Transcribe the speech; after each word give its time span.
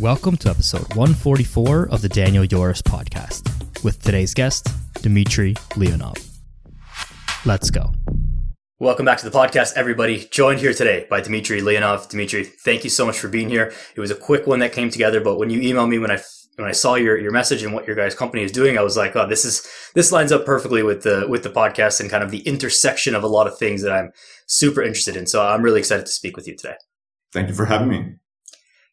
Welcome 0.00 0.38
to 0.38 0.48
episode 0.48 0.94
144 0.94 1.90
of 1.90 2.00
the 2.00 2.08
Daniel 2.08 2.42
Yoris 2.42 2.80
podcast 2.80 3.84
with 3.84 4.02
today's 4.02 4.32
guest, 4.32 4.66
Dmitri 5.02 5.52
Leonov. 5.76 6.26
Let's 7.44 7.68
go. 7.68 7.92
Welcome 8.78 9.04
back 9.04 9.18
to 9.18 9.28
the 9.28 9.38
podcast, 9.38 9.74
everybody. 9.76 10.26
Joined 10.30 10.60
here 10.60 10.72
today 10.72 11.06
by 11.10 11.20
Dmitri 11.20 11.60
Leonov. 11.60 12.08
Dmitri, 12.08 12.44
thank 12.44 12.82
you 12.82 12.88
so 12.88 13.04
much 13.04 13.18
for 13.18 13.28
being 13.28 13.50
here. 13.50 13.74
It 13.94 14.00
was 14.00 14.10
a 14.10 14.14
quick 14.14 14.46
one 14.46 14.60
that 14.60 14.72
came 14.72 14.88
together, 14.88 15.20
but 15.20 15.36
when 15.36 15.50
you 15.50 15.60
emailed 15.60 15.90
me 15.90 15.98
when 15.98 16.10
I 16.10 16.18
when 16.56 16.66
I 16.66 16.72
saw 16.72 16.94
your, 16.94 17.18
your 17.18 17.30
message 17.30 17.62
and 17.62 17.74
what 17.74 17.86
your 17.86 17.94
guys' 17.94 18.14
company 18.14 18.42
is 18.42 18.52
doing, 18.52 18.78
I 18.78 18.82
was 18.82 18.96
like, 18.96 19.14
oh, 19.16 19.28
this 19.28 19.44
is 19.44 19.68
this 19.94 20.10
lines 20.12 20.32
up 20.32 20.46
perfectly 20.46 20.82
with 20.82 21.02
the 21.02 21.26
with 21.28 21.42
the 21.42 21.50
podcast 21.50 22.00
and 22.00 22.08
kind 22.08 22.24
of 22.24 22.30
the 22.30 22.40
intersection 22.48 23.14
of 23.14 23.22
a 23.22 23.28
lot 23.28 23.46
of 23.46 23.58
things 23.58 23.82
that 23.82 23.92
I'm 23.92 24.12
super 24.46 24.80
interested 24.80 25.14
in. 25.14 25.26
So 25.26 25.46
I'm 25.46 25.60
really 25.60 25.80
excited 25.80 26.06
to 26.06 26.12
speak 26.12 26.38
with 26.38 26.48
you 26.48 26.56
today. 26.56 26.76
Thank 27.34 27.48
you 27.48 27.54
for 27.54 27.66
having 27.66 27.88
me. 27.88 28.14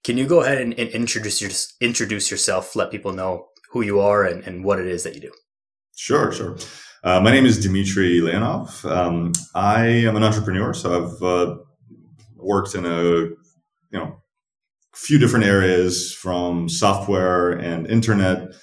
Can 0.03 0.17
you 0.17 0.25
go 0.25 0.41
ahead 0.41 0.59
and, 0.59 0.73
and 0.79 0.89
introduce 0.89 1.41
your, 1.41 1.51
introduce 1.81 2.31
yourself? 2.31 2.75
Let 2.75 2.91
people 2.91 3.13
know 3.13 3.47
who 3.71 3.81
you 3.81 3.99
are 3.99 4.23
and, 4.23 4.43
and 4.43 4.63
what 4.63 4.79
it 4.79 4.87
is 4.87 5.03
that 5.03 5.15
you 5.15 5.21
do. 5.21 5.31
Sure, 5.95 6.31
sure. 6.31 6.57
Uh, 7.03 7.19
my 7.21 7.31
name 7.31 7.45
is 7.45 7.59
Dmitri 7.63 8.19
Leonov. 8.21 8.89
Um, 8.89 9.33
I 9.55 9.85
am 9.85 10.15
an 10.15 10.23
entrepreneur, 10.23 10.73
so 10.73 11.05
I've 11.05 11.23
uh, 11.23 11.57
worked 12.35 12.75
in 12.75 12.85
a 12.85 13.01
you 13.91 13.99
know 13.99 14.21
few 14.95 15.19
different 15.19 15.45
areas 15.45 16.13
from 16.13 16.67
software 16.67 17.51
and 17.51 17.87
internet 17.87 18.53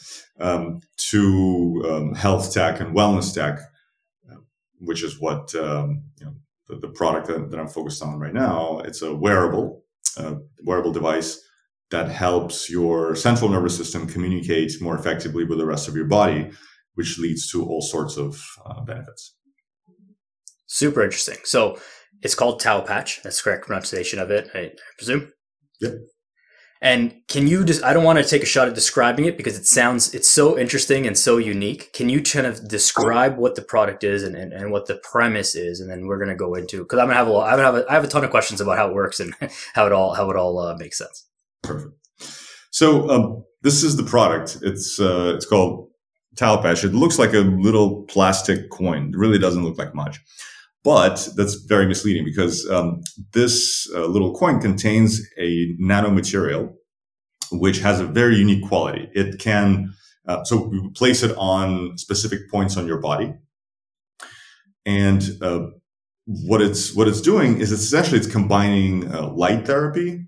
um, 0.40 0.80
to 0.96 1.84
um, 1.88 2.14
health 2.14 2.52
tech 2.52 2.80
and 2.80 2.94
wellness 2.94 3.32
tech, 3.32 3.60
which 4.80 5.02
is 5.04 5.20
what 5.20 5.54
um, 5.54 6.02
you 6.18 6.26
know, 6.26 6.34
the, 6.68 6.76
the, 6.76 6.88
product 6.88 7.28
that, 7.28 7.50
that, 7.50 7.60
I'm 7.60 7.68
focused 7.68 8.02
on 8.02 8.18
right 8.18 8.34
now. 8.34 8.80
It's 8.80 9.02
a 9.02 9.14
wearable 9.14 9.83
a 10.16 10.38
wearable 10.64 10.92
device 10.92 11.40
that 11.90 12.10
helps 12.10 12.70
your 12.70 13.14
central 13.14 13.50
nervous 13.50 13.76
system 13.76 14.06
communicate 14.06 14.72
more 14.80 14.98
effectively 14.98 15.44
with 15.44 15.58
the 15.58 15.66
rest 15.66 15.88
of 15.88 15.94
your 15.94 16.06
body, 16.06 16.50
which 16.94 17.18
leads 17.18 17.50
to 17.50 17.64
all 17.64 17.82
sorts 17.82 18.16
of 18.16 18.42
uh, 18.64 18.80
benefits. 18.82 19.36
Super 20.66 21.02
interesting. 21.02 21.38
So 21.44 21.78
it's 22.22 22.34
called 22.34 22.60
Taopatch. 22.60 23.22
That's 23.22 23.40
correct 23.42 23.66
pronunciation 23.66 24.18
of 24.18 24.30
it, 24.30 24.48
I, 24.54 24.58
I 24.58 24.72
presume. 24.98 25.32
Yep. 25.80 25.92
And 26.84 27.22
can 27.28 27.46
you 27.46 27.64
just, 27.64 27.82
I 27.82 27.94
don't 27.94 28.04
want 28.04 28.18
to 28.18 28.24
take 28.24 28.42
a 28.42 28.46
shot 28.46 28.68
at 28.68 28.74
describing 28.74 29.24
it 29.24 29.38
because 29.38 29.56
it 29.58 29.66
sounds, 29.66 30.12
it's 30.12 30.28
so 30.28 30.58
interesting 30.58 31.06
and 31.06 31.16
so 31.16 31.38
unique. 31.38 31.94
Can 31.94 32.10
you 32.10 32.22
kind 32.22 32.46
of 32.46 32.68
describe 32.68 33.38
what 33.38 33.54
the 33.54 33.62
product 33.62 34.04
is 34.04 34.22
and, 34.22 34.36
and, 34.36 34.52
and 34.52 34.70
what 34.70 34.86
the 34.86 34.96
premise 34.96 35.54
is? 35.54 35.80
And 35.80 35.90
then 35.90 36.06
we're 36.06 36.18
going 36.18 36.28
to 36.28 36.36
go 36.36 36.54
into, 36.54 36.84
cause 36.84 36.98
I'm 36.98 37.06
going 37.06 37.14
to 37.14 37.18
have 37.18 37.26
a 37.26 37.30
lot, 37.30 37.58
I 37.58 37.62
have 37.62 37.74
a, 37.74 37.86
I 37.88 37.94
have 37.94 38.04
a 38.04 38.06
ton 38.06 38.22
of 38.22 38.30
questions 38.30 38.60
about 38.60 38.76
how 38.76 38.90
it 38.90 38.94
works 38.94 39.18
and 39.18 39.34
how 39.74 39.86
it 39.86 39.92
all, 39.92 40.12
how 40.12 40.28
it 40.30 40.36
all 40.36 40.58
uh, 40.58 40.76
makes 40.76 40.98
sense. 40.98 41.26
Perfect. 41.62 41.94
So, 42.70 43.08
um, 43.08 43.44
this 43.62 43.82
is 43.82 43.96
the 43.96 44.02
product. 44.02 44.58
It's, 44.60 45.00
uh, 45.00 45.32
it's 45.34 45.46
called 45.46 45.88
Tau 46.36 46.60
It 46.62 46.84
looks 46.92 47.18
like 47.18 47.32
a 47.32 47.38
little 47.38 48.02
plastic 48.02 48.68
coin. 48.68 49.08
It 49.08 49.16
really 49.16 49.38
doesn't 49.38 49.64
look 49.64 49.78
like 49.78 49.94
much. 49.94 50.20
But 50.84 51.28
that's 51.34 51.54
very 51.54 51.86
misleading 51.86 52.24
because 52.24 52.68
um, 52.70 53.00
this 53.32 53.90
uh, 53.94 54.06
little 54.06 54.34
coin 54.34 54.60
contains 54.60 55.22
a 55.38 55.74
nanomaterial 55.80 56.74
which 57.52 57.78
has 57.80 58.00
a 58.00 58.06
very 58.06 58.36
unique 58.36 58.66
quality. 58.66 59.08
It 59.12 59.38
can, 59.38 59.94
uh, 60.26 60.44
so 60.44 60.68
we 60.68 60.90
place 60.90 61.22
it 61.22 61.34
on 61.36 61.96
specific 61.98 62.50
points 62.50 62.76
on 62.76 62.86
your 62.86 62.98
body. 62.98 63.34
And 64.86 65.22
uh, 65.40 65.66
what 66.26 66.60
it's 66.60 66.94
what 66.94 67.08
it's 67.08 67.20
doing 67.20 67.58
is 67.60 67.72
essentially 67.72 68.18
it's 68.18 68.30
combining 68.30 69.12
uh, 69.12 69.30
light 69.30 69.66
therapy 69.66 70.26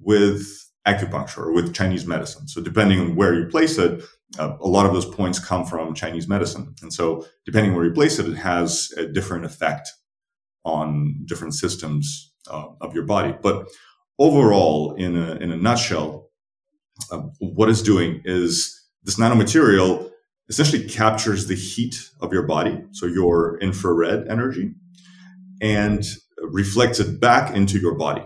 with 0.00 0.46
acupuncture 0.86 1.38
or 1.38 1.52
with 1.52 1.74
Chinese 1.74 2.06
medicine. 2.06 2.48
So 2.48 2.62
depending 2.62 3.00
on 3.00 3.16
where 3.16 3.34
you 3.34 3.46
place 3.46 3.76
it, 3.78 4.02
uh, 4.38 4.56
a 4.60 4.68
lot 4.68 4.86
of 4.86 4.92
those 4.92 5.06
points 5.06 5.38
come 5.38 5.64
from 5.64 5.94
Chinese 5.94 6.28
medicine. 6.28 6.74
And 6.82 6.92
so 6.92 7.26
depending 7.46 7.74
where 7.74 7.84
you 7.84 7.92
place 7.92 8.18
it, 8.18 8.26
it 8.26 8.36
has 8.36 8.92
a 8.96 9.06
different 9.06 9.44
effect 9.44 9.88
on 10.64 11.22
different 11.24 11.54
systems 11.54 12.32
uh, 12.50 12.66
of 12.80 12.94
your 12.94 13.04
body. 13.04 13.34
But 13.42 13.68
overall, 14.18 14.94
in 14.94 15.16
a, 15.16 15.36
in 15.36 15.50
a 15.50 15.56
nutshell, 15.56 16.30
uh, 17.10 17.22
what 17.38 17.70
it's 17.70 17.82
doing 17.82 18.20
is 18.24 18.86
this 19.04 19.16
nanomaterial 19.16 20.10
essentially 20.48 20.88
captures 20.88 21.46
the 21.46 21.54
heat 21.54 22.10
of 22.20 22.32
your 22.32 22.42
body, 22.42 22.82
so 22.92 23.06
your 23.06 23.58
infrared 23.60 24.26
energy, 24.28 24.74
and 25.60 26.04
reflects 26.38 27.00
it 27.00 27.20
back 27.20 27.54
into 27.54 27.78
your 27.78 27.94
body. 27.94 28.22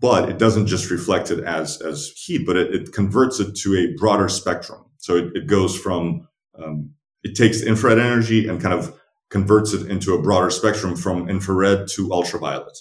But 0.00 0.28
it 0.28 0.38
doesn't 0.38 0.66
just 0.66 0.90
reflect 0.90 1.30
it 1.30 1.42
as, 1.44 1.80
as 1.80 2.12
heat, 2.16 2.44
but 2.46 2.56
it, 2.56 2.74
it 2.74 2.92
converts 2.92 3.40
it 3.40 3.54
to 3.56 3.76
a 3.76 3.94
broader 3.98 4.28
spectrum. 4.28 4.83
So 5.04 5.16
it, 5.16 5.36
it 5.36 5.46
goes 5.46 5.78
from, 5.78 6.26
um, 6.58 6.94
it 7.22 7.36
takes 7.36 7.60
infrared 7.60 7.98
energy 7.98 8.48
and 8.48 8.58
kind 8.58 8.72
of 8.72 8.98
converts 9.28 9.74
it 9.74 9.86
into 9.90 10.14
a 10.14 10.22
broader 10.22 10.48
spectrum 10.48 10.96
from 10.96 11.28
infrared 11.28 11.88
to 11.88 12.10
ultraviolet 12.10 12.74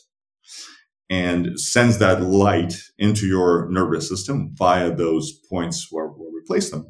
and 1.09 1.59
sends 1.59 2.00
that 2.00 2.22
light 2.22 2.75
into 2.97 3.25
your 3.28 3.67
nervous 3.69 4.07
system 4.07 4.51
via 4.53 4.95
those 4.95 5.33
points 5.50 5.89
where, 5.91 6.07
where 6.07 6.31
we 6.31 6.39
place 6.47 6.72
them. 6.72 6.88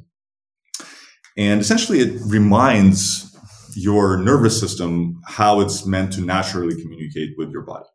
And 1.35 1.61
essentially, 1.61 2.01
it 2.01 2.21
reminds 2.27 3.35
your 3.75 4.17
nervous 4.17 4.59
system 4.59 5.19
how 5.25 5.61
it's 5.61 5.83
meant 5.83 6.13
to 6.13 6.21
naturally 6.21 6.79
communicate 6.79 7.31
with 7.39 7.49
your 7.49 7.63
body. 7.63 7.89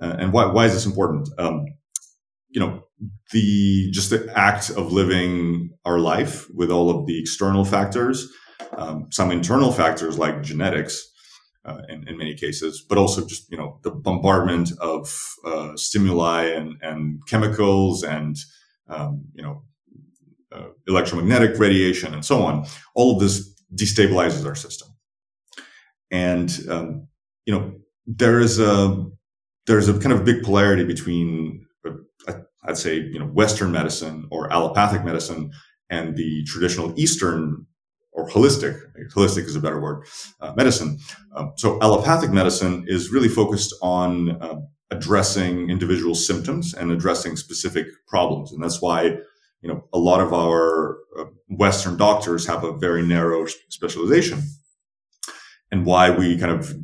Uh, 0.00 0.14
and 0.20 0.32
why, 0.32 0.46
why 0.46 0.66
is 0.66 0.74
this 0.74 0.86
important? 0.86 1.28
Um, 1.38 1.64
you 2.50 2.60
know, 2.60 2.85
the 3.32 3.90
just 3.90 4.10
the 4.10 4.30
act 4.36 4.70
of 4.70 4.92
living 4.92 5.70
our 5.84 5.98
life 5.98 6.46
with 6.54 6.70
all 6.70 6.90
of 6.90 7.06
the 7.06 7.18
external 7.18 7.64
factors 7.64 8.32
um, 8.76 9.08
some 9.10 9.30
internal 9.30 9.72
factors 9.72 10.18
like 10.18 10.42
genetics 10.42 11.10
uh, 11.64 11.82
in, 11.88 12.06
in, 12.08 12.16
many 12.16 12.34
cases, 12.34 12.84
but 12.88 12.98
also 12.98 13.26
just 13.26 13.50
you 13.50 13.56
know 13.56 13.80
the 13.82 13.90
bombardment 13.90 14.70
of 14.80 15.34
uh, 15.44 15.76
stimuli 15.76 16.44
and, 16.44 16.76
and 16.82 17.20
chemicals 17.26 18.02
and 18.04 18.36
um, 18.88 19.24
you 19.34 19.42
know 19.42 19.62
uh, 20.52 20.68
electromagnetic 20.86 21.58
radiation 21.58 22.14
and 22.14 22.24
so 22.24 22.42
on. 22.42 22.66
All 22.94 23.14
of 23.14 23.20
this 23.20 23.52
destabilizes 23.74 24.46
our 24.46 24.54
system, 24.54 24.88
and 26.10 26.56
um, 26.68 27.08
you 27.46 27.54
know 27.54 27.74
there 28.06 28.38
is 28.38 28.60
a 28.60 29.04
there's 29.66 29.88
a 29.88 29.98
kind 29.98 30.12
of 30.12 30.24
big 30.24 30.44
polarity 30.44 30.84
between 30.84 31.65
I'd 32.66 32.78
say 32.78 32.96
you 32.96 33.18
know 33.18 33.26
Western 33.26 33.72
medicine 33.72 34.26
or 34.30 34.52
allopathic 34.52 35.04
medicine 35.04 35.52
and 35.90 36.16
the 36.16 36.44
traditional 36.44 36.92
Eastern 36.98 37.66
or 38.12 38.28
holistic, 38.28 38.80
holistic 39.14 39.44
is 39.44 39.56
a 39.56 39.60
better 39.60 39.80
word, 39.80 40.04
uh, 40.40 40.52
medicine. 40.56 40.98
Um, 41.36 41.52
so 41.56 41.78
allopathic 41.82 42.30
medicine 42.30 42.84
is 42.88 43.12
really 43.12 43.28
focused 43.28 43.74
on 43.82 44.42
uh, 44.42 44.56
addressing 44.90 45.68
individual 45.68 46.14
symptoms 46.14 46.72
and 46.72 46.90
addressing 46.90 47.36
specific 47.36 47.86
problems. 48.08 48.52
And 48.52 48.62
that's 48.62 48.80
why, 48.80 49.02
you 49.60 49.68
know, 49.68 49.84
a 49.92 49.98
lot 49.98 50.20
of 50.20 50.32
our 50.32 50.98
uh, 51.18 51.24
Western 51.48 51.98
doctors 51.98 52.46
have 52.46 52.64
a 52.64 52.76
very 52.76 53.02
narrow 53.02 53.46
specialization 53.68 54.42
and 55.70 55.84
why 55.84 56.10
we 56.10 56.38
kind 56.38 56.52
of 56.52 56.74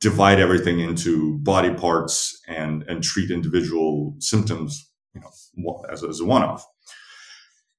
divide 0.00 0.40
everything 0.40 0.80
into 0.80 1.38
body 1.38 1.72
parts 1.72 2.40
and, 2.48 2.82
and 2.82 3.02
treat 3.02 3.30
individual 3.30 4.14
symptoms, 4.18 4.91
you 5.14 5.20
know, 5.20 5.84
as, 5.90 6.02
as 6.04 6.20
a 6.20 6.24
one-off. 6.24 6.66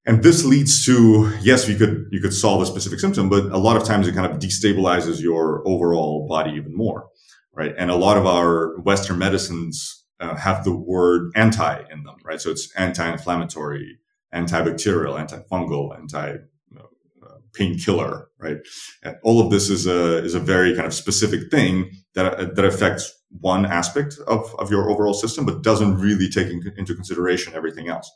And 0.05 0.21
this 0.21 0.43
leads 0.43 0.85
to, 0.85 1.31
yes, 1.41 1.67
you 1.69 1.77
could, 1.77 2.07
you 2.11 2.19
could 2.19 2.33
solve 2.33 2.61
a 2.61 2.65
specific 2.65 2.99
symptom, 2.99 3.29
but 3.29 3.45
a 3.45 3.57
lot 3.57 3.77
of 3.77 3.85
times 3.85 4.07
it 4.07 4.15
kind 4.15 4.29
of 4.29 4.37
destabilizes 4.37 5.21
your 5.21 5.65
overall 5.65 6.27
body 6.27 6.51
even 6.51 6.75
more, 6.75 7.07
right? 7.53 7.73
And 7.77 7.89
a 7.89 7.95
lot 7.95 8.17
of 8.17 8.25
our 8.25 8.77
Western 8.81 9.17
medicines 9.17 10.03
uh, 10.19 10.35
have 10.35 10.65
the 10.65 10.75
word 10.75 11.31
anti 11.35 11.79
in 11.89 12.03
them, 12.03 12.17
right? 12.23 12.41
So 12.41 12.51
it's 12.51 12.69
anti-inflammatory, 12.75 13.99
antibacterial, 14.33 15.17
antifungal, 15.17 15.97
anti 15.97 16.35
uh, 16.77 17.35
painkiller, 17.53 18.27
right? 18.39 18.57
And 19.03 19.15
all 19.23 19.39
of 19.39 19.51
this 19.51 19.69
is 19.69 19.87
a, 19.87 20.17
is 20.17 20.35
a 20.35 20.39
very 20.39 20.75
kind 20.75 20.85
of 20.85 20.93
specific 20.93 21.49
thing 21.49 21.91
that, 22.15 22.55
that 22.55 22.65
affects 22.65 23.22
one 23.41 23.65
aspect 23.65 24.17
of, 24.27 24.53
of 24.59 24.69
your 24.71 24.89
overall 24.89 25.13
system, 25.13 25.45
but 25.45 25.63
doesn't 25.63 25.97
really 25.97 26.29
take 26.29 26.47
in, 26.47 26.61
into 26.77 26.95
consideration 26.95 27.53
everything 27.55 27.89
else. 27.89 28.11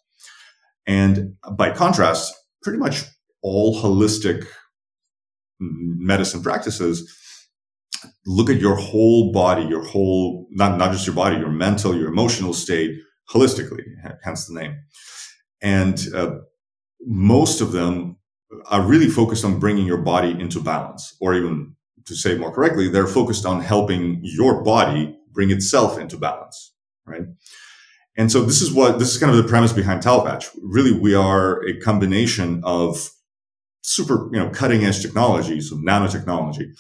And 0.86 1.36
by 1.52 1.72
contrast, 1.72 2.34
pretty 2.62 2.80
much 2.80 3.04
all 3.42 3.82
holistic 3.82 4.46
medicine 5.60 6.42
practices 6.42 7.14
look 8.26 8.50
at 8.50 8.60
your 8.60 8.76
whole 8.76 9.32
body, 9.32 9.64
your 9.64 9.84
whole, 9.84 10.48
not, 10.52 10.78
not 10.78 10.92
just 10.92 11.08
your 11.08 11.16
body, 11.16 11.38
your 11.38 11.50
mental, 11.50 11.96
your 11.96 12.10
emotional 12.10 12.54
state 12.54 12.92
holistically, 13.34 13.84
hence 14.24 14.48
the 14.48 14.60
name. 14.60 14.78
And 15.62 16.00
uh, 16.14 16.36
most 17.02 17.62
of 17.62 17.72
them 17.72 18.18
are 18.70 18.82
really 18.82 19.08
focused 19.08 19.44
on 19.44 19.60
bringing 19.60 19.86
your 19.86 19.98
body 19.98 20.32
into 20.40 20.62
balance, 20.62 21.16
or 21.20 21.34
even 21.34 21.76
to 22.08 22.16
say 22.16 22.36
more 22.36 22.52
correctly, 22.52 22.88
they're 22.88 23.08
focused 23.08 23.46
on 23.46 23.62
helping 23.62 24.20
your 24.24 24.64
body 24.64 25.18
bring 25.32 25.52
itself 25.52 26.00
into 26.00 26.18
balance, 26.18 26.74
right? 27.06 27.24
And 28.18 28.32
so 28.32 28.44
this 28.44 28.62
is 28.62 28.74
what 28.74 28.98
this 28.98 29.14
is 29.14 29.20
kind 29.20 29.30
of 29.30 29.38
the 29.38 29.48
premise 29.48 29.74
behind 29.74 30.02
Taopatch. 30.02 30.50
Really, 30.64 30.92
we 30.92 31.14
are 31.14 31.64
a 31.66 31.80
combination 31.80 32.62
of 32.64 33.12
super, 33.82 34.30
you 34.34 34.40
know, 34.40 34.50
cutting 34.50 34.84
edge 34.84 35.02
technology, 35.02 35.62
so 35.62 35.76
nanotechnology, 35.76 36.72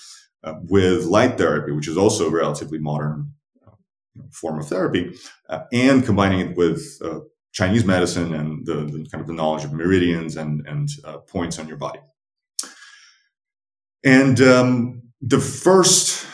uh, 0.44 0.56
with 0.64 1.06
light 1.06 1.38
therapy, 1.38 1.72
which 1.72 1.88
is 1.88 1.98
also 1.98 2.28
a 2.28 2.32
relatively 2.32 2.80
modern 2.80 3.34
uh, 3.68 3.72
form 4.32 4.60
of 4.60 4.68
therapy, 4.68 5.14
uh, 5.50 5.62
and 5.72 6.04
combining 6.06 6.40
it 6.40 6.58
with 6.58 7.00
uh, 7.04 7.20
Chinese 7.52 7.86
medicine 7.86 8.34
and 8.34 8.66
the, 8.66 8.74
the, 8.74 9.08
kind 9.12 9.22
of 9.22 9.28
the 9.28 9.34
knowledge 9.34 9.64
of 9.64 9.74
meridians 9.74 10.38
and 10.38 10.66
and 10.68 10.90
uh, 11.06 11.18
points 11.18 11.60
on 11.60 11.68
your 11.68 11.78
body. 11.78 12.00
And 14.04 14.42
um, 14.42 15.07
the 15.22 15.40
first 15.40 16.26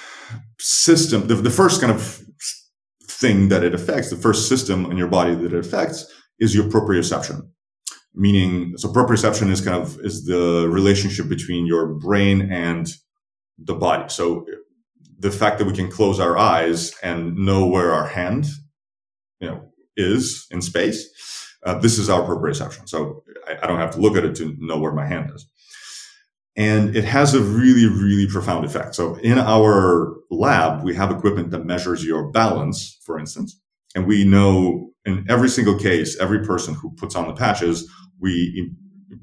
system, 0.59 1.27
the, 1.27 1.35
the 1.35 1.49
first 1.49 1.81
kind 1.81 1.91
of 1.91 2.21
thing 3.07 3.49
that 3.49 3.63
it 3.63 3.73
affects, 3.73 4.09
the 4.09 4.15
first 4.15 4.49
system 4.49 4.89
in 4.91 4.97
your 4.97 5.07
body 5.07 5.35
that 5.35 5.53
it 5.53 5.65
affects 5.65 6.11
is 6.39 6.53
your 6.53 6.65
proprioception. 6.65 7.41
Meaning, 8.15 8.77
so 8.77 8.89
proprioception 8.89 9.49
is 9.49 9.61
kind 9.61 9.81
of, 9.81 9.97
is 10.01 10.25
the 10.25 10.67
relationship 10.69 11.27
between 11.29 11.65
your 11.65 11.87
brain 11.87 12.51
and 12.51 12.87
the 13.57 13.73
body. 13.73 14.09
So 14.09 14.45
the 15.17 15.31
fact 15.31 15.57
that 15.59 15.65
we 15.65 15.73
can 15.73 15.89
close 15.89 16.19
our 16.19 16.37
eyes 16.37 16.93
and 17.01 17.35
know 17.35 17.65
where 17.65 17.91
our 17.91 18.07
hand, 18.07 18.45
you 19.39 19.47
know, 19.47 19.69
is 19.95 20.45
in 20.51 20.61
space, 20.61 21.09
uh, 21.65 21.79
this 21.79 21.97
is 21.97 22.09
our 22.09 22.21
proprioception. 22.21 22.87
So 22.89 23.23
I, 23.47 23.57
I 23.63 23.67
don't 23.67 23.79
have 23.79 23.91
to 23.91 24.01
look 24.01 24.17
at 24.17 24.25
it 24.25 24.35
to 24.35 24.55
know 24.59 24.77
where 24.77 24.91
my 24.91 25.05
hand 25.05 25.31
is 25.33 25.47
and 26.55 26.95
it 26.95 27.03
has 27.03 27.33
a 27.33 27.41
really, 27.41 27.87
really 27.87 28.27
profound 28.27 28.65
effect. 28.65 28.95
So 28.95 29.15
in 29.15 29.39
our 29.39 30.15
lab, 30.29 30.83
we 30.83 30.95
have 30.95 31.11
equipment 31.11 31.51
that 31.51 31.65
measures 31.65 32.03
your 32.03 32.29
balance, 32.29 32.99
for 33.05 33.19
instance, 33.19 33.59
and 33.95 34.05
we 34.05 34.23
know 34.23 34.91
in 35.05 35.25
every 35.29 35.49
single 35.49 35.77
case, 35.77 36.19
every 36.19 36.45
person 36.45 36.73
who 36.73 36.91
puts 36.91 37.15
on 37.15 37.27
the 37.27 37.33
patches, 37.33 37.89
we 38.19 38.71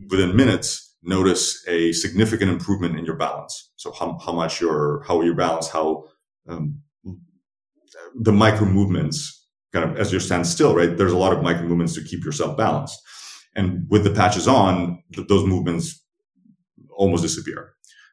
within 0.08 0.36
minutes 0.36 0.94
notice 1.02 1.64
a 1.66 1.92
significant 1.92 2.50
improvement 2.50 2.98
in 2.98 3.04
your 3.04 3.16
balance. 3.16 3.70
So 3.76 3.92
how, 3.92 4.18
how 4.24 4.32
much 4.32 4.60
your 4.60 5.02
how 5.06 5.22
your 5.22 5.34
balance, 5.34 5.68
how 5.68 6.04
um, 6.48 6.80
the 8.14 8.32
micro 8.32 8.66
movements 8.66 9.48
kind 9.72 9.88
of 9.88 9.96
as 9.96 10.12
you 10.12 10.20
stand 10.20 10.46
still, 10.46 10.74
right? 10.74 10.96
There's 10.96 11.12
a 11.12 11.18
lot 11.18 11.32
of 11.32 11.42
micro 11.42 11.66
movements 11.66 11.94
to 11.94 12.04
keep 12.04 12.24
yourself 12.24 12.56
balanced. 12.56 13.00
And 13.56 13.86
with 13.88 14.04
the 14.04 14.10
patches 14.10 14.46
on, 14.46 15.02
th- 15.12 15.28
those 15.28 15.44
movements 15.46 16.04
almost 17.02 17.22
disappear 17.22 17.60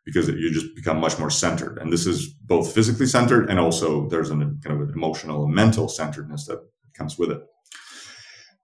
because 0.06 0.30
you 0.30 0.50
just 0.52 0.74
become 0.76 1.00
much 1.00 1.20
more 1.20 1.30
centered. 1.30 1.78
And 1.80 1.92
this 1.92 2.06
is 2.08 2.30
both 2.54 2.74
physically 2.74 3.06
centered 3.06 3.50
and 3.50 3.60
also 3.60 4.08
there's 4.08 4.30
an 4.30 4.42
kind 4.64 4.76
of 4.76 4.88
an 4.88 4.94
emotional 4.96 5.44
and 5.46 5.54
mental 5.54 5.88
centeredness 5.90 6.46
that 6.48 6.60
comes 6.98 7.20
with 7.20 7.32
it. 7.32 7.42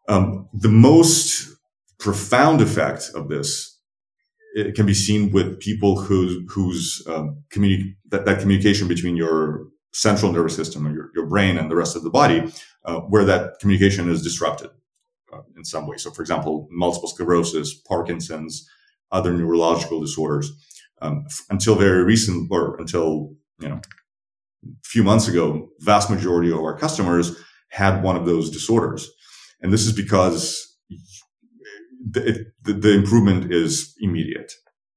Um, 0.07 0.47
the 0.53 0.69
most 0.69 1.53
profound 1.99 2.61
effect 2.61 3.11
of 3.13 3.27
this 3.27 3.73
it 4.55 4.75
can 4.75 4.85
be 4.85 4.93
seen 4.93 5.31
with 5.31 5.59
people 5.59 5.99
who, 5.99 6.45
whose 6.47 7.03
um, 7.07 7.43
communi- 7.49 7.95
that, 8.09 8.25
that 8.25 8.39
communication 8.39 8.87
between 8.87 9.15
your 9.15 9.67
central 9.93 10.31
nervous 10.31 10.55
system 10.55 10.87
or 10.87 10.93
your, 10.93 11.09
your 11.15 11.25
brain 11.25 11.57
and 11.57 11.71
the 11.71 11.75
rest 11.75 11.95
of 11.95 12.03
the 12.03 12.09
body, 12.09 12.51
uh, 12.85 12.99
where 13.01 13.25
that 13.25 13.59
communication 13.59 14.09
is 14.09 14.21
disrupted 14.21 14.69
uh, 15.33 15.41
in 15.57 15.65
some 15.65 15.87
way. 15.87 15.97
So, 15.97 16.11
for 16.11 16.21
example, 16.21 16.67
multiple 16.71 17.09
sclerosis, 17.09 17.73
Parkinson's, 17.73 18.69
other 19.13 19.31
neurological 19.31 20.01
disorders. 20.01 20.51
Um, 21.01 21.25
until 21.49 21.75
very 21.75 22.03
recent, 22.03 22.49
or 22.51 22.77
until 22.77 23.33
you 23.59 23.69
know, 23.69 23.75
a 24.65 24.69
few 24.85 25.03
months 25.03 25.27
ago, 25.27 25.69
vast 25.79 26.09
majority 26.09 26.51
of 26.51 26.59
our 26.59 26.77
customers 26.77 27.35
had 27.69 28.03
one 28.03 28.15
of 28.15 28.25
those 28.25 28.49
disorders, 28.49 29.09
and 29.61 29.73
this 29.73 29.85
is 29.85 29.91
because 29.91 30.77
the, 32.09 32.45
the, 32.63 32.73
the 32.73 32.93
improvement 32.93 33.51
is 33.51 33.95
immediate 33.99 34.51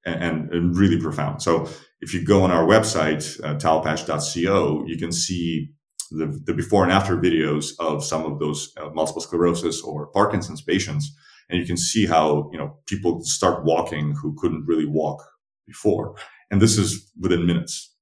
and, 0.05 0.51
and, 0.53 0.77
really 0.77 1.01
profound. 1.01 1.43
So 1.43 1.69
if 2.01 2.13
you 2.15 2.25
go 2.25 2.43
on 2.43 2.51
our 2.51 2.65
website, 2.65 3.41
uh, 3.43 3.55
taopatch.co, 3.55 4.85
you 4.87 4.99
can 4.99 5.13
see 5.13 5.71
the, 6.11 6.41
the, 6.45 6.55
before 6.55 6.85
and 6.85 6.93
after 6.93 7.17
videos 7.17 7.71
of 7.79 8.05
some 8.05 8.25
of 8.25 8.39
those 8.39 8.73
uh, 8.77 8.91
multiple 8.91 9.23
sclerosis 9.23 9.83
or 9.83 10.07
Parkinson's 10.09 10.63
patients 10.63 11.17
and 11.49 11.61
you 11.61 11.67
can 11.67 11.77
see 11.77 12.07
how 12.07 12.51
you 12.53 12.59
know 12.59 12.77
people 12.87 13.23
start 13.23 13.65
walking 13.65 14.15
who 14.15 14.35
couldn't 14.39 14.67
really 14.67 14.87
walk 14.87 15.23
before 15.67 16.15
and 16.51 16.61
this 16.61 16.79
is 16.79 17.11
within 17.21 17.47
minutes 17.47 17.95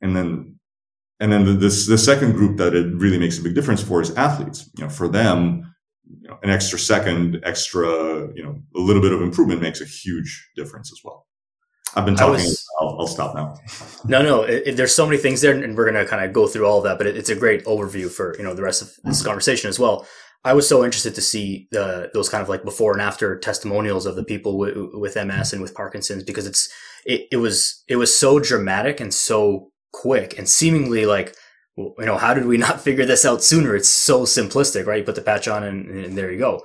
and 0.00 0.16
then 0.16 0.58
and 1.20 1.32
then 1.32 1.44
the, 1.44 1.52
this 1.52 1.86
the 1.86 1.98
second 1.98 2.32
group 2.32 2.56
that 2.56 2.74
it 2.74 2.94
really 2.94 3.18
makes 3.18 3.38
a 3.38 3.42
big 3.42 3.54
difference 3.54 3.82
for 3.82 4.00
is 4.00 4.14
athletes 4.16 4.70
you 4.76 4.84
know 4.84 4.90
for 4.90 5.08
them 5.08 5.74
you 6.20 6.28
know, 6.28 6.38
an 6.42 6.50
extra 6.50 6.78
second 6.78 7.40
extra 7.44 7.86
you 8.34 8.42
know 8.42 8.60
a 8.76 8.80
little 8.80 9.02
bit 9.02 9.12
of 9.12 9.22
improvement 9.22 9.60
makes 9.60 9.80
a 9.80 9.86
huge 9.86 10.50
difference 10.56 10.92
as 10.92 11.00
well 11.04 11.26
I've 11.96 12.04
been 12.04 12.16
talking. 12.16 12.44
Was, 12.44 12.66
I'll, 12.80 12.96
I'll, 13.00 13.06
stop 13.06 13.34
now. 13.34 13.54
no, 14.04 14.22
no. 14.22 14.42
It, 14.42 14.62
it, 14.66 14.76
there's 14.76 14.94
so 14.94 15.06
many 15.06 15.16
things 15.16 15.40
there, 15.40 15.52
and 15.52 15.76
we're 15.76 15.88
going 15.88 16.02
to 16.02 16.08
kind 16.08 16.24
of 16.24 16.32
go 16.32 16.46
through 16.46 16.66
all 16.66 16.78
of 16.78 16.84
that. 16.84 16.98
But 16.98 17.06
it, 17.06 17.16
it's 17.16 17.28
a 17.28 17.36
great 17.36 17.64
overview 17.66 18.10
for 18.10 18.36
you 18.36 18.42
know 18.42 18.54
the 18.54 18.62
rest 18.62 18.82
of 18.82 18.92
this 19.04 19.22
conversation 19.22 19.68
as 19.68 19.78
well. 19.78 20.06
I 20.44 20.52
was 20.52 20.68
so 20.68 20.84
interested 20.84 21.14
to 21.14 21.22
see 21.22 21.68
the 21.70 22.10
those 22.12 22.28
kind 22.28 22.42
of 22.42 22.48
like 22.48 22.64
before 22.64 22.92
and 22.92 23.00
after 23.00 23.38
testimonials 23.38 24.04
of 24.04 24.14
the 24.14 24.24
people 24.24 24.58
w- 24.58 24.90
with 24.98 25.16
MS 25.16 25.52
and 25.52 25.62
with 25.62 25.74
Parkinson's 25.74 26.22
because 26.22 26.46
it's 26.46 26.70
it, 27.06 27.26
it 27.32 27.36
was 27.38 27.82
it 27.88 27.96
was 27.96 28.16
so 28.16 28.38
dramatic 28.38 29.00
and 29.00 29.12
so 29.12 29.70
quick 29.92 30.36
and 30.36 30.48
seemingly 30.48 31.06
like 31.06 31.34
you 31.76 31.94
know 32.00 32.18
how 32.18 32.34
did 32.34 32.44
we 32.44 32.56
not 32.66 32.80
figure 32.80 33.06
this 33.06 33.24
out 33.24 33.42
sooner? 33.42 33.74
It's 33.74 33.88
so 33.88 34.22
simplistic, 34.22 34.86
right? 34.86 34.98
You 34.98 35.04
put 35.04 35.14
the 35.14 35.22
patch 35.22 35.48
on 35.48 35.62
and, 35.62 35.88
and 35.88 36.18
there 36.18 36.30
you 36.30 36.38
go. 36.38 36.62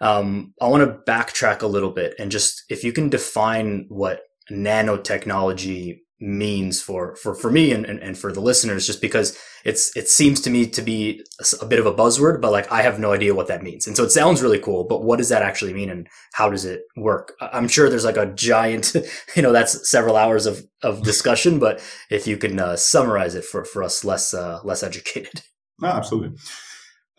Um, 0.00 0.54
I 0.60 0.66
want 0.66 0.82
to 0.82 1.10
backtrack 1.10 1.62
a 1.62 1.66
little 1.66 1.90
bit 1.90 2.14
and 2.18 2.30
just 2.30 2.64
if 2.68 2.82
you 2.82 2.92
can 2.92 3.10
define 3.10 3.86
what 3.88 4.22
nanotechnology 4.50 5.98
means 6.20 6.82
for 6.82 7.16
for 7.16 7.34
for 7.34 7.50
me 7.50 7.72
and, 7.72 7.86
and, 7.86 7.98
and 8.00 8.18
for 8.18 8.30
the 8.30 8.40
listeners 8.40 8.86
just 8.86 9.00
because 9.00 9.38
it's 9.64 9.96
it 9.96 10.06
seems 10.06 10.40
to 10.40 10.50
me 10.50 10.66
to 10.66 10.82
be 10.82 11.24
a, 11.62 11.66
bit 11.66 11.78
of 11.78 11.86
a 11.86 11.94
buzzword 11.94 12.42
but 12.42 12.52
like 12.52 12.70
i 12.70 12.82
have 12.82 12.98
no 12.98 13.12
idea 13.12 13.34
what 13.34 13.46
that 13.46 13.62
means. 13.62 13.86
And 13.86 13.96
so 13.96 14.04
it 14.04 14.10
sounds 14.10 14.42
really 14.42 14.58
cool 14.58 14.84
but 14.84 15.02
what 15.02 15.16
does 15.16 15.30
that 15.30 15.42
actually 15.42 15.72
mean 15.72 15.88
and 15.88 16.06
how 16.34 16.50
does 16.50 16.64
it 16.64 16.82
work? 16.96 17.32
I'm 17.40 17.68
sure 17.68 17.88
there's 17.88 18.04
like 18.04 18.18
a 18.18 18.32
giant 18.34 18.94
you 19.36 19.42
know 19.42 19.52
that's 19.52 19.90
several 19.90 20.16
hours 20.16 20.44
of 20.44 20.62
of 20.82 21.02
discussion 21.12 21.58
but 21.58 21.82
if 22.10 22.26
you 22.26 22.36
can 22.36 22.60
uh, 22.60 22.76
summarize 22.76 23.34
it 23.34 23.44
for 23.44 23.64
for 23.64 23.82
us 23.82 24.04
less 24.04 24.34
uh, 24.34 24.60
less 24.62 24.82
educated. 24.82 25.42
No 25.80 25.88
absolutely 25.88 26.36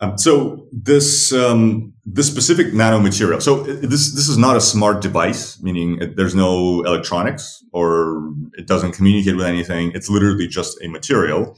um, 0.01 0.17
so 0.17 0.67
this 0.72 1.31
um, 1.31 1.93
this 2.05 2.27
specific 2.27 2.67
nanomaterial. 2.74 3.41
So 3.41 3.63
this 3.63 4.13
this 4.13 4.27
is 4.27 4.38
not 4.38 4.58
a 4.58 4.62
smart 4.62 5.01
device, 5.01 5.62
meaning 5.62 6.01
it, 6.01 6.15
there's 6.17 6.36
no 6.36 6.81
electronics 6.84 7.63
or 7.72 8.34
it 8.53 8.67
doesn't 8.67 8.93
communicate 8.93 9.38
with 9.38 9.46
anything. 9.46 9.91
It's 9.93 10.10
literally 10.10 10.48
just 10.48 10.81
a 10.84 10.88
material 10.88 11.55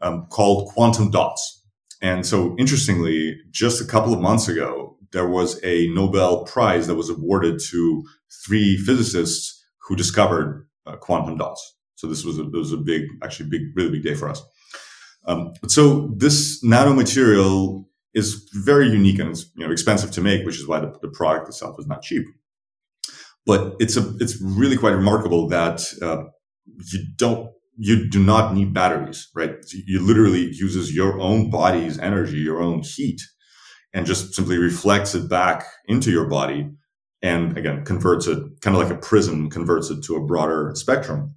um, 0.00 0.26
called 0.30 0.68
quantum 0.68 1.10
dots. 1.10 1.62
And 2.00 2.26
so, 2.26 2.54
interestingly, 2.58 3.38
just 3.50 3.80
a 3.80 3.84
couple 3.84 4.12
of 4.12 4.20
months 4.20 4.48
ago, 4.48 4.96
there 5.12 5.28
was 5.28 5.62
a 5.62 5.86
Nobel 5.88 6.44
Prize 6.44 6.86
that 6.86 6.96
was 6.96 7.10
awarded 7.10 7.60
to 7.70 8.04
three 8.46 8.76
physicists 8.76 9.62
who 9.78 9.94
discovered 9.94 10.66
uh, 10.86 10.96
quantum 10.96 11.36
dots. 11.36 11.76
So 11.94 12.06
this 12.06 12.24
was 12.24 12.38
a, 12.38 12.44
was 12.44 12.72
a 12.72 12.76
big, 12.76 13.04
actually, 13.22 13.48
big, 13.48 13.62
really 13.74 13.90
big 13.90 14.02
day 14.02 14.14
for 14.14 14.28
us. 14.28 14.42
Um, 15.26 15.52
so 15.68 16.12
this 16.16 16.62
nanomaterial 16.64 17.84
is 18.14 18.48
very 18.52 18.88
unique 18.88 19.18
and 19.18 19.30
it's 19.30 19.50
you 19.56 19.66
know 19.66 19.72
expensive 19.72 20.10
to 20.12 20.20
make, 20.20 20.44
which 20.44 20.58
is 20.58 20.66
why 20.66 20.80
the, 20.80 20.92
the 21.02 21.08
product 21.08 21.48
itself 21.48 21.76
is 21.78 21.86
not 21.86 22.02
cheap. 22.02 22.24
But 23.46 23.74
it's 23.80 23.96
a 23.96 24.14
it's 24.20 24.40
really 24.40 24.76
quite 24.76 24.92
remarkable 24.92 25.48
that 25.48 25.84
uh, 26.00 26.24
you 26.92 27.00
don't 27.16 27.50
you 27.76 28.08
do 28.08 28.22
not 28.22 28.54
need 28.54 28.72
batteries, 28.72 29.28
right? 29.34 29.54
You 29.72 30.00
literally 30.00 30.46
uses 30.52 30.94
your 30.94 31.20
own 31.20 31.50
body's 31.50 31.98
energy, 31.98 32.38
your 32.38 32.62
own 32.62 32.82
heat, 32.82 33.20
and 33.92 34.06
just 34.06 34.34
simply 34.34 34.58
reflects 34.58 35.14
it 35.14 35.28
back 35.28 35.64
into 35.86 36.10
your 36.10 36.28
body, 36.28 36.70
and 37.22 37.58
again 37.58 37.84
converts 37.84 38.26
it 38.26 38.38
kind 38.60 38.76
of 38.76 38.82
like 38.82 38.92
a 38.92 39.00
prism, 39.00 39.50
converts 39.50 39.90
it 39.90 40.02
to 40.04 40.16
a 40.16 40.24
broader 40.24 40.72
spectrum 40.74 41.34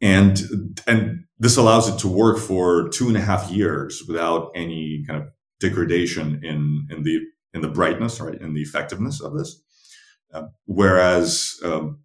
and 0.00 0.80
and 0.86 1.24
this 1.38 1.56
allows 1.56 1.88
it 1.88 1.98
to 2.00 2.08
work 2.08 2.38
for 2.38 2.88
two 2.88 3.08
and 3.08 3.16
a 3.16 3.20
half 3.20 3.50
years 3.50 4.02
without 4.06 4.50
any 4.54 5.04
kind 5.06 5.22
of 5.22 5.28
degradation 5.60 6.40
in 6.42 6.86
in 6.90 7.02
the 7.02 7.20
in 7.52 7.60
the 7.60 7.68
brightness 7.68 8.20
right 8.20 8.40
in 8.40 8.54
the 8.54 8.62
effectiveness 8.62 9.20
of 9.20 9.36
this. 9.36 9.62
Uh, 10.32 10.44
whereas 10.66 11.58
um, 11.64 12.00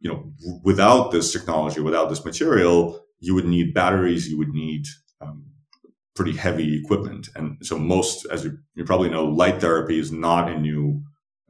you 0.00 0.10
know 0.10 0.32
without 0.64 1.10
this 1.12 1.32
technology 1.32 1.80
without 1.80 2.08
this 2.08 2.24
material 2.24 3.00
you 3.20 3.34
would 3.34 3.46
need 3.46 3.72
batteries 3.72 4.28
you 4.28 4.36
would 4.36 4.52
need 4.52 4.84
um, 5.20 5.44
pretty 6.14 6.32
heavy 6.32 6.80
equipment. 6.80 7.28
And 7.34 7.58
so 7.62 7.78
most 7.78 8.26
as 8.30 8.44
you, 8.44 8.58
you 8.74 8.84
probably 8.84 9.10
know 9.10 9.24
light 9.24 9.60
therapy 9.60 9.98
is 9.98 10.12
not 10.12 10.50
a 10.50 10.58
new 10.58 11.02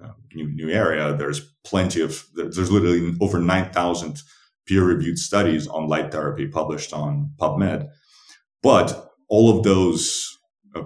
uh, 0.02 0.12
new 0.34 0.48
new 0.48 0.70
area. 0.70 1.14
There's 1.14 1.40
plenty 1.64 2.00
of 2.00 2.24
there's 2.34 2.70
literally 2.70 3.14
over 3.20 3.38
9000 3.38 4.18
peer 4.66 4.84
reviewed 4.84 5.18
studies 5.18 5.66
on 5.66 5.88
light 5.88 6.12
therapy 6.12 6.46
published 6.46 6.92
on 6.92 7.30
PubMed. 7.38 7.88
But 8.62 9.10
all 9.28 9.56
of 9.56 9.64
those 9.64 10.38
uh, 10.74 10.82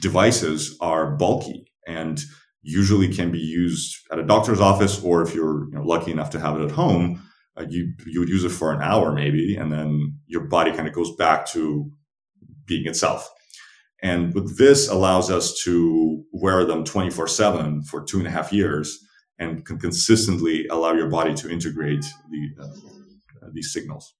devices 0.00 0.76
are 0.80 1.16
bulky 1.16 1.64
and 1.86 2.20
usually 2.62 3.12
can 3.12 3.30
be 3.30 3.38
used 3.38 3.96
at 4.10 4.18
a 4.18 4.24
doctor's 4.24 4.60
office 4.60 5.02
or 5.02 5.22
if 5.22 5.34
you're 5.34 5.64
you 5.66 5.74
know, 5.74 5.82
lucky 5.82 6.12
enough 6.12 6.30
to 6.30 6.40
have 6.40 6.58
it 6.60 6.64
at 6.64 6.70
home 6.70 7.20
uh, 7.58 7.64
you 7.68 7.92
you 8.06 8.20
would 8.20 8.28
use 8.28 8.44
it 8.44 8.50
for 8.50 8.72
an 8.72 8.80
hour 8.80 9.12
maybe 9.12 9.56
and 9.56 9.72
then 9.72 10.16
your 10.26 10.42
body 10.42 10.70
kind 10.70 10.88
of 10.88 10.94
goes 10.94 11.14
back 11.16 11.44
to 11.44 11.90
being 12.66 12.86
itself 12.86 13.28
and 14.02 14.32
with 14.34 14.58
this 14.58 14.88
allows 14.88 15.30
us 15.30 15.60
to 15.62 16.24
wear 16.32 16.64
them 16.64 16.84
24 16.84 17.26
7 17.26 17.82
for 17.82 18.04
two 18.04 18.18
and 18.18 18.26
a 18.26 18.30
half 18.30 18.52
years 18.52 18.98
and 19.38 19.64
can 19.66 19.78
consistently 19.78 20.66
allow 20.68 20.92
your 20.92 21.08
body 21.08 21.34
to 21.34 21.50
integrate 21.50 22.04
the 22.30 22.62
uh, 22.62 23.01
these 23.52 23.72
signals. 23.72 24.14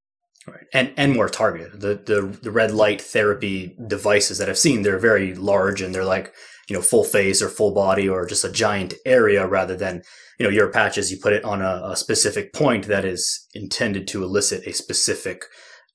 Right. 0.47 0.65
And 0.75 0.93
and 0.97 1.13
more 1.13 1.29
targeted. 1.29 1.81
The, 1.81 1.95
the 1.95 2.39
the 2.43 2.51
red 2.51 2.73
light 2.73 3.01
therapy 3.01 3.77
devices 3.87 4.39
that 4.39 4.49
I've 4.49 4.59
seen, 4.59 4.83
they're 4.83 4.99
very 4.99 5.35
large 5.35 5.81
and 5.81 5.95
they're 5.95 6.05
like, 6.05 6.35
you 6.69 6.75
know, 6.75 6.83
full 6.83 7.05
face 7.05 7.41
or 7.41 7.49
full 7.49 7.73
body 7.73 8.09
or 8.09 8.27
just 8.27 8.45
a 8.45 8.51
giant 8.51 8.95
area 9.07 9.47
rather 9.47 9.77
than, 9.77 10.03
you 10.41 10.45
know, 10.45 10.51
your 10.51 10.69
patches, 10.69 11.13
you 11.13 11.19
put 11.23 11.33
it 11.33 11.45
on 11.45 11.63
a, 11.63 11.83
a 11.85 11.97
specific 11.97 12.53
point 12.53 12.89
that 12.89 13.05
is 13.05 13.47
intended 13.55 14.09
to 14.09 14.25
elicit 14.25 14.67
a 14.67 14.73
specific 14.73 15.45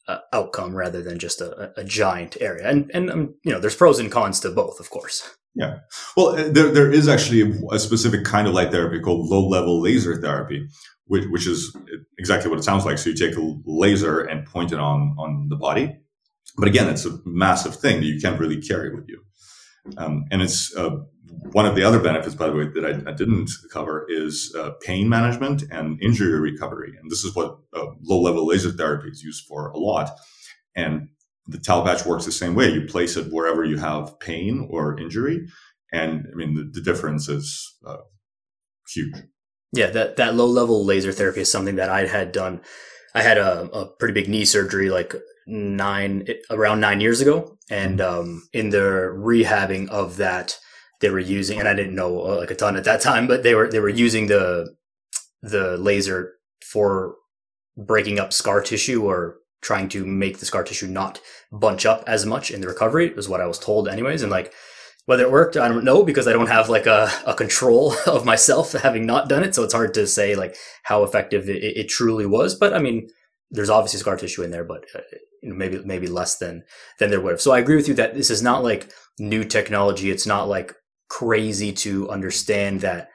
uh, 0.07 0.19
outcome 0.31 0.75
rather 0.75 1.01
than 1.03 1.19
just 1.19 1.41
a, 1.41 1.73
a 1.75 1.83
giant 1.83 2.37
area. 2.39 2.65
And 2.65 2.89
and 2.93 3.11
um, 3.11 3.35
you 3.43 3.51
know, 3.51 3.59
there's 3.59 3.75
pros 3.75 3.99
and 3.99 4.09
cons 4.09 4.39
to 4.39 4.49
both, 4.49 4.79
of 4.79 4.89
course. 4.89 5.36
Yeah. 5.57 5.79
Well, 6.15 6.29
uh, 6.29 6.49
there, 6.49 6.69
there 6.69 6.91
is 6.91 7.07
actually 7.07 7.59
a 7.71 7.79
specific 7.79 8.23
kind 8.23 8.47
of 8.47 8.53
light 8.53 8.71
therapy 8.71 8.99
called 8.99 9.27
low 9.27 9.47
level 9.47 9.81
laser 9.81 10.21
therapy, 10.21 10.67
which, 11.05 11.25
which 11.29 11.47
is 11.47 11.75
exactly 12.19 12.49
what 12.49 12.59
it 12.59 12.63
sounds 12.63 12.85
like. 12.85 12.99
So 12.99 13.09
you 13.09 13.15
take 13.15 13.35
a 13.35 13.55
laser 13.65 14.21
and 14.21 14.45
point 14.45 14.71
it 14.71 14.79
on, 14.79 15.15
on 15.17 15.49
the 15.49 15.55
body. 15.55 15.97
But 16.57 16.67
again, 16.67 16.87
it's 16.87 17.05
a 17.05 17.17
massive 17.25 17.75
thing 17.75 18.01
that 18.01 18.05
you 18.05 18.21
can't 18.21 18.39
really 18.39 18.61
carry 18.61 18.93
with 18.93 19.05
you. 19.07 19.23
Um, 19.97 20.25
and 20.29 20.43
it's 20.43 20.75
uh, 20.75 20.91
one 21.53 21.65
of 21.65 21.75
the 21.75 21.83
other 21.83 21.99
benefits, 21.99 22.35
by 22.35 22.47
the 22.47 22.55
way, 22.55 22.67
that 22.67 22.85
I, 22.85 23.09
I 23.09 23.13
didn't 23.13 23.49
cover 23.71 24.05
is 24.09 24.53
uh, 24.55 24.71
pain 24.81 25.09
management 25.09 25.63
and 25.71 25.99
injury 26.03 26.39
recovery. 26.39 26.93
And 27.01 27.09
this 27.09 27.23
is 27.23 27.35
what 27.35 27.57
uh, 27.75 27.85
low 28.03 28.21
level 28.21 28.45
laser 28.45 28.71
therapy 28.71 29.09
is 29.09 29.23
used 29.23 29.45
for 29.47 29.69
a 29.69 29.77
lot. 29.77 30.11
And 30.75 31.09
the 31.47 31.57
Taopatch 31.57 32.05
works 32.05 32.25
the 32.25 32.31
same 32.31 32.55
way. 32.55 32.69
You 32.69 32.85
place 32.85 33.15
it 33.15 33.31
wherever 33.31 33.63
you 33.63 33.77
have 33.77 34.19
pain 34.19 34.67
or 34.69 34.99
injury. 34.99 35.47
And 35.93 36.25
I 36.31 36.35
mean, 36.35 36.55
the, 36.55 36.69
the 36.73 36.81
difference 36.81 37.29
is 37.29 37.77
uh, 37.85 37.97
huge. 38.93 39.15
Yeah, 39.73 39.87
that, 39.87 40.17
that 40.17 40.35
low 40.35 40.45
level 40.45 40.83
laser 40.85 41.11
therapy 41.11 41.41
is 41.41 41.51
something 41.51 41.75
that 41.75 41.89
I 41.89 42.07
had 42.07 42.31
done. 42.31 42.61
I 43.15 43.21
had 43.21 43.37
a, 43.37 43.63
a 43.71 43.85
pretty 43.97 44.13
big 44.13 44.29
knee 44.29 44.45
surgery 44.45 44.89
like 44.89 45.15
nine, 45.47 46.27
around 46.49 46.81
nine 46.81 47.01
years 47.01 47.21
ago. 47.21 47.57
And 47.69 47.99
mm-hmm. 47.99 48.19
um, 48.19 48.47
in 48.53 48.69
the 48.69 49.13
rehabbing 49.15 49.89
of 49.89 50.17
that, 50.17 50.57
they 50.99 51.09
were 51.09 51.19
using, 51.19 51.59
and 51.59 51.67
I 51.67 51.73
didn't 51.73 51.95
know 51.95 52.21
uh, 52.21 52.37
like 52.37 52.51
a 52.51 52.55
ton 52.55 52.75
at 52.75 52.83
that 52.85 53.01
time, 53.01 53.27
but 53.27 53.43
they 53.43 53.55
were, 53.55 53.69
they 53.69 53.79
were 53.79 53.89
using 53.89 54.27
the, 54.27 54.75
the 55.41 55.77
laser 55.77 56.33
for 56.65 57.15
breaking 57.77 58.19
up 58.19 58.33
scar 58.33 58.61
tissue 58.61 59.03
or 59.03 59.37
trying 59.61 59.89
to 59.89 60.05
make 60.05 60.39
the 60.39 60.45
scar 60.45 60.63
tissue 60.63 60.87
not 60.87 61.19
bunch 61.51 61.85
up 61.85 62.03
as 62.07 62.25
much 62.25 62.51
in 62.51 62.61
the 62.61 62.67
recovery 62.67 63.13
is 63.15 63.29
what 63.29 63.41
I 63.41 63.47
was 63.47 63.59
told 63.59 63.87
anyways. 63.87 64.21
And 64.21 64.31
like, 64.31 64.53
whether 65.05 65.23
it 65.23 65.31
worked, 65.31 65.55
I 65.55 65.69
don't 65.69 65.85
know 65.85 66.03
because 66.03 66.27
I 66.27 66.33
don't 66.33 66.49
have 66.49 66.67
like 66.67 66.85
a, 66.85 67.09
a 67.25 67.33
control 67.33 67.93
of 68.07 68.25
myself 68.25 68.73
having 68.73 69.05
not 69.05 69.29
done 69.29 69.43
it. 69.43 69.55
So 69.55 69.63
it's 69.63 69.73
hard 69.73 69.93
to 69.95 70.05
say 70.05 70.35
like 70.35 70.55
how 70.83 71.03
effective 71.03 71.49
it, 71.49 71.63
it 71.63 71.89
truly 71.89 72.25
was. 72.25 72.55
But 72.55 72.73
I 72.73 72.79
mean, 72.79 73.07
there's 73.49 73.69
obviously 73.69 73.99
scar 73.99 74.17
tissue 74.17 74.43
in 74.43 74.51
there, 74.51 74.65
but 74.65 74.83
uh, 74.93 74.99
maybe, 75.41 75.81
maybe 75.85 76.07
less 76.07 76.37
than, 76.37 76.63
than 76.99 77.09
there 77.09 77.21
would 77.21 77.31
have. 77.31 77.41
So 77.41 77.53
I 77.53 77.59
agree 77.59 77.77
with 77.77 77.87
you 77.87 77.93
that 77.95 78.15
this 78.15 78.29
is 78.29 78.43
not 78.43 78.63
like 78.63 78.91
new 79.17 79.45
technology. 79.45 80.11
It's 80.11 80.27
not 80.27 80.49
like 80.49 80.75
crazy 81.09 81.71
to 81.71 82.09
understand 82.09 82.81
that 82.81 83.09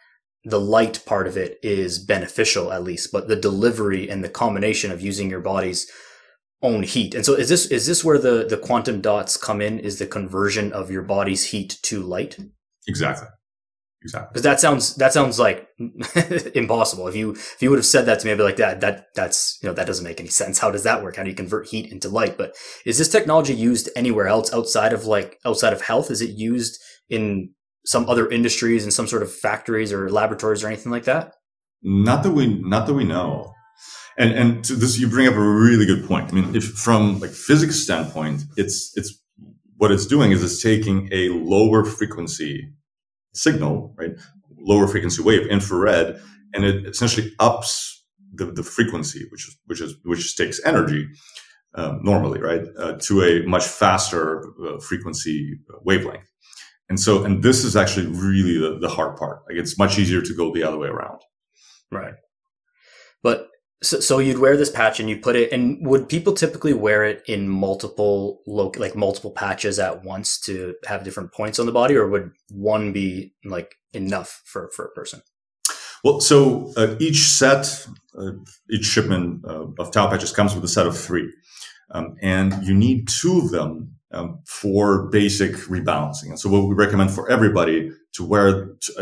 the 0.44 0.60
light 0.60 1.04
part 1.06 1.26
of 1.26 1.36
it 1.36 1.58
is 1.62 1.98
beneficial 1.98 2.72
at 2.72 2.82
least, 2.82 3.12
but 3.12 3.28
the 3.28 3.36
delivery 3.36 4.08
and 4.08 4.24
the 4.24 4.28
combination 4.28 4.90
of 4.90 5.00
using 5.00 5.30
your 5.30 5.40
body's 5.40 5.90
own 6.62 6.82
heat. 6.82 7.14
And 7.14 7.24
so 7.24 7.34
is 7.34 7.48
this 7.48 7.66
is 7.66 7.86
this 7.86 8.04
where 8.04 8.18
the 8.18 8.46
the 8.48 8.56
quantum 8.56 9.00
dots 9.00 9.36
come 9.36 9.60
in? 9.60 9.78
Is 9.78 9.98
the 9.98 10.06
conversion 10.06 10.72
of 10.72 10.90
your 10.90 11.02
body's 11.02 11.46
heat 11.46 11.78
to 11.82 12.02
light? 12.02 12.38
Exactly. 12.86 13.28
Exactly. 14.02 14.28
Because 14.30 14.42
that 14.42 14.60
sounds 14.60 14.94
that 14.96 15.12
sounds 15.12 15.38
like 15.38 15.68
impossible. 16.54 17.06
If 17.08 17.14
you 17.14 17.32
if 17.32 17.58
you 17.60 17.70
would 17.70 17.78
have 17.78 17.86
said 17.86 18.06
that 18.06 18.20
to 18.20 18.26
me, 18.26 18.32
I'd 18.32 18.38
be 18.38 18.42
like 18.42 18.56
that 18.56 18.80
that 18.80 19.06
that's 19.14 19.58
you 19.62 19.68
know 19.68 19.74
that 19.74 19.86
doesn't 19.86 20.04
make 20.04 20.20
any 20.20 20.28
sense. 20.28 20.58
How 20.58 20.70
does 20.70 20.82
that 20.82 21.02
work? 21.02 21.16
How 21.16 21.22
do 21.22 21.30
you 21.30 21.36
convert 21.36 21.68
heat 21.68 21.90
into 21.92 22.08
light? 22.08 22.36
But 22.36 22.56
is 22.84 22.98
this 22.98 23.08
technology 23.08 23.54
used 23.54 23.88
anywhere 23.94 24.26
else 24.26 24.52
outside 24.52 24.92
of 24.92 25.04
like 25.04 25.38
outside 25.44 25.72
of 25.72 25.82
health? 25.82 26.10
Is 26.10 26.20
it 26.20 26.30
used 26.30 26.80
in 27.08 27.50
some 27.84 28.08
other 28.08 28.28
industries 28.28 28.84
and 28.84 28.92
some 28.92 29.06
sort 29.06 29.22
of 29.22 29.32
factories 29.32 29.92
or 29.92 30.10
laboratories 30.10 30.64
or 30.64 30.68
anything 30.68 30.92
like 30.92 31.04
that? 31.04 31.34
Not 31.82 32.22
that 32.24 32.32
we 32.32 32.60
not 32.60 32.86
that 32.86 32.94
we 32.94 33.04
know. 33.04 33.54
And 34.18 34.32
and 34.32 34.64
to 34.64 34.74
this, 34.74 34.98
you 34.98 35.08
bring 35.08 35.26
up 35.26 35.34
a 35.34 35.40
really 35.40 35.86
good 35.86 36.06
point. 36.06 36.30
I 36.30 36.34
mean, 36.34 36.54
if 36.54 36.64
from 36.64 37.20
like 37.20 37.30
physics 37.30 37.76
standpoint, 37.76 38.44
it's 38.56 38.92
it's 38.96 39.18
what 39.76 39.90
it's 39.90 40.06
doing 40.06 40.32
is 40.32 40.42
it's 40.42 40.62
taking 40.62 41.08
a 41.12 41.30
lower 41.30 41.84
frequency 41.84 42.68
signal, 43.34 43.94
right, 43.96 44.12
lower 44.58 44.86
frequency 44.86 45.22
wave, 45.22 45.46
infrared, 45.46 46.20
and 46.54 46.64
it 46.64 46.86
essentially 46.86 47.32
ups 47.38 48.04
the, 48.34 48.46
the 48.46 48.62
frequency, 48.62 49.26
which 49.30 49.48
is 49.48 49.56
which 49.66 49.80
is 49.80 49.94
which 50.04 50.36
takes 50.36 50.60
energy 50.64 51.08
um, 51.74 52.00
normally, 52.02 52.40
right, 52.40 52.64
uh, 52.78 52.94
to 53.00 53.22
a 53.22 53.46
much 53.46 53.64
faster 53.64 54.44
uh, 54.66 54.78
frequency 54.78 55.58
wavelength. 55.84 56.28
And 56.88 57.00
so, 57.00 57.24
and 57.24 57.42
this 57.42 57.64
is 57.64 57.76
actually 57.76 58.06
really 58.06 58.58
the, 58.58 58.78
the 58.78 58.88
hard 58.88 59.16
part. 59.16 59.42
Like 59.48 59.56
it's 59.56 59.78
much 59.78 59.98
easier 59.98 60.20
to 60.20 60.34
go 60.34 60.52
the 60.52 60.62
other 60.62 60.76
way 60.76 60.88
around. 60.88 61.20
Right. 61.90 62.14
So, 63.82 64.00
so 64.00 64.18
you'd 64.18 64.38
wear 64.38 64.56
this 64.56 64.70
patch 64.70 65.00
and 65.00 65.10
you 65.10 65.18
put 65.18 65.34
it, 65.34 65.52
and 65.52 65.84
would 65.86 66.08
people 66.08 66.32
typically 66.32 66.72
wear 66.72 67.04
it 67.04 67.22
in 67.26 67.48
multiple 67.48 68.40
lo- 68.46 68.72
like 68.76 68.94
multiple 68.94 69.32
patches 69.32 69.78
at 69.78 70.04
once 70.04 70.38
to 70.42 70.74
have 70.86 71.04
different 71.04 71.32
points 71.32 71.58
on 71.58 71.66
the 71.66 71.72
body, 71.72 71.96
or 71.96 72.08
would 72.08 72.30
one 72.50 72.92
be 72.92 73.34
like 73.44 73.74
enough 73.92 74.42
for 74.44 74.70
for 74.74 74.84
a 74.84 74.90
person? 74.92 75.22
Well, 76.04 76.20
so 76.20 76.72
uh, 76.76 76.96
each 76.98 77.20
set, 77.20 77.86
uh, 78.18 78.32
each 78.70 78.84
shipment 78.84 79.44
uh, 79.44 79.66
of 79.78 79.90
Taopatches 79.92 80.34
comes 80.34 80.54
with 80.54 80.64
a 80.64 80.68
set 80.68 80.86
of 80.86 80.98
three, 80.98 81.32
um, 81.92 82.16
and 82.22 82.64
you 82.64 82.74
need 82.74 83.08
two 83.08 83.38
of 83.38 83.50
them 83.50 83.94
um, 84.12 84.40
for 84.46 85.08
basic 85.08 85.52
rebalancing. 85.68 86.26
And 86.26 86.38
so, 86.38 86.48
what 86.50 86.68
we 86.68 86.74
recommend 86.74 87.12
for 87.12 87.30
everybody 87.30 87.90
to 88.14 88.24
wear 88.24 88.74
t- 88.80 88.94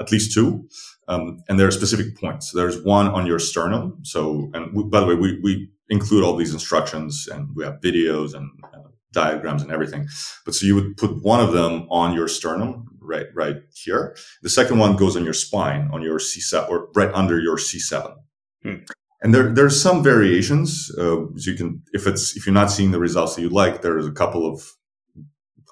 at 0.00 0.12
least 0.12 0.32
two. 0.32 0.68
Um, 1.08 1.42
and 1.48 1.58
there 1.58 1.66
are 1.66 1.72
specific 1.72 2.18
points. 2.20 2.52
There's 2.52 2.82
one 2.82 3.08
on 3.08 3.26
your 3.26 3.38
sternum. 3.38 3.98
So, 4.02 4.50
and 4.54 4.74
we, 4.74 4.84
by 4.84 5.00
the 5.00 5.06
way, 5.06 5.14
we, 5.14 5.40
we 5.42 5.70
include 5.88 6.22
all 6.22 6.36
these 6.36 6.52
instructions 6.52 7.28
and 7.30 7.48
we 7.54 7.64
have 7.64 7.80
videos 7.80 8.34
and 8.34 8.50
uh, 8.74 8.88
diagrams 9.12 9.62
and 9.62 9.72
everything. 9.72 10.06
But 10.44 10.54
so 10.54 10.66
you 10.66 10.74
would 10.74 10.96
put 10.96 11.22
one 11.22 11.40
of 11.40 11.52
them 11.52 11.86
on 11.90 12.14
your 12.14 12.28
sternum, 12.28 12.86
right, 13.00 13.26
right 13.34 13.56
here. 13.74 14.16
The 14.42 14.50
second 14.50 14.78
one 14.78 14.96
goes 14.96 15.16
on 15.16 15.24
your 15.24 15.32
spine, 15.32 15.88
on 15.92 16.02
your 16.02 16.18
C7 16.18 16.68
or 16.68 16.88
right 16.94 17.12
under 17.14 17.40
your 17.40 17.56
C7. 17.56 18.14
Hmm. 18.62 18.74
And 19.20 19.34
there, 19.34 19.52
there's 19.52 19.80
some 19.80 20.04
variations. 20.04 20.90
Uh, 20.96 21.26
so 21.36 21.50
you 21.50 21.54
can, 21.54 21.82
if 21.92 22.06
it's, 22.06 22.36
if 22.36 22.46
you're 22.46 22.54
not 22.54 22.70
seeing 22.70 22.92
the 22.92 23.00
results 23.00 23.34
that 23.34 23.42
you'd 23.42 23.52
like, 23.52 23.82
there's 23.82 24.06
a 24.06 24.12
couple 24.12 24.46
of 24.46 24.62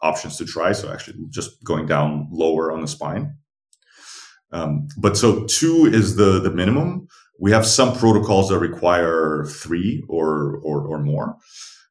options 0.03 0.37
to 0.39 0.47
try. 0.47 0.73
So 0.73 0.91
actually 0.91 1.19
just 1.29 1.63
going 1.63 1.87
down 1.87 2.29
lower 2.31 2.73
on 2.73 2.81
the 2.81 2.89
spine. 2.89 3.37
Um, 4.57 4.89
but 4.97 5.17
so 5.19 5.45
two 5.45 5.87
is 5.87 6.17
the 6.17 6.41
the 6.41 6.51
minimum. 6.51 7.09
We 7.39 7.53
have 7.53 7.67
some 7.67 7.95
protocols 7.95 8.49
that 8.49 8.59
require 8.59 9.45
three 9.45 10.03
or 10.09 10.57
or, 10.63 10.81
or 10.81 10.99
more, 10.99 11.37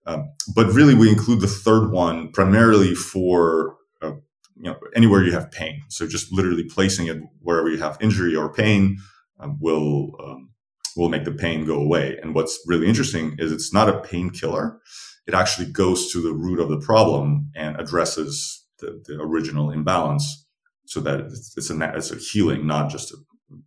um, 0.08 0.32
but 0.56 0.74
really 0.74 0.96
we 0.96 1.10
include 1.10 1.42
the 1.42 1.48
third 1.48 1.92
one 1.92 2.32
primarily 2.32 2.96
for 2.96 3.76
uh, 4.02 4.14
you 4.56 4.72
know 4.72 4.78
anywhere 4.96 5.24
you 5.24 5.32
have 5.34 5.52
pain. 5.52 5.84
So 5.90 6.08
just 6.08 6.34
literally 6.34 6.64
placing 6.64 7.06
it 7.06 7.18
wherever 7.40 7.70
you 7.70 7.78
have 7.78 8.00
injury 8.02 8.36
or 8.36 8.52
pain 8.52 8.98
um, 9.40 9.60
will 9.60 10.16
um, 10.24 10.50
will 10.98 11.10
make 11.10 11.26
the 11.26 11.32
pain 11.32 11.66
go 11.66 11.80
away. 11.80 12.18
And 12.22 12.34
what's 12.34 12.60
really 12.66 12.88
interesting 12.88 13.36
is 13.38 13.52
it's 13.52 13.74
not 13.74 13.90
a 13.90 14.02
painkiller. 14.02 14.80
It 15.28 15.36
actually 15.36 15.72
goes 15.72 16.12
to 16.14 16.22
the 16.22 16.34
root 16.34 16.60
of 16.60 16.70
the 16.70 16.80
problem 16.80 17.52
and 17.56 17.80
addresses 17.80 18.66
the, 18.80 19.04
the 19.06 19.20
original 19.22 19.70
imbalance 19.70 20.45
so 20.86 21.00
that 21.02 21.20
it's, 21.22 21.70
a 21.70 21.96
it's 21.96 22.12
a 22.12 22.16
healing, 22.16 22.66
not 22.66 22.90
just 22.90 23.12
a 23.12 23.18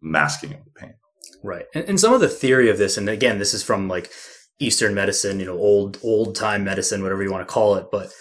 masking 0.01 0.55
of 0.55 0.65
the 0.65 0.71
pain. 0.71 0.95
Right, 1.43 1.67
and, 1.75 1.85
and 1.85 2.01
some 2.01 2.13
of 2.13 2.21
the 2.21 2.29
theory 2.29 2.69
of 2.71 2.79
this, 2.79 2.97
and 2.97 3.09
again, 3.09 3.39
this 3.39 3.55
is 3.55 3.63
from 3.63 3.89
like 3.89 4.11
Eastern 4.59 4.95
medicine, 4.95 5.39
you 5.39 5.47
know, 5.47 5.57
old 5.57 5.99
old 6.03 6.35
time 6.35 6.65
medicine, 6.65 7.03
whatever 7.03 7.23
you 7.23 7.31
want 7.31 7.47
to 7.47 7.53
call 7.53 7.77
it. 7.77 7.87
But 7.93 8.13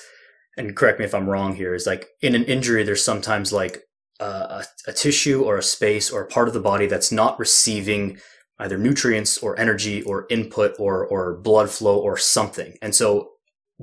and 0.55 0.75
correct 0.75 0.99
me 0.99 1.05
if 1.05 1.15
I'm 1.15 1.29
wrong 1.29 1.55
here. 1.55 1.73
Is 1.73 1.87
like 1.87 2.07
in 2.21 2.35
an 2.35 2.43
injury, 2.45 2.83
there's 2.83 3.03
sometimes 3.03 3.51
like 3.51 3.83
a, 4.19 4.63
a 4.87 4.93
tissue 4.93 5.43
or 5.43 5.57
a 5.57 5.63
space 5.63 6.11
or 6.11 6.21
a 6.21 6.27
part 6.27 6.47
of 6.47 6.53
the 6.53 6.59
body 6.59 6.87
that's 6.87 7.11
not 7.11 7.39
receiving 7.39 8.19
either 8.59 8.77
nutrients 8.77 9.37
or 9.39 9.59
energy 9.59 10.03
or 10.03 10.27
input 10.29 10.75
or 10.79 11.05
or 11.07 11.37
blood 11.37 11.69
flow 11.69 11.97
or 11.97 12.17
something, 12.17 12.77
and 12.81 12.93
so 12.93 13.31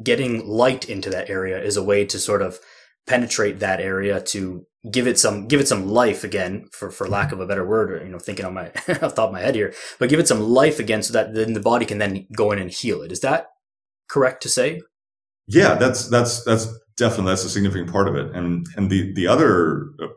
getting 0.03 0.47
light 0.47 0.89
into 0.89 1.11
that 1.11 1.31
area 1.31 1.61
is 1.61 1.77
a 1.77 1.83
way 1.83 2.05
to 2.05 2.19
sort 2.19 2.43
of 2.43 2.59
penetrate 3.07 3.61
that 3.61 3.81
area 3.81 4.21
to 4.21 4.67
give 4.91 5.07
it 5.07 5.19
some 5.19 5.47
give 5.47 5.61
it 5.61 5.69
some 5.69 5.89
life 5.89 6.25
again 6.25 6.67
for 6.73 6.91
for 6.91 7.09
lack 7.09 7.33
of 7.33 7.41
a 7.41 7.47
better 7.47 7.67
word 7.67 7.91
or 7.91 8.05
you 8.05 8.11
know 8.11 8.19
thinking 8.19 8.45
on 8.45 8.55
my 8.55 8.67
off 9.03 9.15
top 9.15 9.29
of 9.29 9.33
my 9.33 9.41
head 9.41 9.55
here 9.55 9.73
but 9.99 10.09
give 10.09 10.21
it 10.21 10.29
some 10.29 10.41
life 10.41 10.79
again 10.79 11.03
so 11.03 11.13
that 11.13 11.35
then 11.35 11.55
the 11.55 11.61
body 11.61 11.87
can 11.87 11.99
then 11.99 12.27
go 12.37 12.53
in 12.53 12.59
and 12.59 12.71
heal 12.71 13.03
it. 13.03 13.13
Is 13.13 13.21
that 13.21 13.49
correct 14.09 14.43
to 14.43 14.49
say? 14.49 14.83
Yeah 15.47 15.75
that's 15.75 16.09
that's 16.09 16.45
that's 16.45 16.67
definitely 16.97 17.33
that's 17.33 17.45
a 17.45 17.51
significant 17.51 17.91
part 17.91 18.09
of 18.09 18.17
it. 18.17 18.35
And 18.35 18.67
and 18.77 18.91
the 18.91 19.13
the 19.15 19.27
other 19.27 19.91
uh, 20.03 20.09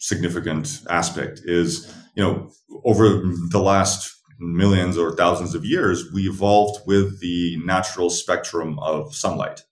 significant 0.00 0.80
aspect 0.88 1.40
is 1.44 1.94
you 2.14 2.22
know 2.22 2.50
over 2.84 3.20
the 3.50 3.60
last 3.62 4.10
millions 4.38 4.98
or 4.98 5.14
thousands 5.14 5.54
of 5.54 5.64
years 5.64 6.10
we 6.12 6.22
evolved 6.22 6.80
with 6.86 7.20
the 7.20 7.56
natural 7.64 8.10
spectrum 8.10 8.78
of 8.80 9.14
sunlight 9.14 9.62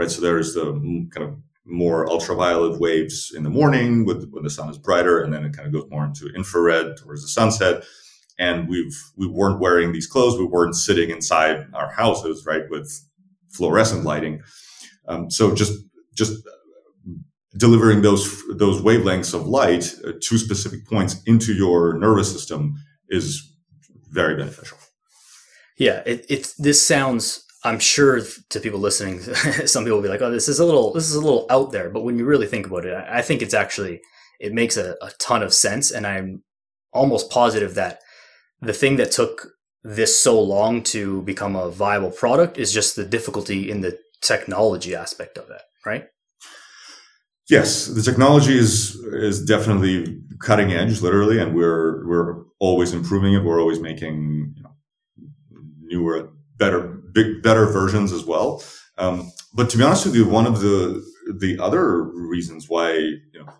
right? 0.00 0.10
So 0.10 0.22
there's 0.22 0.54
the 0.54 0.72
kind 1.14 1.28
of 1.28 1.38
more 1.70 2.08
ultraviolet 2.10 2.80
waves 2.80 3.32
in 3.34 3.42
the 3.42 3.50
morning 3.50 4.04
with, 4.04 4.28
when 4.30 4.42
the 4.42 4.50
sun 4.50 4.68
is 4.68 4.78
brighter, 4.78 5.20
and 5.20 5.32
then 5.32 5.44
it 5.44 5.56
kind 5.56 5.66
of 5.66 5.72
goes 5.72 5.90
more 5.90 6.04
into 6.04 6.28
infrared 6.34 6.96
towards 6.96 7.22
the 7.22 7.28
sunset. 7.28 7.84
And 8.38 8.68
we've 8.68 8.96
we 9.16 9.26
weren't 9.26 9.60
wearing 9.60 9.92
these 9.92 10.06
clothes, 10.06 10.38
we 10.38 10.46
weren't 10.46 10.74
sitting 10.74 11.10
inside 11.10 11.66
our 11.74 11.90
houses, 11.90 12.44
right, 12.46 12.64
with 12.70 12.90
fluorescent 13.50 14.04
lighting. 14.04 14.40
Um, 15.06 15.30
so 15.30 15.54
just 15.54 15.72
just 16.14 16.42
delivering 17.56 18.02
those 18.02 18.42
those 18.56 18.80
wavelengths 18.80 19.34
of 19.34 19.46
light 19.46 19.94
uh, 20.04 20.12
to 20.20 20.38
specific 20.38 20.86
points 20.86 21.22
into 21.26 21.52
your 21.52 21.98
nervous 21.98 22.32
system 22.32 22.74
is 23.08 23.52
very 24.10 24.36
beneficial. 24.36 24.78
Yeah, 25.76 26.02
it, 26.06 26.26
it's 26.28 26.54
this 26.54 26.84
sounds 26.84 27.44
I'm 27.64 27.78
sure 27.78 28.20
to 28.48 28.60
people 28.60 28.80
listening, 28.80 29.20
some 29.66 29.84
people 29.84 29.98
will 29.98 30.02
be 30.02 30.08
like, 30.08 30.22
"Oh, 30.22 30.30
this 30.30 30.48
is 30.48 30.58
a 30.58 30.64
little, 30.64 30.92
this 30.92 31.08
is 31.08 31.14
a 31.14 31.20
little 31.20 31.46
out 31.50 31.72
there." 31.72 31.90
But 31.90 32.02
when 32.02 32.18
you 32.18 32.24
really 32.24 32.46
think 32.46 32.66
about 32.66 32.86
it, 32.86 32.94
I 32.94 33.22
think 33.22 33.42
it's 33.42 33.54
actually 33.54 34.00
it 34.38 34.52
makes 34.52 34.76
a, 34.76 34.96
a 35.02 35.10
ton 35.18 35.42
of 35.42 35.52
sense, 35.52 35.90
and 35.90 36.06
I'm 36.06 36.42
almost 36.92 37.30
positive 37.30 37.74
that 37.74 38.00
the 38.60 38.72
thing 38.72 38.96
that 38.96 39.12
took 39.12 39.48
this 39.82 40.18
so 40.18 40.40
long 40.40 40.82
to 40.82 41.22
become 41.22 41.56
a 41.56 41.70
viable 41.70 42.10
product 42.10 42.58
is 42.58 42.72
just 42.72 42.96
the 42.96 43.04
difficulty 43.04 43.70
in 43.70 43.80
the 43.80 43.98
technology 44.20 44.94
aspect 44.94 45.38
of 45.38 45.50
it, 45.50 45.62
right? 45.86 46.06
Yes, 47.48 47.86
the 47.86 48.02
technology 48.02 48.56
is 48.56 48.94
is 49.12 49.44
definitely 49.44 50.22
cutting 50.40 50.72
edge, 50.72 51.02
literally, 51.02 51.40
and 51.40 51.54
we're 51.54 52.06
we're 52.06 52.44
always 52.58 52.92
improving 52.92 53.34
it. 53.34 53.44
We're 53.44 53.60
always 53.60 53.80
making 53.80 54.54
you 54.56 54.62
know, 54.62 54.70
newer, 55.80 56.30
better 56.56 56.99
big, 57.12 57.42
better 57.42 57.66
versions 57.66 58.12
as 58.12 58.24
well. 58.24 58.62
Um, 58.98 59.32
but 59.54 59.70
to 59.70 59.78
be 59.78 59.84
honest 59.84 60.06
with 60.06 60.14
you, 60.14 60.28
one 60.28 60.46
of 60.46 60.60
the 60.60 61.04
the 61.38 61.58
other 61.58 62.02
reasons 62.02 62.68
why 62.68 62.92
you 62.92 63.22
know 63.34 63.52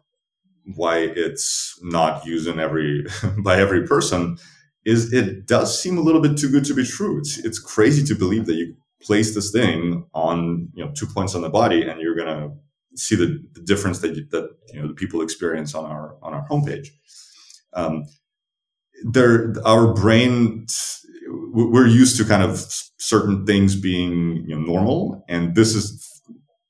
why 0.74 0.98
it's 0.98 1.78
not 1.82 2.24
used 2.24 2.46
in 2.46 2.60
every 2.60 3.04
by 3.38 3.58
every 3.58 3.86
person 3.86 4.36
is 4.84 5.12
it 5.12 5.46
does 5.46 5.80
seem 5.80 5.98
a 5.98 6.00
little 6.00 6.20
bit 6.20 6.38
too 6.38 6.50
good 6.50 6.64
to 6.66 6.74
be 6.74 6.84
true. 6.84 7.18
It's 7.18 7.38
it's 7.38 7.58
crazy 7.58 8.04
to 8.04 8.14
believe 8.14 8.46
that 8.46 8.54
you 8.54 8.76
place 9.02 9.34
this 9.34 9.50
thing 9.50 10.04
on 10.14 10.68
you 10.74 10.84
know 10.84 10.92
two 10.92 11.06
points 11.06 11.34
on 11.34 11.42
the 11.42 11.50
body 11.50 11.82
and 11.82 12.00
you're 12.00 12.16
gonna 12.16 12.50
see 12.96 13.16
the, 13.16 13.42
the 13.52 13.62
difference 13.62 14.00
that 14.00 14.14
you, 14.16 14.26
that 14.30 14.50
you 14.72 14.80
know 14.80 14.88
the 14.88 14.94
people 14.94 15.22
experience 15.22 15.74
on 15.74 15.84
our 15.84 16.16
on 16.22 16.34
our 16.34 16.46
homepage. 16.48 16.88
Um, 17.72 18.04
there, 19.04 19.54
our 19.64 19.94
brain 19.94 20.66
we're 21.52 21.86
used 21.86 22.16
to 22.18 22.24
kind 22.24 22.42
of 22.42 22.58
certain 22.98 23.46
things 23.46 23.76
being 23.76 24.44
you 24.46 24.54
know, 24.54 24.60
normal, 24.60 25.24
and 25.28 25.54
this 25.54 25.74
is 25.74 26.22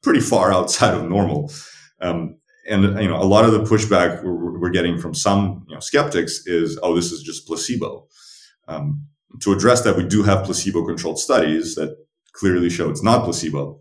pretty 0.03 0.21
far 0.21 0.53
outside 0.59 0.95
of 0.95 1.09
normal. 1.09 1.53
Um, 2.01 2.37
and 2.69 2.83
you 3.01 3.09
know, 3.09 3.17
a 3.17 3.25
lot 3.25 3.45
of 3.45 3.53
the 3.53 3.63
pushback 3.63 4.23
we're, 4.23 4.59
we're 4.59 4.71
getting 4.71 4.99
from 4.99 5.15
some 5.15 5.65
you 5.69 5.75
know, 5.75 5.81
skeptics 5.81 6.47
is, 6.47 6.79
"Oh, 6.83 6.95
this 6.95 7.13
is 7.13 7.23
just 7.23 7.47
placebo." 7.47 8.07
Um, 8.69 9.07
to 9.41 9.53
address 9.53 9.83
that, 9.83 9.97
we 9.97 10.05
do 10.05 10.23
have 10.23 10.45
placebo-controlled 10.45 11.19
studies 11.19 11.75
that 11.77 11.97
clearly 12.33 12.71
show 12.71 12.91
it's 12.91 13.03
not 13.03 13.25
placebo. 13.25 13.81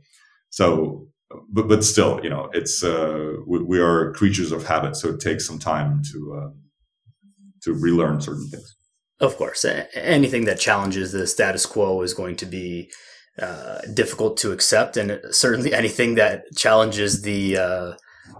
So, 0.50 1.08
but 1.52 1.68
but 1.68 1.84
still, 1.84 2.20
you 2.24 2.30
know, 2.30 2.50
it's 2.54 2.84
uh, 2.84 3.34
we, 3.46 3.60
we, 3.60 3.80
are 3.80 4.14
creatures 4.14 4.52
of 4.52 4.66
habit, 4.66 4.96
so 4.96 5.10
it 5.10 5.20
takes 5.20 5.46
some 5.46 5.60
time 5.60 6.02
to 6.12 6.42
uh, 6.42 6.50
to 7.64 7.74
relearn 7.74 8.22
certain 8.22 8.48
things. 8.50 8.76
Of 9.20 9.36
course, 9.36 9.66
anything 9.94 10.46
that 10.46 10.60
challenges 10.60 11.12
the 11.12 11.28
status 11.28 11.66
quo 11.66 12.02
is 12.02 12.14
going 12.14 12.38
to 12.38 12.46
be 12.46 12.90
uh, 13.42 13.80
difficult 13.94 14.38
to 14.38 14.52
accept, 14.52 14.96
and 14.98 15.20
certainly 15.32 15.74
anything 15.74 16.16
that 16.16 16.46
challenges 16.56 17.22
the 17.22 17.58
uh, 17.58 17.94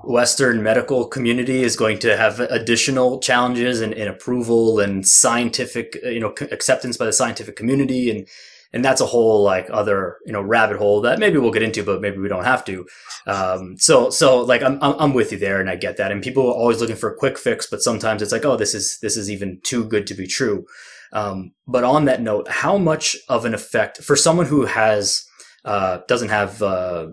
Western 0.04 0.64
medical 0.64 1.06
community 1.06 1.64
is 1.64 1.76
going 1.76 2.00
to 2.00 2.16
have 2.16 2.40
additional 2.40 3.20
challenges 3.20 3.82
in, 3.82 3.92
in 3.94 4.08
approval 4.08 4.80
and 4.80 5.06
scientific, 5.06 5.98
you 6.04 6.20
know, 6.20 6.34
acceptance 6.52 6.96
by 6.96 7.06
the 7.06 7.14
scientific 7.14 7.56
community 7.56 8.10
and 8.10 8.28
and 8.72 8.86
that's 8.86 9.02
a 9.02 9.06
whole 9.06 9.44
like 9.44 9.68
other 9.72 10.18
you 10.26 10.34
know 10.34 10.42
rabbit 10.42 10.78
hole 10.78 11.02
that 11.02 11.20
maybe 11.20 11.38
we'll 11.38 11.52
get 11.52 11.64
into, 11.64 11.84
but 11.84 12.02
maybe 12.02 12.18
we 12.18 12.30
don't 12.30 12.44
have 12.44 12.64
to. 12.66 12.86
Um, 13.26 13.78
so 13.78 14.10
so 14.10 14.42
like 14.42 14.62
I'm 14.62 14.78
I'm 14.82 15.14
with 15.14 15.32
you 15.32 15.40
there, 15.40 15.60
and 15.60 15.70
I 15.70 15.76
get 15.76 15.98
that. 15.98 16.12
And 16.12 16.22
people 16.22 16.44
are 16.48 16.54
always 16.54 16.82
looking 16.82 16.96
for 16.96 17.12
a 17.12 17.18
quick 17.18 17.38
fix, 17.38 17.68
but 17.68 17.82
sometimes 17.82 18.22
it's 18.22 18.32
like, 18.32 18.46
oh, 18.46 18.58
this 18.58 18.74
is 18.74 18.98
this 19.02 19.18
is 19.18 19.30
even 19.30 19.60
too 19.64 19.86
good 19.86 20.08
to 20.08 20.14
be 20.14 20.28
true. 20.28 20.66
Um, 21.12 21.54
but 21.68 21.84
on 21.84 22.06
that 22.06 22.22
note, 22.22 22.48
how 22.48 22.78
much 22.78 23.18
of 23.28 23.46
an 23.46 23.54
effect 23.54 23.98
for 24.04 24.16
someone 24.16 24.46
who 24.46 24.66
has 24.66 25.26
uh, 25.66 26.00
doesn't 26.08 26.30
have 26.30 26.62
uh, 26.62 27.08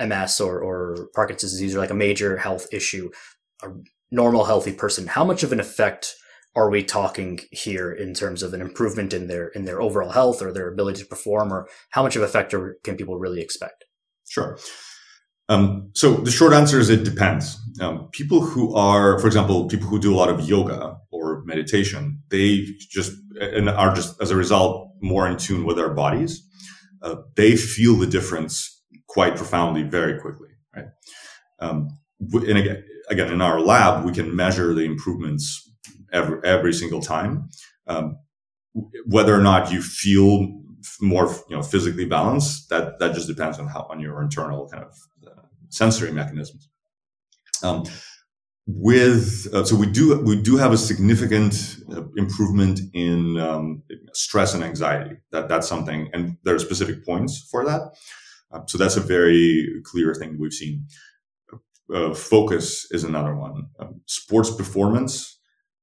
MS 0.00 0.40
or, 0.40 0.60
or 0.60 1.08
Parkinson's 1.14 1.52
disease 1.52 1.74
or 1.74 1.78
like 1.78 1.90
a 1.90 1.94
major 1.94 2.36
health 2.36 2.66
issue, 2.72 3.10
a 3.62 3.68
normal 4.10 4.44
healthy 4.44 4.72
person, 4.72 5.06
how 5.06 5.24
much 5.24 5.42
of 5.42 5.52
an 5.52 5.60
effect 5.60 6.14
are 6.56 6.70
we 6.70 6.82
talking 6.82 7.40
here 7.50 7.92
in 7.92 8.14
terms 8.14 8.42
of 8.42 8.52
an 8.54 8.60
improvement 8.60 9.12
in 9.12 9.28
their 9.28 9.48
in 9.48 9.64
their 9.64 9.80
overall 9.80 10.10
health 10.10 10.42
or 10.42 10.52
their 10.52 10.68
ability 10.68 11.00
to 11.02 11.06
perform 11.06 11.52
or 11.52 11.68
how 11.90 12.02
much 12.02 12.16
of 12.16 12.22
a 12.22 12.28
factor 12.28 12.78
can 12.82 12.96
people 12.96 13.18
really 13.18 13.40
expect? 13.40 13.84
Sure. 14.28 14.58
Um, 15.48 15.90
so 15.94 16.14
the 16.14 16.30
short 16.30 16.52
answer 16.52 16.78
is 16.78 16.90
it 16.90 17.04
depends. 17.04 17.58
Um, 17.80 18.08
people 18.12 18.40
who 18.40 18.74
are 18.74 19.18
for 19.18 19.26
example 19.26 19.68
people 19.68 19.88
who 19.88 20.00
do 20.00 20.14
a 20.14 20.16
lot 20.16 20.28
of 20.28 20.48
yoga 20.48 20.96
or 21.10 21.42
meditation 21.44 22.22
they 22.30 22.66
just 22.90 23.12
and 23.40 23.68
are 23.68 23.94
just 23.94 24.20
as 24.20 24.30
a 24.30 24.36
result 24.36 24.90
more 25.00 25.28
in 25.28 25.36
tune 25.36 25.64
with 25.64 25.76
their 25.76 25.90
bodies. 25.90 26.46
Uh, 27.02 27.16
they 27.36 27.56
feel 27.56 27.94
the 27.94 28.06
difference 28.06 28.82
quite 29.08 29.36
profoundly 29.36 29.82
very 29.82 30.20
quickly 30.20 30.48
right? 30.74 30.86
Um, 31.60 31.88
and 32.20 32.58
again 32.58 32.84
again 33.08 33.32
in 33.32 33.40
our 33.40 33.60
lab 33.60 34.04
we 34.04 34.12
can 34.12 34.34
measure 34.36 34.74
the 34.74 34.82
improvements 34.84 35.69
every, 36.12 36.38
every 36.44 36.72
single 36.72 37.00
time. 37.00 37.50
Um, 37.86 38.18
whether 39.06 39.34
or 39.34 39.40
not 39.40 39.72
you 39.72 39.82
feel 39.82 40.60
more, 41.00 41.26
you 41.48 41.56
know, 41.56 41.62
physically 41.62 42.04
balanced, 42.04 42.68
that, 42.70 42.98
that 42.98 43.14
just 43.14 43.26
depends 43.26 43.58
on 43.58 43.66
how, 43.66 43.86
on 43.90 44.00
your 44.00 44.22
internal 44.22 44.68
kind 44.68 44.84
of 44.84 44.94
uh, 45.26 45.42
sensory 45.68 46.12
mechanisms. 46.12 46.68
Um, 47.62 47.84
with 48.66 49.48
uh, 49.52 49.64
so 49.64 49.74
we 49.74 49.86
do 49.86 50.20
we 50.20 50.40
do 50.40 50.56
have 50.56 50.72
a 50.72 50.76
significant 50.76 51.78
uh, 51.92 52.04
improvement 52.16 52.80
in 52.92 53.36
um, 53.38 53.82
stress 54.12 54.54
and 54.54 54.62
anxiety. 54.62 55.16
That 55.32 55.48
that's 55.48 55.66
something, 55.66 56.08
and 56.12 56.36
there 56.44 56.54
are 56.54 56.58
specific 56.58 57.04
points 57.04 57.48
for 57.50 57.64
that. 57.64 57.80
Uh, 58.52 58.60
so 58.66 58.78
that's 58.78 58.96
a 58.96 59.00
very 59.00 59.66
clear 59.84 60.14
thing 60.14 60.38
we've 60.38 60.52
seen. 60.52 60.86
Uh, 61.92 62.14
focus 62.14 62.86
is 62.92 63.02
another 63.02 63.34
one. 63.34 63.66
Um, 63.80 64.02
sports 64.06 64.54
performance 64.54 65.39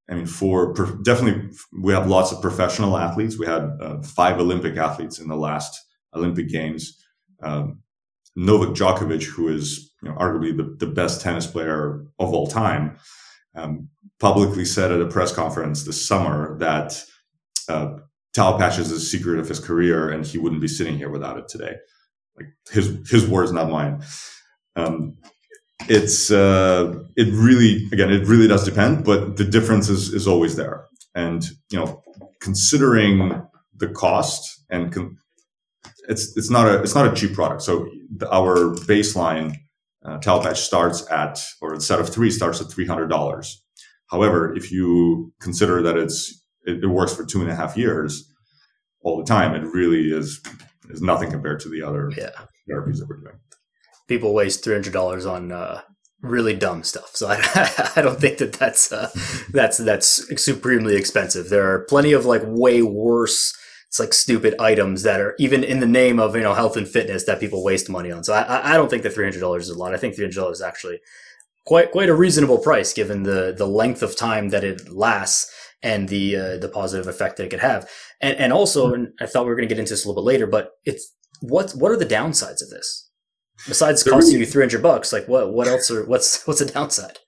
I 0.10 0.16
mean, 0.16 0.26
for 0.26 0.74
definitely, 1.04 1.50
we 1.82 1.94
have 1.94 2.08
lots 2.08 2.32
of 2.32 2.42
professional 2.42 2.98
athletes. 2.98 3.38
We 3.38 3.46
had 3.46 3.70
uh, 3.82 4.02
five 4.02 4.40
Olympic 4.40 4.78
athletes 4.78 5.20
in 5.20 5.28
the 5.28 5.36
last 5.36 5.86
Olympic 6.16 6.50
Games. 6.50 6.98
Um, 7.42 7.82
Novak 8.36 8.76
Djokovic, 8.76 9.24
who 9.24 9.50
is 9.50 9.92
you 10.02 10.10
know, 10.10 10.16
arguably 10.16 10.56
the, 10.56 10.76
the 10.86 10.92
best 10.92 11.22
tennis 11.22 11.48
player 11.48 12.06
of 12.20 12.34
all 12.34 12.48
time, 12.48 12.98
um, 13.56 13.90
publicly 14.20 14.64
said 14.64 14.92
at 14.92 15.02
a 15.02 15.08
press 15.08 15.34
conference 15.34 15.84
this 15.84 16.08
summer 16.08 16.58
that 16.60 17.04
uh, 17.68 17.98
Taopatch 18.36 18.80
is 18.80 18.92
the 18.92 19.00
secret 19.00 19.40
of 19.40 19.50
his 19.50 19.60
career, 19.60 20.10
and 20.10 20.26
he 20.26 20.38
wouldn't 20.38 20.62
be 20.62 20.68
sitting 20.68 20.98
here 20.98 21.10
without 21.10 21.38
it 21.38 21.48
today. 21.48 21.76
Like 22.38 22.48
his 22.70 23.10
his 23.10 23.28
words, 23.28 23.52
not 23.52 23.72
mine. 23.72 24.04
Um, 24.76 25.18
it's 25.82 26.32
uh, 26.32 26.94
it 27.16 27.34
really 27.34 27.88
again 27.92 28.12
it 28.12 28.28
really 28.28 28.48
does 28.48 28.64
depend, 28.64 29.06
but 29.06 29.38
the 29.38 29.46
difference 29.46 29.90
is 29.90 30.14
is 30.14 30.28
always 30.28 30.56
there. 30.56 30.86
And 31.16 31.46
you 31.72 31.80
know, 31.80 32.04
considering 32.42 33.42
the 33.76 33.88
cost 33.88 34.64
and 34.70 34.92
con- 34.92 35.18
it's 36.10 36.36
it's 36.36 36.50
not 36.50 36.68
a 36.68 36.82
it's 36.82 36.96
not 36.96 37.12
a 37.12 37.16
cheap 37.16 37.34
product. 37.34 37.62
So 37.62 37.88
the, 38.16 38.30
our 38.34 38.76
baseline 38.86 39.56
uh, 40.06 40.20
Taopatch 40.20 40.58
starts 40.58 41.10
at 41.12 41.40
or 41.62 41.74
a 41.74 41.80
set 41.80 42.00
of 42.00 42.10
three 42.10 42.32
starts 42.32 42.60
at 42.62 42.72
three 42.72 42.86
hundred 42.86 43.08
dollars. 43.08 43.64
However, 44.08 44.56
if 44.56 44.72
you 44.72 45.34
consider 45.42 45.82
that 45.82 45.98
it's 45.98 46.44
it, 46.66 46.84
it, 46.84 46.88
works 46.88 47.14
for 47.14 47.26
two 47.26 47.42
and 47.42 47.50
a 47.50 47.56
half 47.56 47.78
years 47.78 48.30
all 49.02 49.18
the 49.18 49.26
time, 49.26 49.54
it 49.54 49.66
really 49.74 50.12
is 50.12 50.42
is 50.90 51.02
nothing 51.02 51.30
compared 51.30 51.60
to 51.62 51.70
the 51.70 51.82
other 51.82 52.12
yeah. 52.18 52.30
therapies 52.70 52.98
that 52.98 53.08
we're 53.10 53.18
doing 53.18 53.36
people 54.08 54.34
waste 54.34 54.64
three 54.64 54.74
hundred 54.74 54.94
dollars 54.94 55.26
on 55.26 55.52
uh, 55.52 55.82
really 56.22 56.56
dumb 56.56 56.84
stuff. 56.84 57.16
So 57.16 57.28
I, 57.30 57.92
I 57.96 58.02
don't 58.02 58.20
think 58.20 58.38
that 58.40 58.54
that's 58.54 58.92
uh, 58.92 59.10
that's 59.52 59.78
that's 59.78 60.44
supremely 60.44 60.96
expensive. 60.96 61.50
There 61.50 61.72
are 61.72 61.86
plenty 61.86 62.14
of 62.14 62.26
like 62.26 62.42
way 62.46 62.82
worse. 62.82 63.56
It's 63.88 64.00
like 64.00 64.14
stupid 64.14 64.56
items 64.60 65.04
that 65.04 65.22
are 65.22 65.34
even 65.40 65.64
in 65.64 65.80
the 65.80 65.88
name 65.88 66.20
of 66.20 66.36
you 66.36 66.42
know 66.42 66.54
health 66.54 66.76
and 66.78 66.88
fitness 66.88 67.26
that 67.26 67.40
people 67.40 67.64
waste 67.64 67.90
money 67.90 68.12
on. 68.12 68.24
So 68.24 68.34
I, 68.34 68.74
I 68.74 68.78
don't 68.78 68.90
think 68.90 69.04
that 69.04 69.14
three 69.14 69.26
hundred 69.26 69.40
dollars 69.40 69.70
is 69.70 69.76
a 69.76 69.80
lot. 69.80 69.94
I 69.94 69.98
think 69.98 70.16
three 70.16 70.26
hundred 70.26 70.36
dollars 70.36 70.58
is 70.58 70.64
actually 70.64 71.00
quite 71.66 71.92
quite 71.92 72.10
a 72.10 72.16
reasonable 72.16 72.60
price 72.60 72.94
given 72.94 73.24
the 73.24 73.54
the 73.58 73.68
length 73.68 74.02
of 74.02 74.16
time 74.16 74.50
that 74.50 74.64
it 74.64 74.90
lasts 74.90 75.54
and 75.84 76.10
the 76.10 76.36
uh, 76.36 76.58
the 76.58 76.70
positive 76.70 77.08
effect 77.08 77.38
that 77.38 77.46
it 77.46 77.50
could 77.50 77.60
have. 77.60 77.90
And 78.22 78.38
and 78.38 78.52
also, 78.52 78.94
and 78.94 79.10
I 79.22 79.26
thought 79.26 79.44
we 79.44 79.50
were 79.50 79.56
going 79.56 79.68
to 79.68 79.74
get 79.74 79.80
into 79.80 79.94
this 79.94 80.06
a 80.06 80.08
little 80.08 80.22
bit 80.22 80.28
later, 80.28 80.48
but 80.48 80.72
it's 80.86 81.14
what 81.42 81.72
what 81.72 81.92
are 81.92 81.98
the 81.98 82.06
downsides 82.06 82.62
of 82.62 82.70
this? 82.70 83.07
Besides 83.66 84.04
costing 84.04 84.40
you 84.40 84.46
three 84.46 84.64
hundred 84.64 84.84
bucks, 84.84 85.12
like 85.12 85.28
what 85.28 85.54
what 85.54 85.68
else 85.68 85.90
are 85.90 86.06
what's 86.06 86.44
what's 86.48 86.60
the 86.60 86.66
downside? 86.66 87.20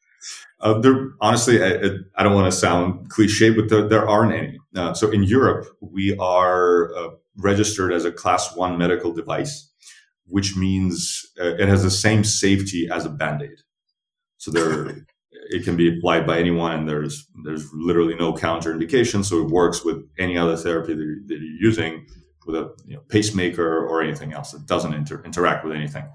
Uh, 0.62 0.78
there, 0.80 1.12
honestly, 1.22 1.64
I, 1.64 1.90
I 2.18 2.24
don't 2.24 2.36
want 2.36 2.52
to 2.52 2.58
sound 2.58 3.10
cliche, 3.10 3.50
but 3.50 3.70
there, 3.70 3.88
there 3.88 4.08
aren't 4.08 4.34
any. 4.34 4.60
Uh, 4.76 4.94
so 4.94 5.10
in 5.10 5.24
Europe, 5.24 5.68
we 5.80 6.18
are 6.18 6.94
uh, 6.96 7.10
registered 7.38 7.94
as 7.94 8.04
a 8.04 8.12
class 8.12 8.56
one 8.56 8.78
medical 8.78 9.14
device, 9.14 9.72
which 10.26 10.58
means 10.58 11.26
uh, 11.40 11.56
it 11.56 11.70
has 11.70 11.84
the 11.84 11.90
same 11.90 12.26
safety 12.26 12.90
as 12.92 13.06
a 13.06 13.10
band 13.10 13.42
aid. 13.42 13.60
So 14.38 14.52
there, 14.52 14.90
it 15.32 15.64
can 15.64 15.78
be 15.78 15.98
applied 15.98 16.28
by 16.28 16.40
anyone, 16.40 16.74
and 16.74 16.90
there's 16.90 17.26
there's 17.46 17.66
literally 17.74 18.16
no 18.16 18.34
counterindication. 18.34 19.24
So 19.24 19.42
it 19.42 19.52
works 19.52 19.86
with 19.86 20.04
any 20.18 20.38
other 20.38 20.58
therapy 20.58 20.94
that 20.94 21.04
you're, 21.04 21.22
that 21.28 21.40
you're 21.40 21.62
using 21.62 22.06
with 22.50 22.62
a 22.62 22.74
you 22.86 22.96
know, 22.96 23.02
pacemaker 23.10 23.86
or 23.86 24.02
anything 24.02 24.34
else. 24.34 24.54
It 24.54 24.66
doesn't 24.66 24.94
inter- 24.94 25.22
interact 25.24 25.64
with 25.64 25.76
anything. 25.76 26.06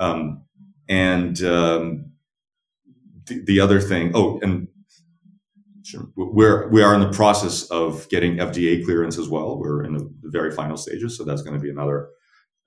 Um, 0.00 0.42
and 0.88 1.42
um, 1.42 2.12
the, 3.26 3.42
the 3.44 3.60
other 3.60 3.80
thing, 3.80 4.12
oh, 4.14 4.38
and 4.42 4.68
we're 6.16 6.68
we 6.68 6.82
are 6.82 6.94
in 6.94 7.00
the 7.00 7.10
process 7.10 7.64
of 7.70 8.08
getting 8.08 8.36
FDA 8.36 8.84
clearance 8.84 9.18
as 9.18 9.28
well. 9.28 9.58
We're 9.58 9.84
in 9.84 9.94
the 9.94 10.10
very 10.24 10.50
final 10.50 10.76
stages, 10.76 11.16
so 11.16 11.24
that's 11.24 11.42
going 11.42 11.54
to 11.54 11.62
be 11.62 11.70
another 11.70 12.08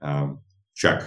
um, 0.02 0.40
check 0.76 1.04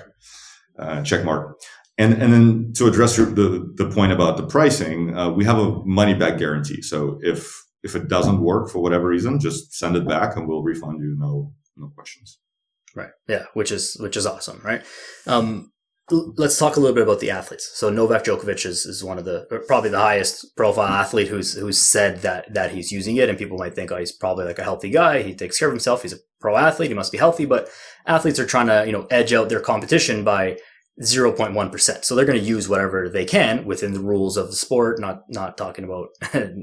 uh, 0.79 1.03
check 1.03 1.25
mark. 1.25 1.59
And 1.99 2.15
and 2.15 2.33
then 2.33 2.73
to 2.77 2.87
address 2.87 3.17
the 3.17 3.73
the 3.77 3.91
point 3.91 4.13
about 4.13 4.37
the 4.37 4.47
pricing, 4.47 5.17
uh, 5.17 5.31
we 5.31 5.45
have 5.45 5.59
a 5.59 5.85
money 5.85 6.15
back 6.15 6.39
guarantee. 6.39 6.83
So 6.83 7.19
if 7.23 7.63
if 7.83 7.97
it 7.97 8.09
doesn't 8.09 8.41
work 8.41 8.71
for 8.71 8.81
whatever 8.81 9.09
reason, 9.09 9.41
just 9.41 9.75
send 9.75 9.97
it 9.97 10.07
back 10.07 10.37
and 10.37 10.47
we'll 10.47 10.63
refund 10.63 11.01
you. 11.01 11.17
No, 11.19 11.53
no 11.77 11.89
questions. 11.95 12.39
Right. 12.95 13.11
Yeah. 13.29 13.45
Which 13.55 13.73
is, 13.73 13.97
which 14.01 14.17
is 14.17 14.27
awesome. 14.27 14.61
Right. 14.65 14.83
Um, 15.27 15.73
let's 16.11 16.59
talk 16.59 16.77
a 16.77 16.81
little 16.81 16.95
bit 16.95 17.05
about 17.05 17.21
the 17.21 17.31
athletes. 17.31 17.71
So 17.75 17.91
Novak 17.91 18.25
Djokovic 18.25 18.67
is, 18.67 18.85
is 18.87 19.05
one 19.05 19.19
of 19.19 19.25
the 19.25 19.47
probably 19.67 19.91
the 19.91 19.99
highest 19.99 20.57
profile 20.57 20.89
athlete 20.89 21.29
who's 21.29 21.55
who's 21.55 21.79
said 21.79 22.23
that 22.23 22.53
that 22.53 22.73
he's 22.73 22.93
using 22.93 23.17
it, 23.17 23.29
and 23.29 23.39
people 23.39 23.59
might 23.59 23.75
think, 23.75 23.91
oh, 23.93 23.99
he's 23.99 24.13
probably 24.13 24.45
like 24.45 24.59
a 24.59 24.65
healthy 24.65 24.91
guy. 24.91 25.23
He 25.23 25.35
takes 25.35 25.59
care 25.59 25.69
of 25.69 25.73
himself. 25.73 26.03
He's 26.03 26.13
a 26.13 26.19
pro 26.41 26.57
athlete. 26.57 26.89
He 26.89 26.95
must 26.95 27.13
be 27.13 27.19
healthy. 27.19 27.45
But 27.47 27.69
athletes 28.07 28.39
are 28.39 28.47
trying 28.47 28.67
to 28.67 28.85
you 28.87 28.93
know 28.93 29.07
edge 29.11 29.33
out 29.33 29.49
their 29.49 29.61
competition 29.61 30.25
by 30.25 30.59
0.1%. 31.01 32.05
So 32.05 32.15
they're 32.15 32.27
going 32.27 32.39
to 32.39 32.45
use 32.45 32.69
whatever 32.69 33.09
they 33.09 33.25
can 33.25 33.65
within 33.65 33.95
the 33.95 34.01
rules 34.01 34.37
of 34.37 34.49
the 34.49 34.57
sport, 34.57 35.01
not, 35.01 35.23
not 35.31 35.57
talking 35.57 35.85
about 35.85 36.09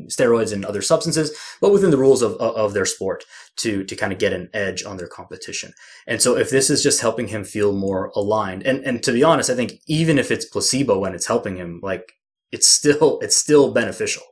steroids 0.07 0.53
and 0.53 0.63
other 0.63 0.83
substances, 0.83 1.35
but 1.59 1.71
within 1.71 1.89
the 1.89 1.97
rules 1.97 2.21
of, 2.21 2.35
of 2.35 2.73
their 2.73 2.85
sport 2.85 3.25
to, 3.57 3.83
to 3.83 3.95
kind 3.95 4.13
of 4.13 4.19
get 4.19 4.31
an 4.31 4.49
edge 4.53 4.83
on 4.83 4.97
their 4.97 5.07
competition. 5.07 5.73
And 6.05 6.21
so 6.21 6.37
if 6.37 6.51
this 6.51 6.69
is 6.69 6.83
just 6.83 7.01
helping 7.01 7.29
him 7.29 7.43
feel 7.43 7.73
more 7.73 8.11
aligned, 8.15 8.63
and, 8.63 8.85
and 8.85 9.01
to 9.03 9.11
be 9.11 9.23
honest, 9.23 9.49
I 9.49 9.55
think 9.55 9.81
even 9.87 10.19
if 10.19 10.29
it's 10.29 10.45
placebo 10.45 11.03
and 11.05 11.15
it's 11.15 11.27
helping 11.27 11.57
him, 11.57 11.79
like 11.81 12.13
it's 12.51 12.67
still, 12.67 13.19
it's 13.21 13.35
still 13.35 13.73
beneficial. 13.73 14.23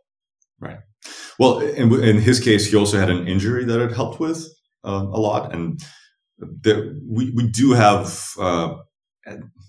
Right. 0.60 0.80
Well, 1.40 1.60
in, 1.60 1.92
in 2.04 2.22
his 2.22 2.40
case, 2.40 2.70
he 2.70 2.78
also 2.78 3.00
had 3.00 3.10
an 3.10 3.28
injury 3.28 3.66
that 3.66 3.82
it 3.82 3.94
helped 3.94 4.20
with 4.20 4.48
uh, 4.84 5.08
a 5.12 5.20
lot. 5.20 5.54
And 5.54 5.82
there, 6.38 6.94
we, 7.04 7.32
we 7.32 7.48
do 7.48 7.72
have, 7.72 8.30
uh, 8.40 8.76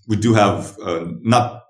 we 0.08 0.16
do 0.16 0.34
have 0.34 0.76
uh, 0.80 1.06
not 1.20 1.62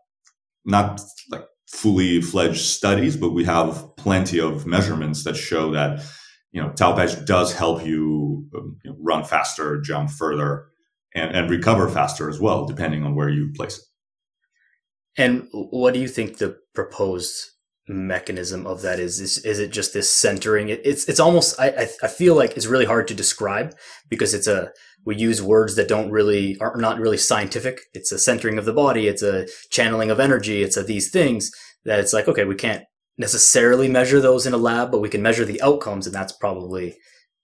not 0.64 1.00
like 1.30 1.44
fully 1.68 2.22
fledged 2.22 2.60
studies, 2.60 3.16
but 3.16 3.30
we 3.30 3.44
have 3.44 3.96
plenty 3.96 4.40
of 4.40 4.66
measurements 4.66 5.24
that 5.24 5.36
show 5.36 5.72
that 5.72 6.00
you 6.52 6.62
know 6.62 6.70
Taopatch 6.70 7.26
does 7.26 7.52
help 7.52 7.84
you, 7.84 8.46
um, 8.56 8.78
you 8.84 8.90
know, 8.90 8.96
run 9.00 9.24
faster, 9.24 9.80
jump 9.80 10.10
further, 10.10 10.68
and, 11.14 11.36
and 11.36 11.50
recover 11.50 11.88
faster 11.88 12.30
as 12.30 12.40
well, 12.40 12.64
depending 12.64 13.04
on 13.04 13.14
where 13.14 13.28
you 13.28 13.52
place 13.54 13.78
it. 13.78 13.84
And 15.20 15.48
what 15.52 15.92
do 15.92 16.00
you 16.00 16.08
think 16.08 16.38
the 16.38 16.56
proposed 16.74 17.34
mechanism 17.88 18.66
of 18.66 18.82
that 18.82 19.00
is? 19.00 19.20
Is, 19.20 19.38
is 19.44 19.58
it 19.58 19.72
just 19.72 19.92
this 19.92 20.12
centering? 20.12 20.68
It, 20.68 20.80
it's 20.84 21.08
it's 21.08 21.20
almost 21.20 21.58
I 21.58 21.88
I 22.02 22.08
feel 22.08 22.36
like 22.36 22.56
it's 22.56 22.66
really 22.66 22.84
hard 22.84 23.08
to 23.08 23.14
describe 23.14 23.74
because 24.08 24.32
it's 24.32 24.46
a 24.46 24.72
we 25.04 25.16
use 25.16 25.40
words 25.40 25.76
that 25.76 25.88
don't 25.88 26.10
really 26.10 26.56
are 26.60 26.76
not 26.76 26.98
really 26.98 27.16
scientific. 27.16 27.80
It's 27.94 28.12
a 28.12 28.18
centering 28.18 28.58
of 28.58 28.64
the 28.64 28.72
body. 28.72 29.08
It's 29.08 29.22
a 29.22 29.46
channeling 29.70 30.10
of 30.10 30.20
energy. 30.20 30.62
It's 30.62 30.76
a 30.76 30.82
these 30.82 31.10
things 31.10 31.50
that 31.84 31.98
it's 31.98 32.12
like 32.12 32.28
okay, 32.28 32.44
we 32.44 32.54
can't 32.54 32.84
necessarily 33.16 33.88
measure 33.88 34.20
those 34.20 34.46
in 34.46 34.54
a 34.54 34.58
lab, 34.58 34.90
but 34.90 35.00
we 35.00 35.08
can 35.08 35.22
measure 35.22 35.44
the 35.44 35.60
outcomes, 35.62 36.06
and 36.06 36.14
that's 36.14 36.32
probably 36.32 36.96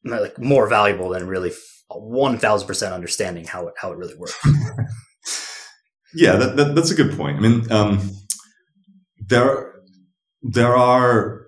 like 0.05 0.39
more 0.39 0.69
valuable 0.69 1.11
than 1.11 1.27
really 1.27 1.53
one 1.91 2.39
thousand 2.39 2.67
percent 2.67 2.95
understanding 2.95 3.45
how 3.45 3.69
it 3.69 3.75
how 3.79 3.93
it 3.93 3.99
really 3.99 4.17
works. 4.17 4.39
yeah, 6.15 6.37
that, 6.37 6.57
that, 6.57 6.75
that's 6.75 6.91
a 6.91 6.95
good 6.95 7.17
point. 7.17 7.39
I 7.39 7.41
mean, 7.41 7.73
um, 7.73 8.11
there 9.29 9.75
there 10.43 10.77
are 10.77 11.44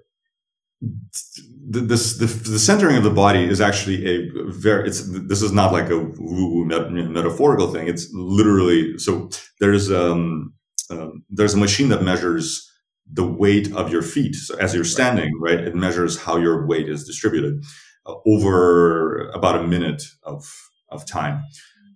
the, 1.69 1.81
this 1.81 2.19
the, 2.19 2.27
the, 2.27 2.59
centering 2.59 2.97
of 2.97 3.03
the 3.03 3.11
body 3.11 3.45
is 3.45 3.61
actually 3.61 4.07
a 4.07 4.31
very 4.47 4.87
it's 4.89 5.03
this 5.27 5.43
is 5.43 5.53
not 5.53 5.73
like 5.73 5.91
a 5.91 5.99
woo 5.99 6.65
metaphorical 6.65 7.73
thing. 7.73 7.89
It's 7.89 8.09
literally 8.13 8.99
so 8.99 9.31
there's 9.61 9.91
um, 9.91 10.55
um, 10.91 11.25
there's 11.29 11.55
a 11.55 11.59
machine 11.59 11.89
that 11.89 12.03
measures 12.03 12.71
the 13.11 13.27
weight 13.27 13.73
of 13.75 13.91
your 13.91 14.03
feet. 14.03 14.35
So 14.35 14.57
as 14.59 14.75
you're 14.75 14.85
standing 14.85 15.33
right 15.41 15.59
it 15.59 15.75
measures 15.75 16.19
how 16.19 16.37
your 16.37 16.67
weight 16.67 16.89
is 16.89 17.05
distributed 17.05 17.65
uh, 18.07 18.15
over 18.27 19.29
about 19.31 19.57
a 19.57 19.67
minute 19.67 20.05
of 20.23 20.45
of 20.91 21.05
time. 21.05 21.43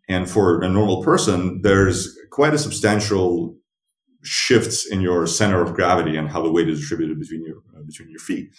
And 0.08 0.28
for 0.28 0.62
a 0.62 0.68
normal 0.68 1.04
person 1.04 1.62
there's 1.62 2.18
quite 2.30 2.54
a 2.54 2.58
substantial 2.58 3.56
shifts 4.22 4.84
in 4.84 5.00
your 5.00 5.26
center 5.26 5.62
of 5.62 5.74
gravity 5.74 6.16
and 6.16 6.28
how 6.28 6.42
the 6.42 6.52
weight 6.52 6.68
is 6.68 6.80
distributed 6.80 7.20
between 7.20 7.44
your 7.44 7.58
uh, 7.76 7.82
between 7.86 8.10
your 8.10 8.20
feet 8.20 8.50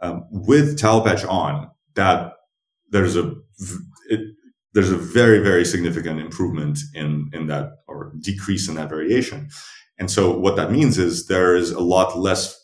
um, 0.00 0.26
with 0.30 0.78
Taopatch 0.78 1.28
on, 1.28 1.70
that 1.94 2.32
there's 2.90 3.16
a 3.16 3.34
it, 4.08 4.20
there's 4.74 4.90
a 4.90 4.96
very 4.96 5.38
very 5.38 5.64
significant 5.64 6.20
improvement 6.20 6.78
in 6.94 7.30
in 7.32 7.46
that 7.46 7.78
or 7.88 8.12
decrease 8.20 8.68
in 8.68 8.74
that 8.76 8.88
variation. 8.88 9.48
And 9.98 10.10
so 10.10 10.36
what 10.38 10.56
that 10.56 10.70
means 10.70 10.98
is 10.98 11.26
there 11.26 11.56
is 11.56 11.70
a 11.70 11.80
lot 11.80 12.18
less. 12.18 12.62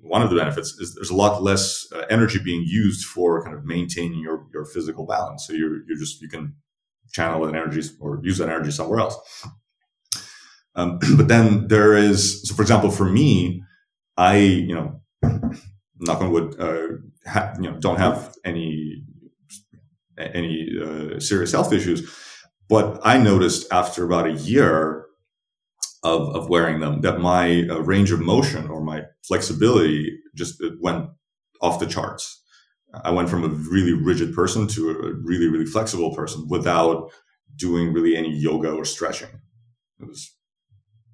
One 0.00 0.22
of 0.22 0.30
the 0.30 0.36
benefits 0.36 0.72
is 0.78 0.94
there's 0.94 1.10
a 1.10 1.16
lot 1.16 1.42
less 1.42 1.86
uh, 1.92 2.04
energy 2.08 2.38
being 2.38 2.62
used 2.64 3.04
for 3.04 3.42
kind 3.42 3.56
of 3.56 3.64
maintaining 3.64 4.20
your 4.20 4.46
your 4.52 4.64
physical 4.64 5.06
balance. 5.06 5.46
So 5.46 5.52
you're 5.52 5.84
you're 5.86 5.98
just 5.98 6.20
you 6.20 6.28
can 6.28 6.54
channel 7.12 7.44
that 7.46 7.54
energy 7.54 7.82
or 8.00 8.20
use 8.22 8.38
that 8.38 8.48
energy 8.48 8.70
somewhere 8.70 9.00
else. 9.00 9.16
Um, 10.74 10.98
but 11.16 11.28
then 11.28 11.68
there 11.68 11.94
is 11.94 12.42
so 12.48 12.54
for 12.54 12.62
example 12.62 12.90
for 12.90 13.06
me, 13.06 13.62
I 14.16 14.36
you 14.36 14.74
know 14.74 15.00
knock 16.00 16.20
on 16.20 16.30
wood, 16.30 16.58
uh, 16.58 17.30
ha- 17.30 17.54
you 17.60 17.70
know, 17.70 17.78
don't 17.78 17.98
have 17.98 18.34
any 18.44 19.02
any 20.18 20.68
uh, 20.82 21.20
serious 21.20 21.52
health 21.52 21.72
issues. 21.72 22.10
But 22.68 23.00
I 23.04 23.18
noticed 23.18 23.70
after 23.72 24.04
about 24.04 24.26
a 24.26 24.32
year 24.32 25.06
of, 26.02 26.34
of 26.34 26.48
wearing 26.48 26.80
them 26.80 27.00
that 27.02 27.20
my 27.20 27.66
uh, 27.68 27.80
range 27.80 28.12
of 28.12 28.20
motion 28.20 28.68
or 28.68 28.80
my 28.80 29.02
flexibility 29.26 30.18
just 30.34 30.62
went 30.80 31.08
off 31.60 31.80
the 31.80 31.86
charts. 31.86 32.42
I 33.04 33.10
went 33.10 33.28
from 33.28 33.44
a 33.44 33.48
really 33.48 33.92
rigid 33.92 34.34
person 34.34 34.66
to 34.68 34.90
a 34.90 35.12
really, 35.22 35.48
really 35.48 35.66
flexible 35.66 36.14
person 36.14 36.46
without 36.48 37.10
doing 37.56 37.92
really 37.92 38.16
any 38.16 38.34
yoga 38.34 38.70
or 38.70 38.84
stretching. 38.84 39.28
It 40.00 40.06
was, 40.06 40.34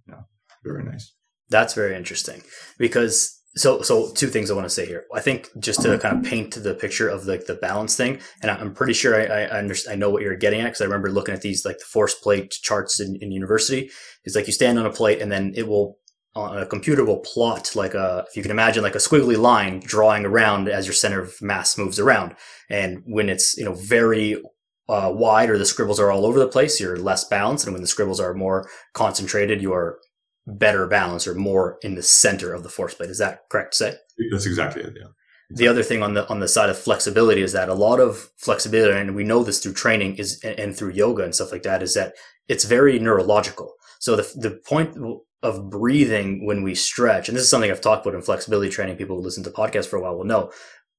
yeah, 0.09 0.23
very 0.65 0.85
nice. 0.85 1.13
That's 1.49 1.75
very 1.75 1.97
interesting 1.97 2.43
because 2.79 3.42
so 3.55 3.83
so 3.83 4.11
two 4.13 4.29
things 4.29 4.51
I 4.51 4.55
want 4.55 4.65
to 4.65 4.71
say 4.71 4.87
here. 4.87 5.05
I 5.15 5.21
think 5.21 5.49
just 5.59 5.83
to 5.83 5.99
kind 5.99 6.17
of 6.17 6.25
paint 6.25 6.55
the 6.55 6.75
picture 6.75 7.09
of 7.09 7.27
like 7.27 7.47
the, 7.47 7.55
balance 7.55 7.97
thing, 7.97 8.19
and 8.41 8.51
I'm 8.51 8.73
pretty 8.75 8.95
sure 8.95 9.15
I 9.15 9.43
I, 9.43 9.59
understand, 9.59 9.95
I 9.95 9.97
know 9.99 10.11
what 10.11 10.23
you're 10.23 10.37
getting 10.37 10.61
at 10.61 10.67
because 10.67 10.81
I 10.81 10.85
remember 10.85 11.11
looking 11.11 11.35
at 11.35 11.43
these 11.43 11.65
like 11.65 11.79
the 11.79 11.85
force 11.85 12.15
plate 12.15 12.51
charts 12.51 12.99
in, 12.99 13.17
in 13.21 13.31
university. 13.31 13.91
It's 14.25 14.35
like 14.35 14.47
you 14.47 14.53
stand 14.53 14.79
on 14.79 14.87
a 14.87 14.93
plate 14.93 15.21
and 15.21 15.31
then 15.31 15.53
it 15.55 15.69
will 15.69 15.99
on 16.35 16.57
a 16.57 16.67
computer 16.67 17.05
will 17.05 17.19
plot 17.19 17.77
like 17.77 17.93
a 17.93 18.25
if 18.29 18.37
you 18.37 18.43
can 18.43 18.51
imagine 18.51 18.83
like 18.83 18.95
a 18.95 18.99
squiggly 18.99 19.37
line 19.37 19.81
drawing 19.81 20.25
around 20.25 20.69
as 20.69 20.87
your 20.87 20.95
center 20.95 21.21
of 21.21 21.35
mass 21.43 21.77
moves 21.77 22.01
around. 22.01 22.35
And 22.71 23.03
when 23.05 23.29
it's 23.29 23.55
you 23.59 23.65
know 23.67 23.75
very 23.75 24.43
uh, 24.89 25.13
wide 25.15 25.51
or 25.51 25.59
the 25.59 25.67
scribbles 25.67 26.01
are 26.01 26.11
all 26.11 26.25
over 26.25 26.39
the 26.39 26.49
place, 26.49 26.81
you're 26.81 26.97
less 26.97 27.25
balanced, 27.25 27.67
and 27.67 27.75
when 27.75 27.83
the 27.83 27.89
scribbles 27.89 28.19
are 28.19 28.35
more 28.35 28.67
concentrated, 28.95 29.61
you 29.61 29.75
are 29.75 29.99
better 30.47 30.87
balance 30.87 31.27
or 31.27 31.35
more 31.35 31.79
in 31.83 31.95
the 31.95 32.03
center 32.03 32.53
of 32.53 32.63
the 32.63 32.69
force 32.69 32.95
plate. 32.95 33.11
Is 33.11 33.19
that 33.19 33.49
correct 33.49 33.73
to 33.73 33.77
say? 33.77 33.95
That's 34.31 34.47
exactly 34.47 34.83
it. 34.83 34.97
Yeah. 34.99 35.09
The 35.55 35.69
other 35.69 35.83
thing 35.83 36.03
on 36.03 36.15
the 36.15 36.27
on 36.29 36.41
the 36.41 36.49
side 36.49 36.71
of 36.71 36.79
flexibility 36.79 37.43
is 37.43 37.53
that 37.53 37.69
a 37.69 37.75
lot 37.75 38.01
of 38.01 38.31
flexibility, 38.39 38.99
and 38.99 39.15
we 39.15 39.25
know 39.25 39.43
this 39.43 39.61
through 39.61 39.75
training, 39.75 40.17
is 40.17 40.43
and 40.43 40.75
through 40.75 40.93
yoga 40.93 41.25
and 41.25 41.35
stuff 41.35 41.53
like 41.53 41.63
that, 41.65 41.83
is 41.83 41.95
that 41.95 42.15
it's 42.49 42.65
very 42.65 42.99
neurological. 42.99 43.75
So 44.01 44.17
the 44.17 44.23
the 44.35 44.61
point 44.67 44.97
of 45.43 45.69
breathing 45.69 46.47
when 46.47 46.63
we 46.63 46.75
stretch, 46.75 47.29
and 47.29 47.37
this 47.37 47.45
is 47.45 47.51
something 47.51 47.71
I've 47.71 47.83
talked 47.83 48.07
about 48.07 48.17
in 48.17 48.23
flexibility 48.23 48.71
training. 48.71 48.97
People 48.97 49.17
who 49.17 49.23
listen 49.23 49.45
to 49.45 49.51
podcasts 49.51 49.89
for 49.89 49.97
a 49.97 50.03
while 50.03 50.17
will 50.17 50.25
know. 50.25 50.51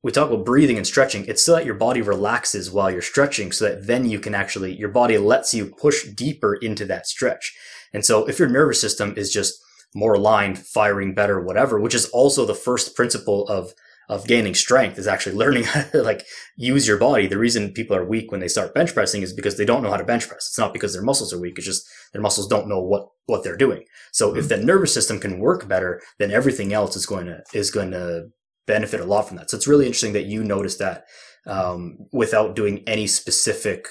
We 0.03 0.12
talk 0.12 0.29
about 0.29 0.45
breathing 0.45 0.75
and 0.77 0.86
stretching. 0.86 1.25
It's 1.25 1.41
so 1.41 1.53
that 1.53 1.65
your 1.65 1.75
body 1.75 2.01
relaxes 2.01 2.69
while 2.69 2.91
you're 2.91 3.01
stretching, 3.01 3.53
so 3.53 3.69
that 3.69 3.88
then 3.88 4.06
you 4.06 4.19
can 4.19 4.36
actually 4.36 4.75
your 4.75 4.89
body 4.89 5.17
lets 5.17 5.53
you 5.53 5.67
push 5.67 6.06
deeper 6.10 6.53
into 6.56 6.86
that 6.86 7.08
stretch. 7.08 7.56
And 7.93 8.06
so 8.06 8.25
if 8.27 8.39
your 8.39 8.49
nervous 8.49 8.82
system 8.82 9.13
is 9.15 9.32
just 9.32 9.62
more 9.95 10.13
aligned, 10.13 10.58
firing 10.58 11.13
better, 11.13 11.39
whatever, 11.39 11.79
which 11.79 11.93
is 11.93 12.10
also 12.10 12.45
the 12.45 12.56
first 12.56 12.95
principle 12.95 13.47
of 13.47 13.73
of 14.10 14.27
gaining 14.27 14.53
strength 14.53 14.97
is 14.97 15.08
actually 15.08 15.36
learning 15.43 15.63
how 15.63 15.82
to 15.82 16.01
like 16.01 16.25
use 16.56 16.88
your 16.88 16.97
body. 16.97 17.27
The 17.27 17.38
reason 17.38 17.71
people 17.71 17.95
are 17.95 18.06
weak 18.06 18.32
when 18.32 18.41
they 18.41 18.47
start 18.47 18.73
bench 18.73 18.93
pressing 18.93 19.21
is 19.21 19.34
because 19.34 19.58
they 19.58 19.65
don't 19.65 19.84
know 19.84 19.91
how 19.91 19.97
to 19.97 20.03
bench 20.03 20.27
press. 20.27 20.47
It's 20.49 20.58
not 20.58 20.73
because 20.73 20.93
their 20.93 21.01
muscles 21.01 21.34
are 21.34 21.39
weak. 21.39 21.58
It's 21.58 21.65
just 21.65 21.88
their 22.12 22.21
muscles 22.21 22.47
don't 22.47 22.67
know 22.67 22.82
what, 22.82 23.08
what 23.25 23.43
they're 23.43 23.58
doing. 23.58 23.86
So 24.12 24.29
mm-hmm. 24.29 24.39
if 24.39 24.49
the 24.49 24.58
nervous 24.58 24.93
system 24.93 25.19
can 25.19 25.39
work 25.39 25.67
better, 25.67 26.01
then 26.19 26.32
everything 26.32 26.73
else 26.73 26.95
is 26.95 27.06
going 27.06 27.27
to, 27.27 27.43
is 27.53 27.71
going 27.71 27.91
to 27.91 28.27
benefit 28.67 28.99
a 28.99 29.06
lot 29.06 29.27
from 29.27 29.38
that. 29.38 29.49
So 29.49 29.58
it's 29.58 29.67
really 29.67 29.86
interesting 29.86 30.13
that 30.13 30.25
you 30.25 30.43
noticed 30.43 30.79
that, 30.79 31.06
um, 31.45 31.97
without 32.13 32.56
doing 32.56 32.84
any 32.88 33.08
specific, 33.08 33.88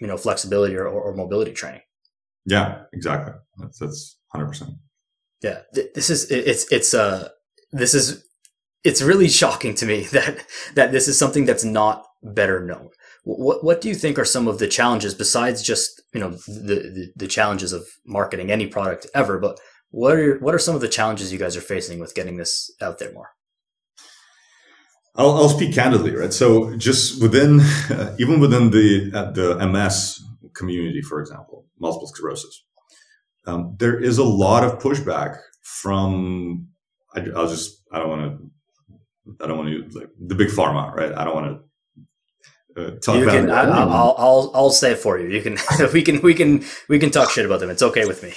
you 0.00 0.06
know, 0.06 0.16
flexibility 0.16 0.76
or, 0.76 0.86
or 0.86 1.14
mobility 1.14 1.52
training. 1.52 1.82
Yeah, 2.44 2.82
exactly. 2.92 3.34
That's, 3.58 3.78
that's 3.78 4.16
hundred 4.32 4.48
percent. 4.48 4.70
Yeah. 5.42 5.62
This 5.72 6.10
is, 6.10 6.30
it's, 6.30 6.70
it's, 6.72 6.94
uh, 6.94 7.28
this 7.72 7.94
is 7.94 8.24
it's 8.84 9.02
really 9.02 9.28
shocking 9.28 9.74
to 9.74 9.86
me 9.86 10.02
that 10.12 10.44
that 10.74 10.92
this 10.92 11.08
is 11.08 11.18
something 11.18 11.44
that's 11.44 11.64
not 11.64 12.06
better 12.22 12.64
known. 12.64 12.90
What 13.24 13.64
what 13.64 13.80
do 13.80 13.88
you 13.88 13.94
think 13.94 14.18
are 14.18 14.24
some 14.24 14.48
of 14.48 14.58
the 14.58 14.68
challenges 14.68 15.14
besides 15.14 15.62
just 15.62 16.02
you 16.12 16.20
know 16.20 16.30
the 16.46 16.90
the, 16.94 17.12
the 17.16 17.28
challenges 17.28 17.72
of 17.72 17.86
marketing 18.06 18.50
any 18.50 18.66
product 18.66 19.06
ever? 19.14 19.38
But 19.38 19.60
what 19.90 20.16
are 20.16 20.38
what 20.38 20.54
are 20.54 20.58
some 20.58 20.74
of 20.74 20.80
the 20.80 20.88
challenges 20.88 21.32
you 21.32 21.38
guys 21.38 21.56
are 21.56 21.60
facing 21.62 22.00
with 22.00 22.14
getting 22.14 22.36
this 22.36 22.70
out 22.80 22.98
there 22.98 23.12
more? 23.12 23.30
I'll, 25.14 25.34
I'll 25.34 25.48
speak 25.50 25.74
candidly, 25.74 26.16
right? 26.16 26.32
So 26.32 26.74
just 26.78 27.20
within, 27.20 27.60
uh, 27.60 28.16
even 28.18 28.40
within 28.40 28.70
the 28.70 29.10
uh, 29.14 29.30
the 29.30 29.66
MS 29.66 30.24
community, 30.54 31.02
for 31.02 31.20
example, 31.20 31.66
multiple 31.78 32.08
sclerosis, 32.08 32.64
um, 33.46 33.76
there 33.78 33.98
is 33.98 34.18
a 34.18 34.24
lot 34.24 34.64
of 34.64 34.78
pushback 34.78 35.38
from. 35.62 36.68
I, 37.14 37.20
will 37.20 37.48
just 37.48 37.82
I 37.92 37.98
don't 37.98 38.08
want 38.08 38.38
to 38.38 38.52
I 39.40 39.46
don't 39.46 39.58
want 39.58 39.68
to 39.68 39.74
use 39.74 39.94
like 39.94 40.08
the 40.18 40.34
big 40.34 40.48
pharma, 40.48 40.94
right? 40.94 41.12
I 41.12 41.24
don't 41.24 41.34
want 41.34 41.60
to 42.76 42.82
uh, 42.82 42.90
talk 43.00 43.16
you 43.16 43.24
about. 43.24 43.34
Can, 43.34 43.50
I, 43.50 43.64
will 43.84 44.14
I'll 44.18 44.50
I'll 44.54 44.70
say 44.70 44.92
it 44.92 44.98
for 44.98 45.18
you. 45.18 45.28
You 45.28 45.42
can 45.42 45.58
we 45.92 46.02
can 46.02 46.20
we 46.22 46.34
can 46.34 46.64
we 46.88 46.98
can 46.98 47.10
talk 47.10 47.30
shit 47.30 47.46
about 47.46 47.60
them. 47.60 47.70
It's 47.70 47.82
okay 47.82 48.04
with 48.06 48.22
me. 48.22 48.32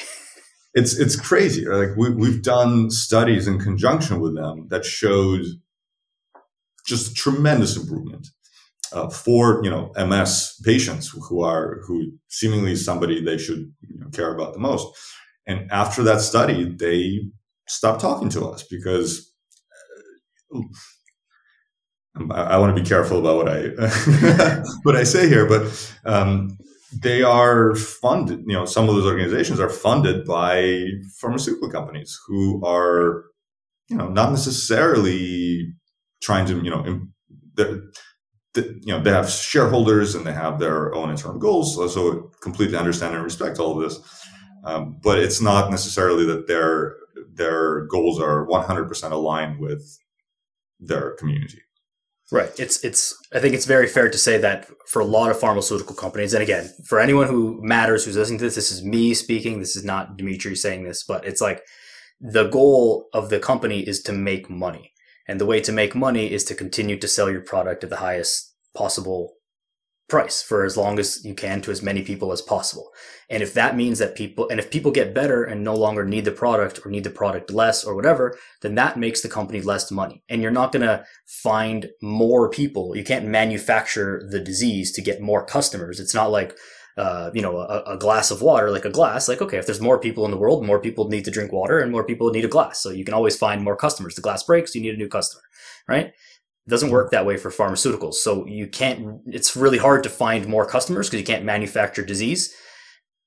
It's 0.74 0.98
it's 0.98 1.16
crazy. 1.16 1.66
Right? 1.66 1.88
Like 1.88 1.98
we 1.98 2.10
we've 2.10 2.42
done 2.42 2.92
studies 2.92 3.48
in 3.48 3.60
conjunction 3.60 4.20
with 4.20 4.36
them 4.36 4.68
that 4.70 4.86
showed 4.86 5.46
just 6.86 7.16
tremendous 7.16 7.76
improvement 7.76 8.28
uh, 8.94 9.10
for 9.10 9.62
you 9.64 9.70
know 9.70 9.92
MS 9.98 10.60
patients 10.64 11.10
who 11.10 11.42
are 11.42 11.82
who 11.86 12.12
seemingly 12.28 12.76
somebody 12.76 13.24
they 13.24 13.38
should 13.38 13.72
you 13.82 14.00
know, 14.00 14.10
care 14.10 14.34
about 14.34 14.54
the 14.54 14.60
most. 14.60 14.88
And 15.48 15.72
after 15.72 16.04
that 16.04 16.22
study, 16.22 16.76
they 16.78 17.22
stopped 17.68 18.02
talking 18.02 18.30
to 18.30 18.46
us 18.46 18.64
because 18.64 19.32
I, 22.32 22.42
I 22.42 22.58
want 22.58 22.76
to 22.76 22.82
be 22.82 22.88
careful 22.88 23.20
about 23.20 23.38
what 23.38 23.50
I 23.50 24.64
what 24.84 24.96
I 24.96 25.04
say 25.04 25.28
here, 25.28 25.48
but 25.48 25.94
um, 26.06 26.58
they 27.02 27.24
are 27.24 27.76
funded. 27.76 28.44
You 28.48 28.54
know, 28.54 28.66
some 28.66 28.88
of 28.88 28.96
those 28.96 29.06
organizations 29.06 29.60
are 29.60 29.70
funded 29.70 30.26
by 30.26 30.88
pharmaceutical 31.20 31.70
companies 31.70 32.18
who 32.28 32.64
are, 32.66 33.26
you 33.90 33.98
know, 33.98 34.08
not 34.08 34.32
necessarily 34.32 35.74
trying 36.22 36.46
to, 36.48 36.62
you 36.64 36.70
know, 36.70 37.02
you 38.56 38.88
know, 38.88 39.02
they 39.02 39.12
have 39.12 39.30
shareholders 39.30 40.16
and 40.16 40.26
they 40.26 40.34
have 40.34 40.60
their 40.60 40.94
own 40.94 41.10
internal 41.10 41.38
goals. 41.38 41.76
So, 41.76 41.88
so 41.88 42.32
completely 42.42 42.78
understand 42.78 43.16
and 43.16 43.24
respect 43.24 43.60
all 43.60 43.78
of 43.78 43.84
this, 43.90 44.00
um, 44.64 45.00
but 45.04 45.20
it's 45.20 45.42
not 45.42 45.72
necessarily 45.72 46.26
that 46.26 46.48
their 46.48 46.96
their 47.34 47.86
goals 47.88 48.20
are 48.20 48.48
100% 48.48 49.12
aligned 49.12 49.60
with 49.60 50.00
their 50.80 51.12
community. 51.12 51.62
Right. 52.32 52.52
It's 52.60 52.84
it's 52.84 53.16
I 53.34 53.40
think 53.40 53.54
it's 53.54 53.66
very 53.66 53.88
fair 53.88 54.10
to 54.10 54.18
say 54.18 54.38
that 54.40 54.68
for 54.88 55.00
a 55.00 55.06
lot 55.06 55.30
of 55.30 55.40
pharmaceutical 55.40 55.96
companies, 55.96 56.34
and 56.34 56.42
again, 56.42 56.72
for 56.86 57.00
anyone 57.00 57.28
who 57.28 57.60
matters 57.62 58.04
who's 58.04 58.18
listening 58.18 58.40
to 58.40 58.46
this, 58.46 58.56
this 58.56 58.72
is 58.72 58.84
me 58.84 59.14
speaking. 59.14 59.60
This 59.60 59.76
is 59.76 59.86
not 59.86 60.18
Dimitri 60.18 60.56
saying 60.56 60.84
this, 60.84 61.04
but 61.04 61.24
it's 61.26 61.40
like 61.40 61.62
the 62.20 62.48
goal 62.50 63.10
of 63.14 63.30
the 63.30 63.40
company 63.40 63.82
is 63.82 64.02
to 64.04 64.12
make 64.12 64.50
money. 64.50 64.92
And 65.28 65.40
the 65.40 65.46
way 65.46 65.60
to 65.62 65.72
make 65.72 65.96
money 65.96 66.32
is 66.32 66.44
to 66.46 66.56
continue 66.56 66.98
to 67.00 67.08
sell 67.08 67.30
your 67.30 67.42
product 67.42 67.84
at 67.84 67.90
the 67.90 67.98
highest 67.98 68.54
possible 68.76 69.34
price 70.08 70.44
for 70.44 70.64
as 70.64 70.78
long 70.78 71.00
as 71.00 71.26
you 71.26 71.34
can 71.34 71.62
to 71.62 71.72
as 71.72 71.82
many 71.82 72.04
people 72.04 72.32
as 72.32 72.42
possible. 72.42 72.92
And 73.28 73.42
if 73.42 73.56
that 73.56 73.76
means 73.76 73.98
that 73.98 74.16
people, 74.16 74.48
and 74.50 74.60
if 74.60 74.70
people 74.70 74.92
get 74.92 75.16
better 75.16 75.44
and 75.44 75.64
no 75.64 75.74
longer 75.74 76.06
need 76.06 76.26
the 76.26 76.32
product 76.32 76.86
or 76.86 76.92
need 76.92 77.04
the 77.04 77.10
product 77.10 77.50
less 77.50 77.84
or 77.84 77.96
whatever, 77.96 78.38
then 78.62 78.76
that 78.76 79.00
makes 79.00 79.22
the 79.22 79.30
company 79.30 79.62
less 79.62 79.90
money. 79.90 80.24
And 80.30 80.44
you're 80.44 80.52
not 80.52 80.72
going 80.72 80.86
to 80.86 81.04
find 81.26 81.90
more 82.04 82.52
people. 82.52 82.96
You 82.96 83.04
can't 83.04 83.26
manufacture 83.26 84.28
the 84.30 84.40
disease 84.40 84.92
to 84.92 85.02
get 85.02 85.22
more 85.22 85.44
customers. 85.44 86.00
It's 86.00 86.14
not 86.14 86.30
like, 86.30 86.56
uh, 86.98 87.30
you 87.34 87.42
know, 87.42 87.58
a, 87.58 87.84
a, 87.88 87.98
glass 87.98 88.32
of 88.32 88.42
water, 88.42 88.72
like 88.72 88.86
a 88.86 88.90
glass, 88.90 89.28
like, 89.28 89.42
okay, 89.42 89.58
if 89.58 89.66
there's 89.66 89.82
more 89.82 90.00
people 90.00 90.24
in 90.24 90.32
the 90.32 90.38
world, 90.38 90.66
more 90.66 90.80
people 90.80 91.10
need 91.10 91.26
to 91.26 91.32
drink 91.32 91.52
water 91.52 91.80
and 91.80 91.92
more 91.92 92.06
people 92.06 92.30
need 92.30 92.46
a 92.46 92.50
glass. 92.50 92.82
So 92.82 92.90
you 92.90 93.04
can 93.04 93.14
always 93.14 93.36
find 93.36 93.62
more 93.62 93.76
customers. 93.76 94.16
The 94.16 94.22
glass 94.22 94.44
breaks, 94.44 94.74
you 94.74 94.82
need 94.82 94.94
a 94.94 94.98
new 94.98 95.10
customer, 95.10 95.44
right? 95.90 96.08
It 96.08 96.70
doesn't 96.70 96.92
work 96.92 97.12
that 97.12 97.26
way 97.26 97.36
for 97.36 97.52
pharmaceuticals. 97.52 98.16
So 98.16 98.46
you 98.46 98.68
can't, 98.68 99.20
it's 99.26 99.58
really 99.58 99.78
hard 99.78 100.04
to 100.04 100.10
find 100.10 100.48
more 100.48 100.66
customers 100.66 101.08
because 101.08 101.20
you 101.20 101.26
can't 101.26 101.44
manufacture 101.44 102.04
disease. 102.04 102.56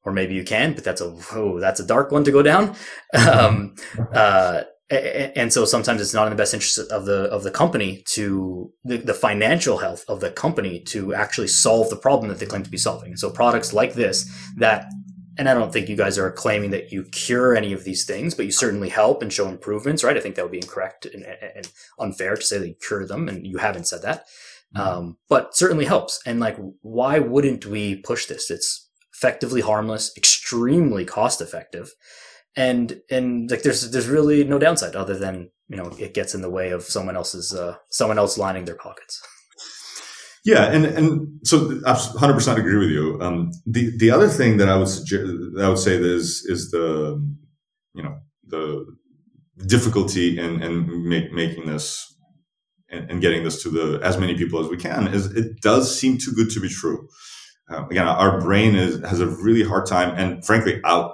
Or 0.05 0.13
maybe 0.13 0.35
you 0.35 0.45
can, 0.45 0.73
but 0.73 0.85
that's 0.85 1.03
a, 1.03 1.15
oh, 1.35 1.61
that's 1.61 1.81
a 1.81 1.87
dark 1.87 2.11
one 2.11 2.25
to 2.25 2.33
go 2.33 2.43
down. 2.43 2.75
um, 3.31 3.75
uh, 4.15 4.63
and 4.91 5.53
so 5.53 5.65
sometimes 5.65 6.01
it's 6.01 6.15
not 6.15 6.27
in 6.27 6.31
the 6.31 6.37
best 6.37 6.55
interest 6.55 6.79
of 6.91 7.05
the 7.05 7.25
of 7.25 7.43
the 7.43 7.51
company 7.51 8.03
to 8.07 8.73
the, 8.85 8.97
the 8.97 9.15
financial 9.15 9.79
health 9.79 10.05
of 10.09 10.21
the 10.21 10.31
company 10.31 10.81
to 10.81 11.15
actually 11.15 11.49
solve 11.49 11.91
the 11.91 11.97
problem 11.97 12.29
that 12.29 12.39
they 12.39 12.47
claim 12.47 12.63
to 12.63 12.71
be 12.71 12.79
solving. 12.79 13.17
so 13.17 13.31
products 13.31 13.73
like 13.73 13.95
this 13.95 14.31
that 14.57 14.87
and 15.39 15.49
I 15.49 15.55
don't 15.55 15.73
think 15.73 15.89
you 15.89 15.97
guys 15.97 16.19
are 16.19 16.33
claiming 16.33 16.71
that 16.73 16.91
you 16.91 17.05
cure 17.05 17.57
any 17.57 17.73
of 17.73 17.85
these 17.85 18.05
things, 18.05 18.35
but 18.35 18.45
you 18.45 18.51
certainly 18.51 18.89
help 18.89 19.23
and 19.23 19.33
show 19.33 19.47
improvements, 19.47 20.03
right? 20.03 20.17
I 20.17 20.21
think 20.21 20.35
that 20.35 20.43
would 20.45 20.51
be 20.51 20.59
incorrect 20.59 21.07
and, 21.07 21.25
and 21.25 21.71
unfair 22.01 22.35
to 22.35 22.43
say 22.43 22.59
that 22.59 22.67
you 22.67 22.75
cure 22.75 23.07
them, 23.07 23.29
and 23.29 23.47
you 23.47 23.59
haven't 23.59 23.87
said 23.87 24.03
that. 24.03 24.25
Mm-hmm. 24.77 24.81
Um, 24.81 25.17
but 25.29 25.57
certainly 25.57 25.85
helps. 25.85 26.21
And 26.27 26.41
like, 26.41 26.59
why 26.83 27.21
wouldn't 27.21 27.67
we 27.67 27.97
push 27.97 28.27
this? 28.27 28.51
It's 28.51 28.89
effectively 29.15 29.61
harmless, 29.61 30.13
extremely 30.17 31.05
cost 31.05 31.41
effective, 31.41 31.93
and 32.57 33.01
and 33.11 33.51
like 33.51 33.63
there's 33.63 33.91
there's 33.91 34.09
really 34.09 34.45
no 34.45 34.59
downside 34.59 34.97
other 34.97 35.17
than 35.17 35.51
you 35.69 35.77
know 35.77 35.91
it 35.99 36.15
gets 36.15 36.35
in 36.35 36.43
the 36.43 36.51
way 36.51 36.71
of 36.71 36.83
someone 36.83 37.17
else's 37.17 37.55
uh, 37.55 37.77
someone 37.91 38.19
else 38.19 38.39
lining 38.39 38.65
their 38.65 38.77
pockets. 38.77 39.23
Yeah, 40.45 40.73
and 40.73 40.87
and 40.87 41.29
so 41.45 41.81
I 41.87 41.93
100 41.93 42.33
percent 42.33 42.59
agree 42.59 42.79
with 42.79 42.91
you. 42.91 43.19
Um, 43.21 43.51
the 43.67 43.97
the 43.99 44.11
other 44.11 44.29
thing 44.29 44.57
that 44.59 44.69
I 44.69 44.77
would 44.77 44.89
suggest, 44.89 45.25
I 45.61 45.69
would 45.69 45.79
say 45.79 45.97
is 45.97 46.45
is 46.47 46.71
the 46.71 47.23
you 47.95 48.03
know 48.03 48.17
the 48.47 48.87
difficulty 49.67 50.39
in 50.39 50.63
in 50.63 51.09
make, 51.09 51.33
making 51.33 51.67
this 51.67 52.15
and, 52.91 53.11
and, 53.11 53.21
getting 53.21 53.45
this 53.45 53.63
to 53.63 53.69
the 53.69 54.01
as 54.03 54.17
many 54.17 54.37
people 54.37 54.61
as 54.61 54.71
we 54.71 54.77
can 54.77 55.09
is 55.09 55.27
it 55.35 55.61
does 55.61 55.99
seem 55.99 56.17
too 56.17 56.33
good 56.33 56.51
to 56.51 56.61
be 56.61 56.69
true. 56.69 57.07
Uh, 57.71 57.87
again, 57.89 58.09
our 58.09 58.41
brain 58.41 58.75
is 58.75 59.01
has 59.07 59.21
a 59.21 59.27
really 59.27 59.63
hard 59.63 59.85
time, 59.85 60.15
and 60.17 60.45
frankly, 60.47 60.81
out 60.85 61.13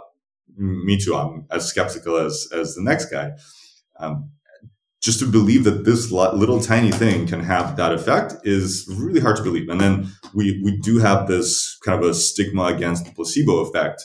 me 0.57 0.99
too. 0.99 1.15
I'm 1.15 1.47
as 1.51 1.67
skeptical 1.67 2.17
as 2.17 2.49
as 2.53 2.75
the 2.75 2.83
next 2.83 3.07
guy. 3.07 3.33
Um, 3.99 4.31
just 5.01 5.19
to 5.19 5.27
believe 5.27 5.65
that 5.65 5.85
this 5.85 6.11
little 6.11 6.61
tiny 6.61 6.91
thing 6.91 7.27
can 7.27 7.41
have 7.41 7.77
that 7.77 7.93
effect 7.93 8.35
is 8.43 8.89
really 8.91 9.21
hard 9.21 9.37
to 9.37 9.43
believe. 9.43 9.69
And 9.69 9.81
then 9.81 10.09
we 10.33 10.61
we 10.65 10.79
do 10.79 10.99
have 10.99 11.29
this 11.29 11.77
kind 11.85 12.03
of 12.03 12.09
a 12.09 12.15
stigma 12.15 12.65
against 12.65 13.05
the 13.05 13.13
placebo 13.13 13.59
effect. 13.59 14.03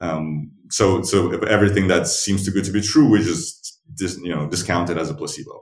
Um, 0.00 0.52
so 0.70 1.02
so 1.02 1.32
if 1.32 1.42
everything 1.44 1.88
that 1.88 2.06
seems 2.06 2.44
too 2.44 2.50
good 2.50 2.64
to 2.64 2.72
be 2.72 2.82
true, 2.82 3.08
we 3.08 3.22
just 3.22 3.80
dis, 3.94 4.18
you 4.22 4.34
know 4.34 4.46
discount 4.48 4.90
it 4.90 4.98
as 4.98 5.10
a 5.10 5.14
placebo. 5.14 5.58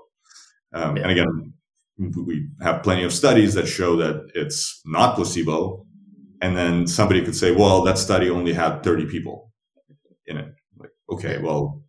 Um. 0.73 0.97
And 0.97 1.11
again, 1.11 1.53
we 1.99 2.49
have 2.61 2.83
plenty 2.83 3.05
of 3.05 3.13
studies 3.13 3.55
that 3.55 3.67
show 3.69 3.97
that 3.97 4.27
it's 4.35 4.81
not 4.85 5.15
placebo. 5.15 5.87
And 6.43 6.57
then 6.57 6.87
somebody 6.87 7.25
could 7.25 7.35
say, 7.35 7.53
well, 7.53 7.83
that 7.85 7.97
study 7.97 8.29
only 8.29 8.53
had 8.53 8.83
30 8.83 9.07
people 9.07 9.47
in 10.27 10.37
it. 10.39 10.55
Like, 10.79 10.91
okay, 11.11 11.39
well, 11.39 11.83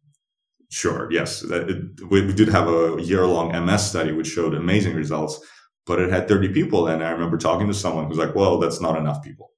sure, 0.69 1.11
yes, 1.11 1.43
it, 1.43 1.83
we, 2.09 2.25
we 2.25 2.33
did 2.33 2.49
have 2.49 2.67
a 2.67 2.97
year 3.01 3.25
long 3.25 3.51
MS 3.65 3.89
study 3.89 4.11
which 4.11 4.27
showed 4.27 4.53
amazing 4.53 4.95
results, 4.95 5.39
but 5.85 5.99
it 5.99 6.09
had 6.09 6.27
30 6.27 6.49
people. 6.53 6.87
And 6.87 7.03
I 7.03 7.11
remember 7.11 7.37
talking 7.37 7.67
to 7.67 7.73
someone 7.73 8.07
who's 8.07 8.17
like, 8.17 8.35
well, 8.35 8.59
that's 8.59 8.81
not 8.81 8.97
enough 8.97 9.23
people. 9.23 9.51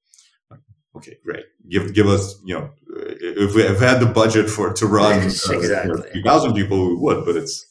Like, 0.50 0.62
okay, 0.98 1.18
great. 1.26 1.46
Give 1.70 1.94
give 1.94 2.08
us, 2.08 2.36
you 2.46 2.56
know, 2.56 2.70
if 2.88 3.56
we 3.56 3.63
have 3.63 3.80
had 3.80 4.00
the 4.00 4.08
budget 4.08 4.50
for 4.50 4.74
to 4.74 4.86
run 4.86 5.24
exactly. 5.24 6.10
uh, 6.10 6.13
2,000 6.13 6.54
people, 6.54 6.88
we 6.88 6.96
would, 6.96 7.26
but 7.26 7.36
it's 7.36 7.65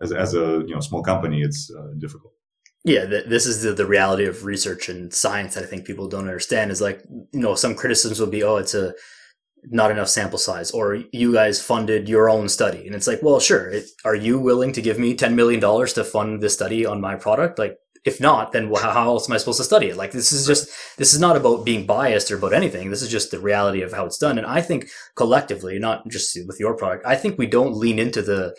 as, 0.00 0.12
as 0.12 0.34
a 0.34 0.62
you 0.66 0.74
know 0.74 0.80
small 0.80 1.02
company, 1.02 1.42
it's 1.42 1.72
uh, 1.76 1.94
difficult. 1.98 2.32
Yeah, 2.84 3.06
this 3.06 3.46
is 3.46 3.62
the, 3.62 3.72
the 3.72 3.86
reality 3.86 4.26
of 4.26 4.44
research 4.44 4.90
and 4.90 5.12
science 5.12 5.54
that 5.54 5.64
I 5.64 5.66
think 5.66 5.86
people 5.86 6.06
don't 6.06 6.28
understand. 6.28 6.70
Is 6.70 6.80
like 6.80 7.02
you 7.08 7.40
know 7.40 7.54
some 7.54 7.74
criticisms 7.74 8.20
will 8.20 8.26
be, 8.26 8.42
oh, 8.42 8.56
it's 8.56 8.74
a 8.74 8.94
not 9.70 9.90
enough 9.90 10.08
sample 10.08 10.38
size, 10.38 10.70
or 10.70 11.02
you 11.12 11.32
guys 11.32 11.60
funded 11.62 12.08
your 12.08 12.28
own 12.28 12.48
study, 12.48 12.86
and 12.86 12.94
it's 12.94 13.06
like, 13.06 13.22
well, 13.22 13.40
sure. 13.40 13.70
It, 13.70 13.84
are 14.04 14.14
you 14.14 14.38
willing 14.38 14.72
to 14.72 14.82
give 14.82 14.98
me 14.98 15.14
ten 15.14 15.36
million 15.36 15.60
dollars 15.60 15.92
to 15.94 16.04
fund 16.04 16.42
this 16.42 16.54
study 16.54 16.84
on 16.84 17.00
my 17.00 17.16
product? 17.16 17.58
Like, 17.58 17.76
if 18.04 18.20
not, 18.20 18.52
then 18.52 18.72
how 18.74 19.06
else 19.06 19.28
am 19.28 19.34
I 19.34 19.38
supposed 19.38 19.58
to 19.58 19.64
study 19.64 19.88
it? 19.88 19.96
Like, 19.96 20.12
this 20.12 20.32
is 20.32 20.46
just 20.46 20.68
this 20.98 21.14
is 21.14 21.20
not 21.20 21.36
about 21.36 21.64
being 21.64 21.86
biased 21.86 22.30
or 22.30 22.36
about 22.36 22.52
anything. 22.52 22.90
This 22.90 23.02
is 23.02 23.10
just 23.10 23.30
the 23.30 23.40
reality 23.40 23.82
of 23.82 23.92
how 23.92 24.04
it's 24.06 24.18
done. 24.18 24.38
And 24.38 24.46
I 24.46 24.60
think 24.60 24.88
collectively, 25.16 25.78
not 25.78 26.06
just 26.08 26.38
with 26.46 26.60
your 26.60 26.76
product, 26.76 27.06
I 27.06 27.16
think 27.16 27.38
we 27.38 27.46
don't 27.46 27.76
lean 27.76 27.98
into 27.98 28.22
the 28.22 28.54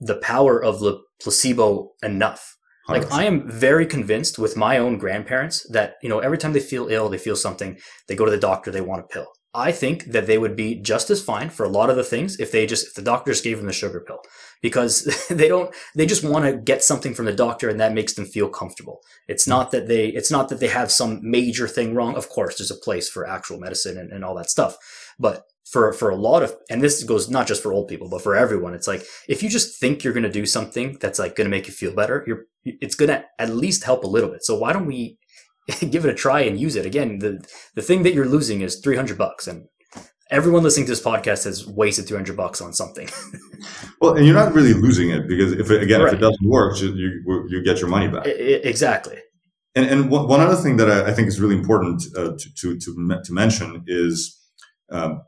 the 0.00 0.16
power 0.16 0.62
of 0.62 0.80
the 0.80 1.00
placebo 1.22 1.92
enough. 2.02 2.56
100%. 2.88 2.92
Like 2.92 3.12
I 3.12 3.24
am 3.24 3.48
very 3.48 3.86
convinced 3.86 4.38
with 4.38 4.56
my 4.56 4.78
own 4.78 4.98
grandparents 4.98 5.66
that, 5.70 5.94
you 6.02 6.08
know, 6.08 6.18
every 6.20 6.38
time 6.38 6.52
they 6.52 6.60
feel 6.60 6.88
ill, 6.88 7.08
they 7.08 7.18
feel 7.18 7.36
something, 7.36 7.78
they 8.08 8.16
go 8.16 8.24
to 8.24 8.30
the 8.30 8.38
doctor, 8.38 8.70
they 8.70 8.80
want 8.80 9.04
a 9.04 9.06
pill. 9.06 9.28
I 9.52 9.72
think 9.72 10.04
that 10.06 10.26
they 10.26 10.38
would 10.38 10.54
be 10.54 10.76
just 10.76 11.10
as 11.10 11.22
fine 11.22 11.50
for 11.50 11.64
a 11.64 11.68
lot 11.68 11.90
of 11.90 11.96
the 11.96 12.04
things 12.04 12.38
if 12.38 12.52
they 12.52 12.66
just 12.66 12.86
if 12.88 12.94
the 12.94 13.02
doctor 13.02 13.32
just 13.32 13.42
gave 13.42 13.56
them 13.56 13.66
the 13.66 13.72
sugar 13.72 14.00
pill 14.00 14.20
because 14.62 15.04
they 15.30 15.48
don't 15.48 15.74
they 15.94 16.06
just 16.06 16.22
want 16.22 16.44
to 16.44 16.56
get 16.56 16.84
something 16.84 17.14
from 17.14 17.26
the 17.26 17.32
doctor 17.32 17.68
and 17.68 17.80
that 17.80 17.92
makes 17.92 18.14
them 18.14 18.26
feel 18.26 18.48
comfortable. 18.48 19.00
It's 19.26 19.48
not 19.48 19.72
that 19.72 19.88
they 19.88 20.08
it's 20.08 20.30
not 20.30 20.48
that 20.50 20.60
they 20.60 20.68
have 20.68 20.92
some 20.92 21.18
major 21.22 21.66
thing 21.66 21.94
wrong. 21.94 22.14
Of 22.14 22.28
course, 22.28 22.58
there's 22.58 22.70
a 22.70 22.76
place 22.76 23.08
for 23.08 23.26
actual 23.26 23.58
medicine 23.58 23.98
and, 23.98 24.12
and 24.12 24.24
all 24.24 24.36
that 24.36 24.50
stuff, 24.50 24.76
but 25.18 25.42
for 25.70 25.92
for 25.92 26.10
a 26.10 26.16
lot 26.16 26.42
of 26.42 26.54
and 26.68 26.82
this 26.82 27.02
goes 27.04 27.28
not 27.28 27.46
just 27.46 27.62
for 27.62 27.72
old 27.72 27.86
people 27.86 28.08
but 28.08 28.22
for 28.22 28.34
everyone 28.34 28.74
it's 28.74 28.88
like 28.88 29.04
if 29.28 29.42
you 29.42 29.48
just 29.48 29.78
think 29.78 30.02
you're 30.02 30.12
going 30.12 30.24
to 30.24 30.30
do 30.30 30.44
something 30.44 30.96
that's 31.00 31.18
like 31.18 31.36
going 31.36 31.44
to 31.44 31.50
make 31.50 31.66
you 31.66 31.72
feel 31.72 31.94
better 31.94 32.24
you're 32.26 32.46
it's 32.64 32.96
going 32.96 33.08
to 33.08 33.24
at 33.38 33.54
least 33.54 33.84
help 33.84 34.02
a 34.02 34.08
little 34.08 34.30
bit 34.30 34.42
so 34.42 34.58
why 34.58 34.72
don't 34.72 34.86
we 34.86 35.16
give 35.90 36.04
it 36.04 36.10
a 36.10 36.14
try 36.14 36.40
and 36.40 36.60
use 36.60 36.76
it 36.76 36.86
again 36.86 37.18
the 37.18 37.44
the 37.74 37.82
thing 37.82 38.02
that 38.02 38.14
you're 38.14 38.26
losing 38.26 38.60
is 38.60 38.80
300 38.80 39.16
bucks 39.16 39.46
and 39.46 39.66
everyone 40.30 40.62
listening 40.62 40.86
to 40.86 40.92
this 40.92 41.02
podcast 41.02 41.44
has 41.44 41.66
wasted 41.66 42.06
300 42.06 42.36
bucks 42.36 42.60
on 42.60 42.72
something 42.72 43.08
well 44.00 44.14
and 44.14 44.26
you're 44.26 44.34
not 44.34 44.54
really 44.54 44.74
losing 44.74 45.10
it 45.10 45.28
because 45.28 45.52
if 45.52 45.70
it, 45.70 45.82
again 45.82 46.00
right. 46.00 46.08
if 46.08 46.18
it 46.18 46.22
doesn't 46.22 46.48
work 46.48 46.80
you, 46.80 46.94
you, 46.94 47.46
you 47.48 47.62
get 47.64 47.80
your 47.80 47.88
money 47.88 48.08
back 48.08 48.26
exactly 48.26 49.18
and 49.74 49.86
and 49.86 50.10
one 50.10 50.40
other 50.40 50.56
thing 50.56 50.76
that 50.78 50.90
I, 50.90 51.12
think 51.12 51.28
is 51.28 51.40
really 51.40 51.54
important 51.54 52.02
uh, 52.16 52.32
to, 52.36 52.54
to 52.56 52.78
to 52.78 53.20
to 53.24 53.32
mention 53.32 53.84
is 53.86 54.36
um, 54.90 55.22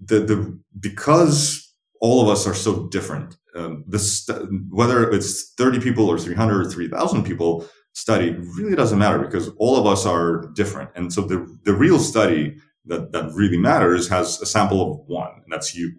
the 0.00 0.20
the 0.20 0.60
because 0.78 1.74
all 2.00 2.22
of 2.22 2.28
us 2.28 2.46
are 2.46 2.54
so 2.54 2.88
different. 2.88 3.36
Um, 3.54 3.84
this 3.86 4.28
whether 4.70 5.10
it's 5.10 5.52
thirty 5.54 5.80
people 5.80 6.08
or 6.08 6.18
three 6.18 6.34
hundred 6.34 6.66
or 6.66 6.70
three 6.70 6.88
thousand 6.88 7.24
people 7.24 7.66
study 7.92 8.30
really 8.56 8.74
doesn't 8.74 8.98
matter 8.98 9.18
because 9.18 9.50
all 9.58 9.76
of 9.76 9.86
us 9.86 10.06
are 10.06 10.50
different. 10.54 10.90
And 10.94 11.12
so 11.12 11.22
the 11.22 11.46
the 11.64 11.74
real 11.74 11.98
study 11.98 12.56
that 12.86 13.12
that 13.12 13.32
really 13.34 13.58
matters 13.58 14.08
has 14.08 14.40
a 14.40 14.46
sample 14.46 14.90
of 14.90 14.98
one, 15.06 15.32
and 15.42 15.52
that's 15.52 15.74
you, 15.74 15.92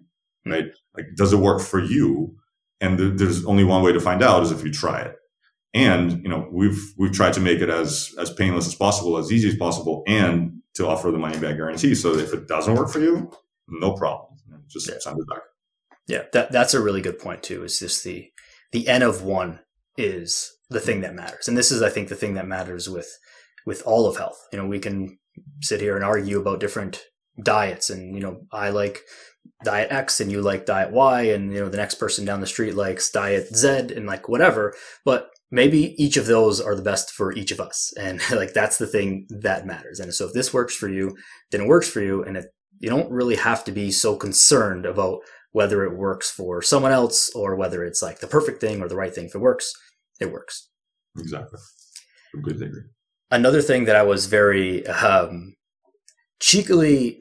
hmm. 0.44 0.52
right? 0.52 0.66
Like, 0.96 1.06
does 1.16 1.32
it 1.32 1.38
work 1.38 1.60
for 1.60 1.80
you? 1.80 2.36
And 2.80 2.98
th- 2.98 3.14
there's 3.16 3.44
only 3.46 3.64
one 3.64 3.82
way 3.82 3.92
to 3.92 4.00
find 4.00 4.22
out 4.22 4.42
is 4.42 4.50
if 4.50 4.64
you 4.64 4.72
try 4.72 5.00
it. 5.00 5.16
And 5.72 6.22
you 6.22 6.28
know 6.28 6.48
we've 6.52 6.94
we've 6.96 7.12
tried 7.12 7.32
to 7.32 7.40
make 7.40 7.60
it 7.60 7.68
as 7.68 8.14
as 8.18 8.32
painless 8.32 8.66
as 8.66 8.76
possible, 8.76 9.16
as 9.18 9.32
easy 9.32 9.48
as 9.48 9.56
possible, 9.56 10.04
and 10.06 10.60
to 10.74 10.86
offer 10.86 11.10
the 11.10 11.18
money 11.18 11.38
back 11.38 11.56
guarantee. 11.56 11.94
So 11.94 12.14
if 12.14 12.32
it 12.32 12.46
doesn't 12.46 12.74
work 12.74 12.90
for 12.90 13.00
you, 13.00 13.30
no 13.68 13.92
problem. 13.94 14.38
Just 14.68 14.88
yeah. 14.88 14.96
send 15.00 15.18
it 15.18 15.28
back. 15.28 15.42
Yeah, 16.06 16.22
that 16.32 16.52
that's 16.52 16.74
a 16.74 16.80
really 16.80 17.00
good 17.00 17.18
point 17.18 17.42
too. 17.42 17.64
Is 17.64 17.78
just 17.78 18.04
the 18.04 18.30
the 18.72 18.88
n 18.88 19.02
of 19.02 19.22
one 19.22 19.60
is 19.96 20.56
the 20.74 20.80
thing 20.80 21.00
that 21.00 21.14
matters, 21.14 21.48
and 21.48 21.56
this 21.56 21.72
is 21.72 21.82
I 21.82 21.88
think 21.88 22.08
the 22.08 22.14
thing 22.14 22.34
that 22.34 22.46
matters 22.46 22.88
with 22.88 23.10
with 23.64 23.82
all 23.86 24.06
of 24.06 24.16
health. 24.16 24.38
You 24.52 24.58
know, 24.58 24.66
we 24.66 24.78
can 24.78 25.18
sit 25.62 25.80
here 25.80 25.96
and 25.96 26.04
argue 26.04 26.40
about 26.40 26.60
different 26.60 27.02
diets, 27.42 27.88
and 27.88 28.14
you 28.14 28.20
know, 28.20 28.42
I 28.52 28.68
like 28.70 29.00
diet 29.64 29.90
X 29.90 30.20
and 30.20 30.30
you 30.30 30.42
like 30.42 30.66
diet 30.66 30.92
Y, 30.92 31.22
and 31.22 31.52
you 31.52 31.60
know, 31.60 31.68
the 31.68 31.78
next 31.78 31.94
person 31.94 32.24
down 32.24 32.40
the 32.40 32.46
street 32.46 32.74
likes 32.74 33.10
diet 33.10 33.54
Z, 33.56 33.94
and 33.96 34.06
like 34.06 34.28
whatever. 34.28 34.74
But 35.04 35.30
maybe 35.50 35.94
each 36.02 36.16
of 36.16 36.26
those 36.26 36.60
are 36.60 36.74
the 36.74 36.82
best 36.82 37.12
for 37.12 37.32
each 37.32 37.52
of 37.52 37.60
us 37.60 37.92
and 38.00 38.20
like 38.32 38.52
that's 38.52 38.76
the 38.78 38.86
thing 38.86 39.26
that 39.30 39.66
matters 39.66 40.00
and 40.00 40.12
so 40.12 40.26
if 40.26 40.32
this 40.32 40.52
works 40.52 40.74
for 40.74 40.88
you 40.88 41.16
then 41.50 41.62
it 41.62 41.68
works 41.68 41.88
for 41.88 42.00
you 42.00 42.24
and 42.24 42.36
it, 42.36 42.46
you 42.80 42.90
don't 42.90 43.10
really 43.10 43.36
have 43.36 43.62
to 43.64 43.70
be 43.70 43.90
so 43.90 44.16
concerned 44.16 44.84
about 44.84 45.20
whether 45.52 45.84
it 45.84 45.96
works 45.96 46.30
for 46.30 46.60
someone 46.60 46.90
else 46.90 47.30
or 47.36 47.54
whether 47.54 47.84
it's 47.84 48.02
like 48.02 48.18
the 48.18 48.26
perfect 48.26 48.60
thing 48.60 48.82
or 48.82 48.88
the 48.88 48.96
right 48.96 49.14
thing 49.14 49.26
if 49.26 49.34
it 49.34 49.40
works 49.40 49.72
it 50.20 50.32
works 50.32 50.70
exactly 51.18 51.58
completely 52.32 52.66
agree 52.66 52.82
another 53.30 53.62
thing 53.62 53.84
that 53.84 53.96
i 53.96 54.02
was 54.02 54.26
very 54.26 54.86
um, 54.86 55.54
cheekily 56.40 57.20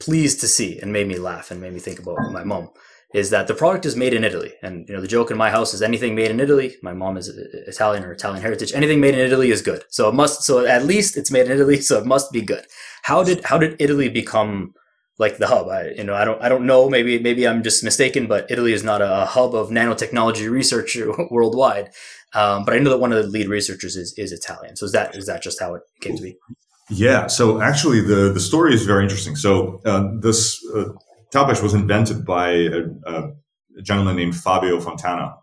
pleased 0.00 0.40
to 0.40 0.48
see 0.48 0.78
and 0.80 0.92
made 0.92 1.06
me 1.06 1.18
laugh 1.18 1.50
and 1.50 1.60
made 1.60 1.72
me 1.72 1.80
think 1.80 1.98
about 1.98 2.16
my 2.32 2.44
mom 2.44 2.70
is 3.12 3.30
that 3.30 3.48
the 3.48 3.54
product 3.54 3.84
is 3.84 3.96
made 3.96 4.14
in 4.14 4.22
Italy. 4.22 4.52
And, 4.62 4.88
you 4.88 4.94
know, 4.94 5.00
the 5.00 5.08
joke 5.08 5.30
in 5.30 5.36
my 5.36 5.50
house 5.50 5.74
is 5.74 5.82
anything 5.82 6.14
made 6.14 6.30
in 6.30 6.38
Italy. 6.38 6.76
My 6.82 6.92
mom 6.92 7.16
is 7.16 7.28
Italian 7.28 8.04
or 8.04 8.12
Italian 8.12 8.40
heritage. 8.40 8.72
Anything 8.72 9.00
made 9.00 9.14
in 9.14 9.20
Italy 9.20 9.50
is 9.50 9.62
good. 9.62 9.82
So 9.88 10.08
it 10.08 10.14
must, 10.14 10.42
so 10.42 10.64
at 10.64 10.84
least 10.84 11.16
it's 11.16 11.30
made 11.30 11.46
in 11.46 11.52
Italy. 11.52 11.80
So 11.80 11.98
it 11.98 12.06
must 12.06 12.30
be 12.30 12.40
good. 12.40 12.66
How 13.02 13.24
did, 13.24 13.44
how 13.44 13.58
did 13.58 13.80
Italy 13.80 14.08
become 14.08 14.74
like 15.18 15.38
the 15.38 15.48
hub? 15.48 15.68
I, 15.68 15.88
you 15.90 16.04
know, 16.04 16.14
I 16.14 16.24
don't, 16.24 16.40
I 16.40 16.48
don't 16.48 16.66
know. 16.66 16.88
Maybe, 16.88 17.18
maybe 17.18 17.48
I'm 17.48 17.64
just 17.64 17.82
mistaken, 17.82 18.28
but 18.28 18.48
Italy 18.48 18.72
is 18.72 18.84
not 18.84 19.02
a 19.02 19.26
hub 19.26 19.56
of 19.56 19.70
nanotechnology 19.70 20.48
research 20.48 20.96
worldwide. 21.30 21.90
Um, 22.34 22.64
but 22.64 22.74
I 22.74 22.78
know 22.78 22.90
that 22.90 22.98
one 22.98 23.12
of 23.12 23.22
the 23.22 23.28
lead 23.28 23.48
researchers 23.48 23.96
is, 23.96 24.14
is 24.16 24.32
Italian. 24.32 24.76
So 24.76 24.86
is 24.86 24.92
that, 24.92 25.16
is 25.16 25.26
that 25.26 25.42
just 25.42 25.60
how 25.60 25.74
it 25.74 25.82
came 26.00 26.16
to 26.16 26.22
be? 26.22 26.36
Yeah. 26.88 27.26
So 27.26 27.60
actually 27.60 28.00
the, 28.00 28.32
the 28.32 28.40
story 28.40 28.74
is 28.74 28.84
very 28.84 29.02
interesting. 29.02 29.36
So, 29.36 29.80
uh, 29.84 30.08
this, 30.20 30.64
uh, 30.74 30.92
was 31.34 31.74
invented 31.74 32.24
by 32.24 32.50
a, 32.50 32.82
a, 33.06 33.30
gentleman 33.82 34.16
named 34.16 34.36
Fabio 34.36 34.80
Fontana. 34.80 35.34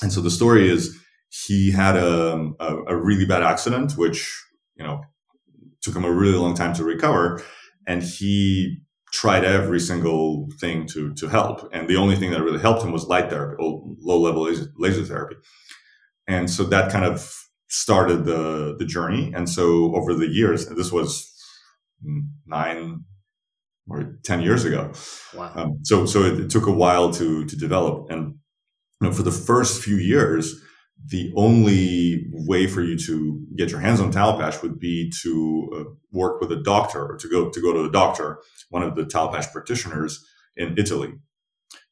And 0.00 0.12
so 0.12 0.20
the 0.20 0.30
story 0.30 0.70
is 0.70 0.98
he 1.28 1.72
had 1.72 1.96
a, 1.96 2.52
a, 2.60 2.76
a, 2.88 2.96
really 2.96 3.26
bad 3.26 3.42
accident, 3.42 3.98
which, 3.98 4.40
you 4.76 4.84
know, 4.84 5.02
took 5.82 5.94
him 5.94 6.04
a 6.04 6.10
really 6.10 6.38
long 6.38 6.54
time 6.54 6.72
to 6.74 6.84
recover. 6.84 7.42
And 7.86 8.02
he 8.02 8.78
tried 9.12 9.44
every 9.44 9.80
single 9.80 10.48
thing 10.60 10.86
to, 10.88 11.14
to 11.14 11.28
help. 11.28 11.68
And 11.72 11.88
the 11.88 11.96
only 11.96 12.16
thing 12.16 12.30
that 12.30 12.42
really 12.42 12.60
helped 12.60 12.82
him 12.82 12.92
was 12.92 13.06
light 13.06 13.30
therapy, 13.30 13.56
low 13.58 14.20
level 14.20 14.44
laser, 14.44 14.66
laser 14.76 15.04
therapy. 15.04 15.36
And 16.28 16.50
so 16.50 16.64
that 16.64 16.90
kind 16.90 17.04
of 17.04 17.32
started 17.68 18.24
the, 18.24 18.76
the 18.78 18.84
journey. 18.84 19.32
And 19.34 19.48
so 19.48 19.94
over 19.94 20.14
the 20.14 20.28
years, 20.28 20.66
this 20.68 20.92
was 20.92 21.32
nine, 22.46 23.04
or 23.88 24.18
10 24.24 24.40
years 24.42 24.64
ago. 24.64 24.92
Wow. 25.34 25.52
Um, 25.54 25.78
so, 25.82 26.06
so 26.06 26.22
it, 26.22 26.40
it, 26.40 26.50
took 26.50 26.66
a 26.66 26.72
while 26.72 27.12
to, 27.14 27.44
to 27.44 27.56
develop. 27.56 28.10
And, 28.10 28.34
you 29.00 29.08
know, 29.08 29.12
for 29.12 29.22
the 29.22 29.30
first 29.30 29.82
few 29.82 29.96
years, 29.96 30.60
the 31.08 31.32
only 31.36 32.26
way 32.32 32.66
for 32.66 32.82
you 32.82 32.98
to 32.98 33.46
get 33.56 33.70
your 33.70 33.80
hands 33.80 34.00
on 34.00 34.12
Taopatch 34.12 34.62
would 34.62 34.80
be 34.80 35.12
to 35.22 35.70
uh, 35.74 35.90
work 36.10 36.40
with 36.40 36.50
a 36.50 36.62
doctor 36.62 37.04
or 37.04 37.16
to 37.16 37.28
go, 37.28 37.50
to 37.50 37.60
go 37.60 37.72
to 37.72 37.84
a 37.84 37.92
doctor, 37.92 38.40
one 38.70 38.82
of 38.82 38.96
the 38.96 39.04
Taopatch 39.04 39.52
practitioners 39.52 40.24
in 40.56 40.74
Italy. 40.78 41.12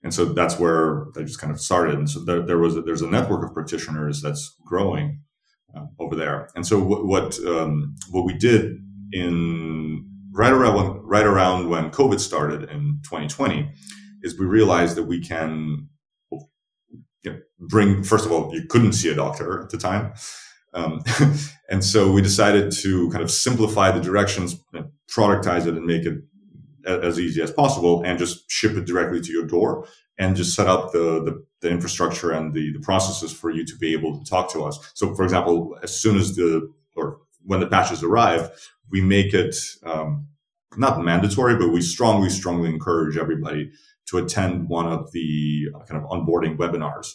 And 0.05 0.13
so 0.13 0.27
that's 0.27 0.59
where 0.59 1.07
they 1.15 1.25
just 1.25 1.41
kind 1.41 1.53
of 1.53 1.61
started. 1.61 1.95
And 1.95 2.09
so 2.09 2.21
there, 2.21 2.43
there 2.43 2.59
was, 2.59 2.77
a, 2.77 2.83
there's 2.83 3.03
a 3.03 3.09
network 3.09 3.43
of 3.45 3.55
practitioners 3.55 4.21
that's 4.23 4.55
growing 4.65 5.21
uh, 5.75 5.87
over 5.99 6.15
there. 6.15 6.51
And 6.55 6.67
so 6.67 6.79
what, 6.79 7.07
what, 7.07 7.39
um, 7.47 7.97
what 8.11 8.27
we 8.27 8.35
did 8.35 8.77
in 9.13 10.07
right 10.31 10.53
around 10.53 10.75
when, 10.75 10.87
right 11.03 11.25
around 11.25 11.71
when 11.71 11.91
COVID 11.91 12.21
started 12.21 12.69
in 12.71 13.01
2020, 13.05 13.71
is 14.23 14.39
we 14.39 14.47
realized 14.47 14.97
that 14.97 15.05
we 15.05 15.21
can 15.21 15.89
you 16.31 16.41
know, 17.25 17.39
bring. 17.59 18.03
First 18.03 18.27
of 18.27 18.33
all, 18.33 18.55
you 18.55 18.67
couldn't 18.69 18.93
see 18.93 19.11
a 19.11 19.15
doctor 19.15 19.63
at 19.63 19.71
the 19.71 19.79
time, 19.79 20.13
um, 20.73 21.01
and 21.71 21.85
so 21.85 22.11
we 22.11 22.21
decided 22.21 22.73
to 22.83 23.11
kind 23.11 23.23
of 23.23 23.31
simplify 23.31 23.91
the 23.91 24.01
directions, 24.01 24.57
productize 25.11 25.67
it, 25.67 25.75
and 25.75 25.87
make 25.87 26.05
it 26.05 26.19
as 26.87 27.19
easy 27.19 27.43
as 27.43 27.51
possible, 27.51 28.03
and 28.05 28.19
just 28.19 28.51
ship 28.51 28.77
it 28.77 28.87
directly 28.87 29.21
to 29.21 29.33
your 29.33 29.47
door, 29.47 29.87
and 30.19 30.37
just 30.37 30.55
set 30.55 30.67
up 30.67 30.93
the 30.93 31.23
the, 31.25 31.45
the 31.61 31.71
infrastructure 31.71 32.31
and 32.31 32.55
the 32.55 32.73
the 32.73 32.81
processes 32.81 33.33
for 33.33 33.51
you 33.51 33.65
to 33.65 33.77
be 33.77 33.93
able 33.93 34.19
to 34.19 34.31
talk 34.31 34.53
to 34.53 34.65
us. 34.65 34.79
So, 34.95 35.15
for 35.15 35.25
example, 35.25 35.77
as 35.83 36.01
soon 36.01 36.17
as 36.17 36.37
the 36.37 36.73
or 36.97 37.19
when 37.45 37.61
the 37.61 37.67
patches 37.67 38.03
arrive, 38.03 38.51
we 38.91 39.01
make 39.01 39.35
it 39.35 39.57
um, 39.85 40.27
not 40.77 41.03
mandatory, 41.03 41.57
but 41.57 41.69
we 41.69 41.81
strongly, 41.81 42.31
strongly 42.31 42.69
encourage 42.69 43.17
everybody 43.17 43.71
to 44.07 44.19
attend 44.19 44.69
one 44.69 44.87
of 44.87 45.13
the 45.13 45.69
kind 45.89 46.03
of 46.03 46.09
onboarding 46.11 46.57
webinars 46.57 47.13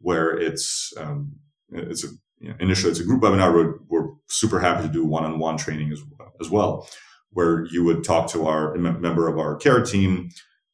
where 0.00 0.30
it's 0.30 0.92
um, 0.96 1.32
it's 1.72 2.04
a 2.04 2.08
you 2.40 2.48
know, 2.48 2.54
initially 2.58 2.90
it's 2.90 3.00
a 3.00 3.04
group 3.04 3.22
webinar. 3.22 3.52
We're, 3.52 3.74
we're 3.88 4.12
super 4.28 4.58
happy 4.60 4.86
to 4.86 4.92
do 4.92 5.04
one-on-one 5.04 5.58
training 5.58 5.92
as, 5.92 6.02
as 6.40 6.48
well, 6.48 6.88
where 7.32 7.66
you 7.66 7.84
would 7.84 8.04
talk 8.04 8.30
to 8.32 8.46
our 8.46 8.74
member 8.76 9.28
of 9.28 9.38
our 9.38 9.56
care 9.56 9.82
team, 9.82 10.30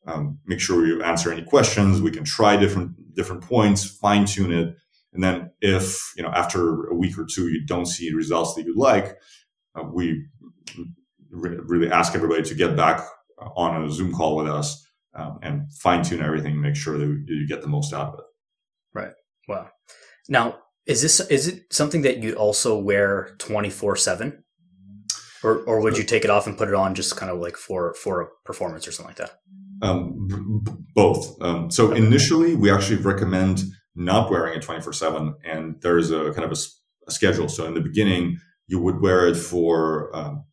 um, 0.06 0.38
make 0.46 0.60
sure 0.60 0.86
you 0.86 1.02
answer 1.02 1.32
any 1.32 1.42
questions. 1.42 2.00
We 2.00 2.10
can 2.10 2.24
try 2.24 2.56
different 2.56 3.14
different 3.14 3.42
points, 3.42 3.84
fine 3.84 4.24
tune 4.24 4.52
it, 4.52 4.74
and 5.12 5.22
then 5.22 5.50
if 5.60 6.12
you 6.16 6.22
know 6.22 6.30
after 6.30 6.86
a 6.86 6.94
week 6.94 7.18
or 7.18 7.26
two 7.26 7.48
you 7.48 7.66
don't 7.66 7.86
see 7.86 8.12
results 8.12 8.54
that 8.54 8.64
you 8.64 8.74
like, 8.76 9.16
uh, 9.74 9.82
we 9.82 10.26
re- 11.30 11.58
really 11.64 11.90
ask 11.90 12.14
everybody 12.14 12.42
to 12.42 12.54
get 12.54 12.76
back 12.76 13.06
on 13.38 13.84
a 13.84 13.90
Zoom 13.90 14.12
call 14.12 14.36
with 14.36 14.48
us 14.48 14.86
um, 15.14 15.38
and 15.42 15.72
fine 15.72 16.02
tune 16.02 16.22
everything, 16.22 16.60
make 16.60 16.76
sure 16.76 16.98
that 16.98 17.24
you 17.26 17.46
get 17.46 17.62
the 17.62 17.68
most 17.68 17.92
out 17.92 18.14
of 18.14 18.18
it. 18.20 18.24
Right. 18.94 19.12
Wow. 19.48 19.70
Now, 20.28 20.58
is 20.86 21.02
this 21.02 21.20
is 21.20 21.48
it 21.48 21.64
something 21.72 22.02
that 22.02 22.22
you'd 22.22 22.36
also 22.36 22.78
wear 22.78 23.34
twenty 23.38 23.70
four 23.70 23.96
seven, 23.96 24.44
or 25.42 25.58
or 25.64 25.80
would 25.80 25.96
you 25.96 26.04
take 26.04 26.24
it 26.24 26.30
off 26.30 26.46
and 26.46 26.56
put 26.56 26.68
it 26.68 26.74
on 26.74 26.94
just 26.94 27.16
kind 27.16 27.30
of 27.30 27.38
like 27.38 27.56
for 27.56 27.94
for 27.94 28.20
a 28.22 28.26
performance 28.44 28.86
or 28.86 28.92
something 28.92 29.10
like 29.10 29.28
that? 29.28 29.38
Um, 29.82 30.62
b- 30.64 30.72
both. 30.94 31.40
Um, 31.42 31.70
so 31.70 31.88
okay. 31.88 31.98
initially, 31.98 32.54
we 32.54 32.70
actually 32.70 32.96
recommend 32.96 33.64
not 33.94 34.30
wearing 34.30 34.56
it 34.56 34.62
twenty 34.62 34.80
four 34.80 34.92
seven, 34.92 35.34
and 35.44 35.80
there's 35.82 36.10
a 36.10 36.32
kind 36.32 36.44
of 36.44 36.52
a, 36.52 36.56
a, 37.08 37.10
schedule. 37.10 37.48
So 37.48 37.66
in 37.66 37.74
the 37.74 37.80
beginning, 37.80 38.38
you 38.66 38.80
would 38.80 39.00
wear 39.00 39.26
it 39.26 39.36
for 39.36 40.14
um, 40.16 40.44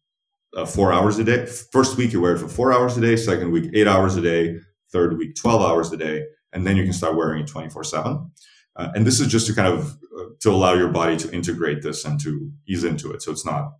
uh, 0.56 0.66
four 0.66 0.92
hours 0.92 1.20
a 1.20 1.24
day. 1.24 1.46
First 1.72 1.98
week, 1.98 2.14
you 2.14 2.22
wear 2.22 2.36
it 2.36 2.40
for 2.40 2.50
four 2.50 2.74
hours 2.74 2.98
a 2.98 3.02
day. 3.02 3.16
Second 3.16 3.52
week, 3.52 3.72
eight 3.74 3.88
hours 3.88 4.16
a 4.16 4.22
day. 4.22 4.58
Third 4.92 5.18
week, 5.18 5.36
twelve 5.36 5.62
hours 5.62 5.92
a 5.92 5.98
day, 5.98 6.26
and 6.52 6.68
then 6.68 6.78
you 6.78 6.84
can 6.84 6.94
start 6.94 7.16
wearing 7.16 7.42
it 7.44 7.48
twenty 7.48 7.70
four 7.70 7.84
seven. 7.84 8.32
Uh, 8.76 8.90
and 8.96 9.06
this 9.06 9.20
is 9.20 9.28
just 9.28 9.48
to 9.48 9.54
kind 9.54 9.68
of 9.68 9.98
uh, 10.18 10.26
to 10.42 10.50
allow 10.50 10.74
your 10.74 10.90
body 10.90 11.16
to 11.18 11.32
integrate 11.32 11.82
this 11.82 12.06
and 12.06 12.20
to 12.22 12.52
ease 12.68 12.84
into 12.84 13.12
it. 13.12 13.22
So 13.22 13.32
it's 13.32 13.46
not 13.46 13.72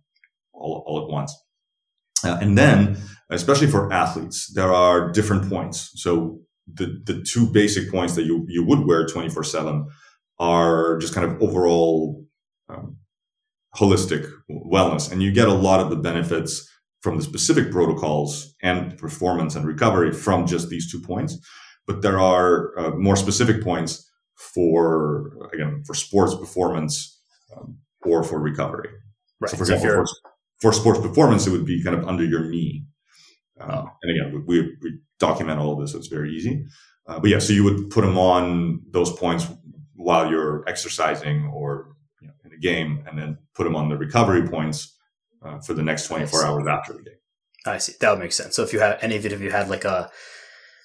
all, 0.64 0.82
all 0.86 1.02
at 1.02 1.10
once. 1.10 1.34
Uh, 2.24 2.38
and 2.40 2.56
then, 2.56 2.96
especially 3.30 3.66
for 3.66 3.92
athletes, 3.92 4.52
there 4.54 4.72
are 4.72 5.10
different 5.10 5.48
points. 5.48 5.90
So 5.96 6.40
the, 6.72 7.00
the 7.04 7.22
two 7.22 7.46
basic 7.46 7.90
points 7.90 8.14
that 8.14 8.24
you, 8.24 8.46
you 8.48 8.64
would 8.64 8.86
wear 8.86 9.06
24 9.06 9.44
seven 9.44 9.86
are 10.38 10.98
just 10.98 11.14
kind 11.14 11.30
of 11.30 11.40
overall 11.42 12.24
um, 12.68 12.96
holistic 13.76 14.30
wellness. 14.50 15.10
And 15.10 15.22
you 15.22 15.32
get 15.32 15.48
a 15.48 15.54
lot 15.54 15.80
of 15.80 15.90
the 15.90 15.96
benefits 15.96 16.68
from 17.02 17.18
the 17.18 17.22
specific 17.22 17.70
protocols 17.70 18.54
and 18.62 18.96
performance 18.96 19.54
and 19.54 19.66
recovery 19.66 20.12
from 20.12 20.46
just 20.46 20.70
these 20.70 20.90
two 20.90 21.00
points. 21.00 21.38
But 21.86 22.00
there 22.00 22.18
are 22.18 22.78
uh, 22.78 22.90
more 22.92 23.16
specific 23.16 23.62
points 23.62 24.10
for 24.36 25.32
again 25.52 25.82
for 25.86 25.94
sports 25.94 26.34
performance 26.34 27.20
um, 27.54 27.78
or 28.04 28.24
for 28.24 28.38
recovery. 28.40 28.88
Right. 29.40 29.50
So, 29.50 29.58
for 29.58 29.64
example, 29.64 30.06
for, 30.64 30.72
sports 30.72 31.00
performance, 31.00 31.46
it 31.46 31.50
would 31.50 31.66
be 31.66 31.82
kind 31.82 31.94
of 31.94 32.08
under 32.08 32.24
your 32.24 32.44
knee. 32.44 32.84
Um, 33.60 33.70
oh. 33.70 33.90
And 34.02 34.10
again, 34.10 34.44
we, 34.46 34.60
we, 34.60 34.98
document 35.20 35.60
all 35.60 35.72
of 35.74 35.80
this, 35.80 35.92
so 35.92 35.98
it's 35.98 36.08
very 36.08 36.34
easy. 36.34 36.64
Uh, 37.06 37.20
but 37.20 37.30
yeah, 37.30 37.38
so 37.38 37.52
you 37.52 37.62
would 37.64 37.90
put 37.90 38.00
them 38.00 38.18
on 38.18 38.80
those 38.90 39.12
points 39.12 39.46
while 39.94 40.28
you're 40.28 40.64
exercising 40.66 41.50
or 41.54 41.94
you 42.20 42.26
know, 42.26 42.34
in 42.44 42.52
a 42.52 42.58
game, 42.58 43.04
and 43.06 43.18
then 43.18 43.38
put 43.54 43.64
them 43.64 43.76
on 43.76 43.88
the 43.88 43.96
recovery 43.96 44.48
points 44.48 44.98
uh, 45.44 45.60
for 45.60 45.74
the 45.74 45.82
next 45.82 46.08
24 46.08 46.46
hours 46.46 46.66
after 46.66 46.94
the 46.94 47.02
game. 47.02 47.14
I 47.66 47.78
see. 47.78 47.92
That 48.00 48.10
would 48.10 48.18
make 48.18 48.32
sense. 48.32 48.56
So 48.56 48.62
if 48.62 48.72
you 48.72 48.80
have 48.80 48.98
any 49.02 49.16
of 49.16 49.24
it, 49.24 49.32
if 49.32 49.40
you 49.40 49.50
had 49.50 49.68
like 49.68 49.84
a 49.84 50.10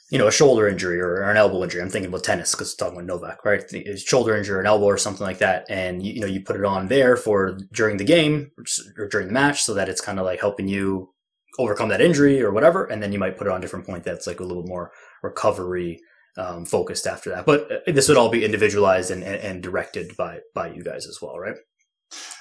you 0.10 0.18
know, 0.18 0.28
a 0.28 0.32
shoulder 0.32 0.68
injury 0.68 1.00
or, 1.00 1.22
an 1.22 1.38
elbow 1.38 1.64
injury. 1.64 1.82
I'm 1.82 1.90
thinking 1.90 2.10
about 2.10 2.24
tennis 2.24 2.54
because 2.54 2.74
talking 2.74 2.96
about 2.96 3.06
Novak, 3.06 3.46
right? 3.46 3.64
A 3.74 3.98
shoulder 3.98 4.36
injury 4.36 4.58
or 4.58 4.60
an 4.60 4.66
elbow 4.66 4.86
or 4.86 4.98
something 4.98 5.26
like 5.26 5.38
that. 5.38 5.66
And, 5.70 6.04
you, 6.04 6.14
you 6.14 6.22
know, 6.22 6.28
you 6.28 6.42
put 6.42 6.56
it 6.56 6.66
on 6.66 6.88
there 6.88 7.16
for 7.16 7.58
during 7.72 7.98
the 7.98 8.04
game 8.04 8.52
or 8.98 9.08
during 9.08 9.28
the 9.28 9.34
match 9.34 9.64
so 9.64 9.74
that 9.76 9.88
it's 9.88 10.02
kind 10.02 10.20
of 10.20 10.26
like 10.26 10.40
helping 10.40 10.68
you 10.68 11.14
overcome 11.60 11.90
that 11.90 12.02
injury 12.02 12.42
or 12.42 12.52
whatever. 12.52 12.86
And 12.86 13.04
then 13.04 13.12
you 13.12 13.20
might 13.20 13.38
put 13.38 13.46
it 13.46 13.52
on 13.52 13.60
a 13.60 13.62
different 13.62 13.86
point 13.86 14.04
that's 14.04 14.26
like 14.26 14.40
a 14.40 14.46
little 14.46 14.66
more 14.66 14.92
recovery 15.22 16.00
um, 16.38 16.66
focused 16.66 17.06
after 17.06 17.30
that. 17.30 17.46
But 17.46 17.72
uh, 17.72 17.92
this 17.92 18.08
would 18.08 18.18
all 18.18 18.30
be 18.30 18.44
individualized 18.44 19.12
and, 19.12 19.24
and, 19.24 19.36
and 19.36 19.64
directed 19.64 20.18
by, 20.18 20.40
by 20.56 20.72
you 20.72 20.84
guys 20.84 21.06
as 21.06 21.20
well, 21.22 21.38
right? 21.38 21.56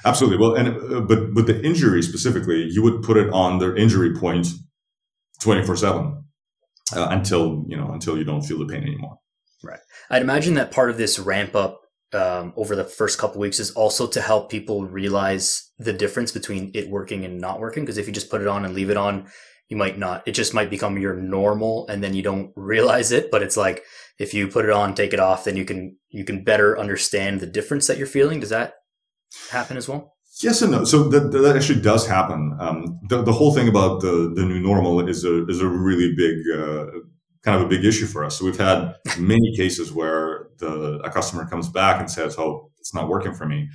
Absolutely. 0.07 0.39
Well, 0.39 0.55
and 0.55 0.69
uh, 0.69 1.01
but 1.01 1.35
with 1.35 1.47
the 1.47 1.62
injury 1.62 2.03
specifically, 2.03 2.66
you 2.71 2.83
would 2.83 3.03
put 3.03 3.19
it 3.19 3.29
on 3.31 3.59
the 3.59 3.75
injury 3.77 4.14
point 4.14 4.47
24 5.41 5.77
seven 5.77 6.25
uh, 6.95 7.09
until 7.11 7.64
you 7.68 7.76
know 7.76 7.91
until 7.93 8.16
you 8.18 8.24
don't 8.24 8.43
feel 8.43 8.59
the 8.59 8.66
pain 8.66 8.82
anymore. 8.82 9.18
Right. 9.62 9.80
I'd 10.11 10.22
imagine 10.22 10.55
that 10.55 10.70
part 10.70 10.91
of 10.91 10.99
this 10.99 11.18
ramp 11.18 11.57
up 11.57 11.82
um, 12.12 12.53
over 12.57 12.76
the 12.76 12.84
first 12.84 13.18
couple 13.18 13.41
weeks 13.41 13.59
is 13.59 13.72
also 13.72 14.07
to 14.07 14.20
help 14.20 14.51
people 14.51 14.84
realize 14.84 15.70
the 15.78 15.93
difference 15.93 16.32
between 16.32 16.70
it 16.74 16.89
working 16.89 17.24
and 17.24 17.41
not 17.41 17.61
working. 17.61 17.84
Because 17.84 17.99
if 17.99 18.07
you 18.07 18.12
just 18.12 18.30
put 18.30 18.41
it 18.41 18.47
on 18.47 18.64
and 18.64 18.74
leave 18.74 18.91
it 18.91 18.97
on, 18.97 19.28
you 19.68 19.76
might 19.76 19.99
not. 19.99 20.26
It 20.26 20.32
just 20.32 20.55
might 20.55 20.70
become 20.70 20.99
your 20.99 21.14
normal, 21.14 21.86
and 21.89 22.03
then 22.03 22.14
you 22.14 22.22
don't 22.22 22.53
realize 22.57 23.12
it. 23.12 23.30
But 23.30 23.43
it's 23.43 23.57
like 23.57 23.84
if 24.18 24.34
you 24.34 24.49
put 24.49 24.64
it 24.64 24.70
on, 24.70 24.95
take 24.95 25.12
it 25.12 25.20
off, 25.20 25.45
then 25.45 25.57
you 25.57 25.64
can 25.64 25.97
you 26.09 26.24
can 26.24 26.45
better 26.45 26.78
understand 26.78 27.41
the 27.41 27.47
difference 27.47 27.86
that 27.86 27.99
you're 27.99 28.07
feeling. 28.07 28.41
Does 28.41 28.51
that 28.51 28.74
happen 29.51 29.76
as 29.76 29.89
well? 29.89 30.14
Yes 30.41 30.62
and 30.62 30.70
no. 30.70 30.84
So 30.84 31.05
that, 31.09 31.32
that 31.32 31.57
actually 31.57 31.80
does 31.80 32.07
happen. 32.07 32.57
Um, 32.61 33.01
the, 33.09 33.22
the 33.22 33.32
whole 33.32 33.53
thing 33.53 33.68
about 33.68 34.01
the, 34.01 34.32
the 34.34 34.45
new 34.45 34.61
normal 34.61 35.07
is 35.09 35.24
a 35.24 35.47
is 35.49 35.61
a 35.61 35.66
really 35.66 36.14
big 36.14 36.36
uh, 36.57 36.86
kind 37.43 37.61
of 37.61 37.62
a 37.62 37.68
big 37.68 37.84
issue 37.84 38.07
for 38.07 38.24
us. 38.24 38.39
So 38.39 38.45
we've 38.45 38.57
had 38.59 38.95
many 39.18 39.57
cases 39.57 39.93
where 39.93 40.49
the 40.59 41.01
a 41.03 41.11
customer 41.11 41.45
comes 41.47 41.68
back 41.68 42.01
and 42.01 42.09
says, 42.09 42.36
"Oh, 42.39 42.70
it's 42.78 42.95
not 42.95 43.09
working 43.09 43.34
for 43.34 43.47
me," 43.47 43.68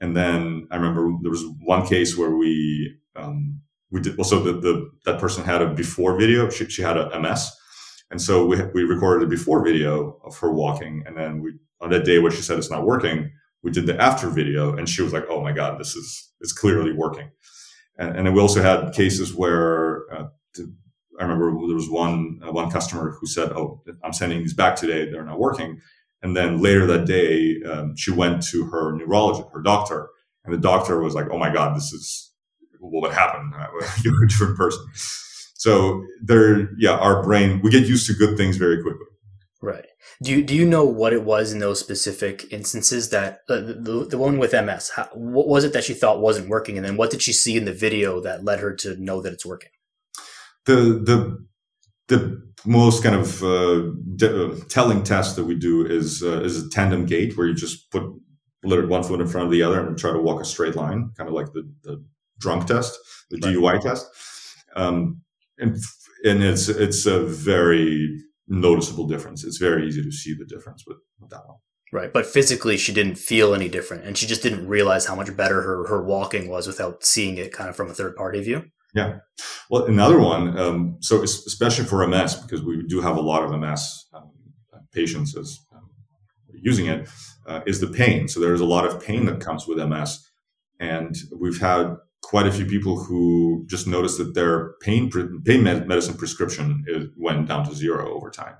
and 0.00 0.14
then 0.14 0.66
I 0.70 0.76
remember 0.76 1.10
there 1.22 1.30
was 1.30 1.44
one 1.60 1.86
case 1.86 2.18
where 2.18 2.36
we 2.36 2.96
um, 3.16 3.60
we 3.90 4.00
did 4.00 4.18
also 4.18 4.42
the, 4.42 4.52
the 4.60 4.90
that 5.06 5.18
person 5.18 5.42
had 5.42 5.62
a 5.62 5.72
before 5.72 6.18
video. 6.18 6.50
She, 6.50 6.66
she 6.66 6.82
had 6.82 6.98
a 6.98 7.18
MS, 7.18 7.50
and 8.10 8.20
so 8.20 8.44
we 8.44 8.60
we 8.74 8.82
recorded 8.82 9.26
a 9.26 9.30
before 9.30 9.64
video 9.64 10.20
of 10.22 10.36
her 10.38 10.52
walking, 10.52 11.02
and 11.06 11.16
then 11.16 11.40
we 11.40 11.54
on 11.80 11.88
that 11.90 12.04
day 12.04 12.18
where 12.18 12.30
she 12.32 12.42
said 12.42 12.58
it's 12.58 12.70
not 12.70 12.84
working 12.84 13.30
we 13.64 13.70
did 13.70 13.86
the 13.86 14.00
after 14.00 14.28
video 14.28 14.76
and 14.76 14.88
she 14.88 15.02
was 15.02 15.12
like, 15.12 15.24
Oh 15.28 15.42
my 15.42 15.50
God, 15.50 15.80
this 15.80 15.96
is, 15.96 16.30
it's 16.40 16.52
clearly 16.52 16.92
working. 16.92 17.30
And, 17.98 18.14
and 18.16 18.26
then 18.26 18.34
we 18.34 18.40
also 18.40 18.62
had 18.62 18.92
cases 18.92 19.34
where, 19.34 20.04
uh, 20.14 20.26
I 21.18 21.22
remember 21.22 21.46
there 21.66 21.76
was 21.76 21.88
one, 21.88 22.40
uh, 22.46 22.52
one 22.52 22.70
customer 22.70 23.16
who 23.18 23.26
said, 23.26 23.52
Oh, 23.52 23.82
I'm 24.04 24.12
sending 24.12 24.40
these 24.40 24.54
back 24.54 24.76
today. 24.76 25.10
They're 25.10 25.24
not 25.24 25.40
working. 25.40 25.80
And 26.22 26.36
then 26.36 26.60
later 26.60 26.86
that 26.86 27.06
day, 27.06 27.62
um, 27.68 27.96
she 27.96 28.10
went 28.10 28.42
to 28.48 28.66
her 28.66 28.92
neurologist, 28.92 29.48
her 29.52 29.62
doctor, 29.62 30.10
and 30.44 30.52
the 30.52 30.58
doctor 30.58 31.00
was 31.00 31.14
like, 31.14 31.26
Oh 31.30 31.38
my 31.38 31.52
God, 31.52 31.74
this 31.74 31.92
is 31.92 32.32
what 32.80 33.14
happened. 33.14 33.54
You're 34.04 34.24
a 34.24 34.28
different 34.28 34.58
person. 34.58 34.84
So 35.54 36.04
there, 36.22 36.68
yeah, 36.76 36.98
our 36.98 37.22
brain, 37.22 37.60
we 37.62 37.70
get 37.70 37.86
used 37.86 38.06
to 38.08 38.12
good 38.14 38.36
things 38.36 38.56
very 38.58 38.82
quickly. 38.82 39.06
Right. 39.64 39.86
Do 40.22 40.30
you 40.30 40.44
do 40.44 40.54
you 40.54 40.66
know 40.66 40.84
what 40.84 41.14
it 41.14 41.24
was 41.24 41.50
in 41.50 41.58
those 41.58 41.80
specific 41.80 42.44
instances 42.52 43.08
that 43.08 43.40
uh, 43.48 43.60
the, 43.60 44.06
the 44.10 44.18
one 44.18 44.38
with 44.38 44.52
MS? 44.52 44.90
How, 44.94 45.08
what 45.14 45.48
was 45.48 45.64
it 45.64 45.72
that 45.72 45.84
she 45.84 45.94
thought 45.94 46.20
wasn't 46.20 46.50
working, 46.50 46.76
and 46.76 46.84
then 46.84 46.98
what 46.98 47.10
did 47.10 47.22
she 47.22 47.32
see 47.32 47.56
in 47.56 47.64
the 47.64 47.72
video 47.72 48.20
that 48.20 48.44
led 48.44 48.60
her 48.60 48.74
to 48.76 49.02
know 49.02 49.22
that 49.22 49.32
it's 49.32 49.46
working? 49.46 49.70
The 50.66 50.74
the 50.74 51.46
the 52.08 52.42
most 52.66 53.02
kind 53.02 53.14
of 53.14 53.42
uh, 53.42 53.90
de- 54.16 54.52
uh, 54.52 54.56
telling 54.68 55.02
test 55.02 55.36
that 55.36 55.44
we 55.44 55.54
do 55.54 55.86
is 55.86 56.22
uh, 56.22 56.42
is 56.42 56.62
a 56.62 56.68
tandem 56.68 57.06
gait 57.06 57.34
where 57.38 57.46
you 57.46 57.54
just 57.54 57.90
put 57.90 58.02
literally 58.64 58.90
one 58.90 59.02
foot 59.02 59.22
in 59.22 59.26
front 59.26 59.46
of 59.46 59.50
the 59.50 59.62
other 59.62 59.86
and 59.86 59.96
try 59.96 60.12
to 60.12 60.18
walk 60.18 60.42
a 60.42 60.44
straight 60.44 60.76
line, 60.76 61.10
kind 61.16 61.28
of 61.28 61.34
like 61.34 61.52
the, 61.54 61.66
the 61.84 62.04
drunk 62.38 62.66
test, 62.66 62.98
the 63.30 63.38
right. 63.38 63.78
DUI 63.78 63.80
test. 63.80 64.06
Um, 64.76 65.22
and 65.56 65.78
and 66.22 66.42
it's 66.42 66.68
it's 66.68 67.06
a 67.06 67.24
very 67.24 68.23
noticeable 68.48 69.06
difference. 69.06 69.44
It's 69.44 69.58
very 69.58 69.86
easy 69.86 70.02
to 70.02 70.12
see 70.12 70.34
the 70.34 70.44
difference 70.44 70.84
with, 70.86 70.98
with 71.20 71.30
that 71.30 71.46
one. 71.46 71.58
Right. 71.92 72.12
But 72.12 72.26
physically, 72.26 72.76
she 72.76 72.92
didn't 72.92 73.16
feel 73.16 73.54
any 73.54 73.68
different. 73.68 74.04
And 74.04 74.18
she 74.18 74.26
just 74.26 74.42
didn't 74.42 74.66
realize 74.66 75.06
how 75.06 75.14
much 75.14 75.34
better 75.36 75.62
her, 75.62 75.86
her 75.86 76.02
walking 76.02 76.48
was 76.48 76.66
without 76.66 77.04
seeing 77.04 77.38
it 77.38 77.52
kind 77.52 77.70
of 77.70 77.76
from 77.76 77.88
a 77.88 77.94
third 77.94 78.16
party 78.16 78.42
view. 78.42 78.64
Yeah. 78.94 79.18
Well, 79.70 79.84
another 79.84 80.20
one, 80.20 80.58
um, 80.58 80.96
so 81.00 81.22
especially 81.22 81.84
for 81.84 82.06
MS, 82.06 82.36
because 82.36 82.62
we 82.62 82.82
do 82.86 83.00
have 83.00 83.16
a 83.16 83.20
lot 83.20 83.44
of 83.44 83.58
MS 83.58 84.06
um, 84.12 84.30
patients 84.92 85.36
as 85.36 85.58
um, 85.74 85.90
using 86.52 86.86
it, 86.86 87.08
uh, 87.46 87.60
is 87.66 87.80
the 87.80 87.88
pain. 87.88 88.28
So 88.28 88.40
there's 88.40 88.60
a 88.60 88.64
lot 88.66 88.86
of 88.86 89.02
pain 89.02 89.26
that 89.26 89.40
comes 89.40 89.66
with 89.66 89.78
MS. 89.78 90.28
And 90.80 91.16
we've 91.38 91.60
had 91.60 91.96
quite 92.34 92.48
a 92.48 92.52
few 92.52 92.66
people 92.66 92.98
who 92.98 93.64
just 93.68 93.86
noticed 93.86 94.18
that 94.18 94.34
their 94.34 94.72
pain 94.80 95.08
pain 95.44 95.62
medicine 95.62 96.16
prescription 96.16 96.84
is, 96.88 97.06
went 97.16 97.46
down 97.46 97.64
to 97.64 97.72
zero 97.72 98.12
over 98.12 98.28
time. 98.28 98.56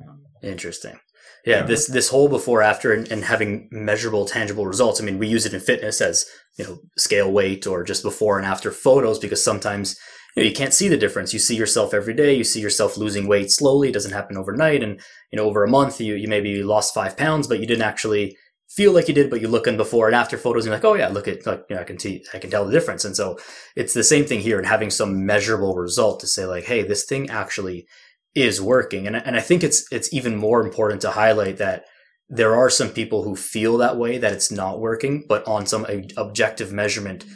Um, 0.00 0.20
Interesting. 0.44 0.96
Yeah, 1.44 1.56
yeah, 1.56 1.62
this 1.64 1.88
this 1.88 2.08
whole 2.10 2.28
before 2.28 2.62
after 2.62 2.92
and, 2.92 3.10
and, 3.10 3.24
having 3.24 3.68
measurable 3.72 4.26
tangible 4.26 4.64
results. 4.64 5.00
I 5.00 5.04
mean, 5.04 5.18
we 5.18 5.26
use 5.26 5.44
it 5.44 5.54
in 5.54 5.58
fitness 5.58 6.00
as 6.00 6.24
you 6.56 6.64
know 6.64 6.78
scale 6.96 7.32
weight 7.32 7.66
or 7.66 7.82
just 7.82 8.04
before 8.04 8.38
and 8.38 8.46
after 8.46 8.70
photos 8.70 9.18
because 9.18 9.42
sometimes 9.42 9.98
you, 10.36 10.44
know, 10.44 10.48
you 10.48 10.54
can't 10.54 10.72
see 10.72 10.86
the 10.86 10.96
difference. 11.04 11.32
You 11.32 11.40
see 11.40 11.56
yourself 11.56 11.92
every 11.92 12.14
day. 12.14 12.32
You 12.32 12.44
see 12.44 12.60
yourself 12.60 12.96
losing 12.96 13.26
weight 13.26 13.50
slowly. 13.50 13.88
It 13.88 13.94
doesn't 13.94 14.12
happen 14.12 14.36
overnight. 14.36 14.84
And, 14.84 15.00
you 15.32 15.36
know, 15.36 15.46
over 15.46 15.64
a 15.64 15.68
month, 15.68 16.00
you, 16.00 16.14
you 16.14 16.28
maybe 16.28 16.62
lost 16.62 16.94
five 16.94 17.16
pounds, 17.16 17.48
but 17.48 17.58
you 17.58 17.66
didn't 17.66 17.90
actually 17.90 18.36
feel 18.74 18.92
like 18.92 19.06
you 19.06 19.14
did, 19.14 19.28
but 19.28 19.40
you 19.40 19.48
look 19.48 19.66
in 19.66 19.76
before 19.76 20.06
and 20.06 20.16
after 20.16 20.38
photos 20.38 20.64
and 20.64 20.70
you're 20.70 20.76
like, 20.76 20.84
oh 20.84 20.94
yeah, 20.94 21.08
look 21.08 21.28
at, 21.28 21.46
like, 21.46 21.64
you 21.68 21.76
know, 21.76 21.82
I 21.82 21.84
can 21.84 21.98
see, 21.98 22.24
I 22.32 22.38
can 22.38 22.50
tell 22.50 22.64
the 22.64 22.72
difference. 22.72 23.04
And 23.04 23.14
so 23.14 23.38
it's 23.76 23.92
the 23.92 24.02
same 24.02 24.24
thing 24.24 24.40
here 24.40 24.58
and 24.58 24.66
having 24.66 24.90
some 24.90 25.26
measurable 25.26 25.74
result 25.74 26.20
to 26.20 26.26
say 26.26 26.46
like, 26.46 26.64
hey, 26.64 26.82
this 26.82 27.04
thing 27.04 27.28
actually 27.28 27.86
is 28.34 28.62
working. 28.62 29.06
And, 29.06 29.16
and 29.16 29.36
I 29.36 29.40
think 29.40 29.62
it's, 29.62 29.84
it's 29.92 30.12
even 30.12 30.36
more 30.36 30.62
important 30.62 31.02
to 31.02 31.10
highlight 31.10 31.58
that 31.58 31.84
there 32.30 32.56
are 32.56 32.70
some 32.70 32.88
people 32.88 33.24
who 33.24 33.36
feel 33.36 33.76
that 33.76 33.98
way 33.98 34.16
that 34.16 34.32
it's 34.32 34.50
not 34.50 34.80
working, 34.80 35.24
but 35.28 35.46
on 35.46 35.66
some 35.66 35.86
objective 36.16 36.72
measurement, 36.72 37.26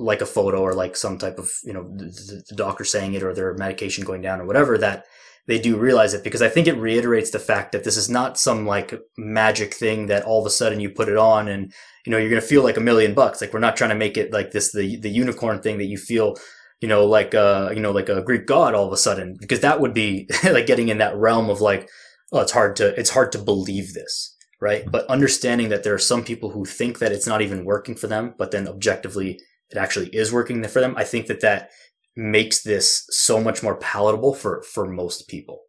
like 0.00 0.20
a 0.20 0.26
photo 0.26 0.60
or 0.62 0.74
like 0.74 0.96
some 0.96 1.16
type 1.16 1.38
of, 1.38 1.48
you 1.62 1.72
know, 1.72 1.84
the, 1.94 2.42
the 2.48 2.56
doctor 2.56 2.82
saying 2.82 3.14
it 3.14 3.22
or 3.22 3.32
their 3.32 3.54
medication 3.54 4.04
going 4.04 4.20
down 4.20 4.40
or 4.40 4.46
whatever, 4.46 4.76
that 4.78 5.04
they 5.46 5.58
do 5.58 5.76
realize 5.76 6.14
it 6.14 6.22
because 6.22 6.42
I 6.42 6.48
think 6.48 6.68
it 6.68 6.76
reiterates 6.76 7.30
the 7.30 7.38
fact 7.38 7.72
that 7.72 7.84
this 7.84 7.96
is 7.96 8.08
not 8.08 8.38
some 8.38 8.66
like 8.66 8.94
magic 9.18 9.74
thing 9.74 10.06
that 10.06 10.24
all 10.24 10.40
of 10.40 10.46
a 10.46 10.50
sudden 10.50 10.80
you 10.80 10.90
put 10.90 11.08
it 11.08 11.16
on 11.16 11.48
and 11.48 11.72
you 12.06 12.10
know 12.10 12.18
you're 12.18 12.30
to 12.40 12.40
feel 12.40 12.62
like 12.62 12.76
a 12.76 12.80
million 12.80 13.14
bucks. 13.14 13.40
Like 13.40 13.52
we're 13.52 13.60
not 13.60 13.76
trying 13.76 13.90
to 13.90 13.96
make 13.96 14.16
it 14.16 14.32
like 14.32 14.52
this 14.52 14.72
the 14.72 14.96
the 15.00 15.10
unicorn 15.10 15.60
thing 15.60 15.78
that 15.78 15.86
you 15.86 15.98
feel 15.98 16.36
you 16.80 16.88
know 16.88 17.04
like 17.04 17.34
uh 17.34 17.70
you 17.74 17.80
know 17.80 17.92
like 17.92 18.08
a 18.08 18.22
Greek 18.22 18.46
god 18.46 18.74
all 18.74 18.86
of 18.86 18.92
a 18.92 18.96
sudden 18.96 19.36
because 19.40 19.60
that 19.60 19.80
would 19.80 19.94
be 19.94 20.28
like 20.44 20.66
getting 20.66 20.88
in 20.88 20.98
that 20.98 21.16
realm 21.16 21.50
of 21.50 21.60
like 21.60 21.88
oh 22.32 22.40
it's 22.40 22.52
hard 22.52 22.76
to 22.76 22.98
it's 22.98 23.10
hard 23.10 23.32
to 23.32 23.38
believe 23.38 23.94
this 23.94 24.36
right 24.60 24.84
but 24.90 25.06
understanding 25.06 25.68
that 25.70 25.84
there 25.84 25.94
are 25.94 25.98
some 25.98 26.24
people 26.24 26.50
who 26.50 26.64
think 26.64 26.98
that 26.98 27.12
it's 27.12 27.26
not 27.26 27.40
even 27.40 27.64
working 27.64 27.94
for 27.94 28.08
them 28.08 28.34
but 28.36 28.50
then 28.50 28.68
objectively 28.68 29.38
it 29.70 29.78
actually 29.78 30.08
is 30.08 30.32
working 30.32 30.62
for 30.64 30.80
them 30.80 30.94
i 30.96 31.04
think 31.04 31.26
that 31.26 31.40
that 31.40 31.70
makes 32.16 32.62
this 32.62 33.04
so 33.10 33.40
much 33.40 33.62
more 33.62 33.76
palatable 33.76 34.34
for 34.34 34.62
for 34.62 34.86
most 34.86 35.28
people. 35.28 35.62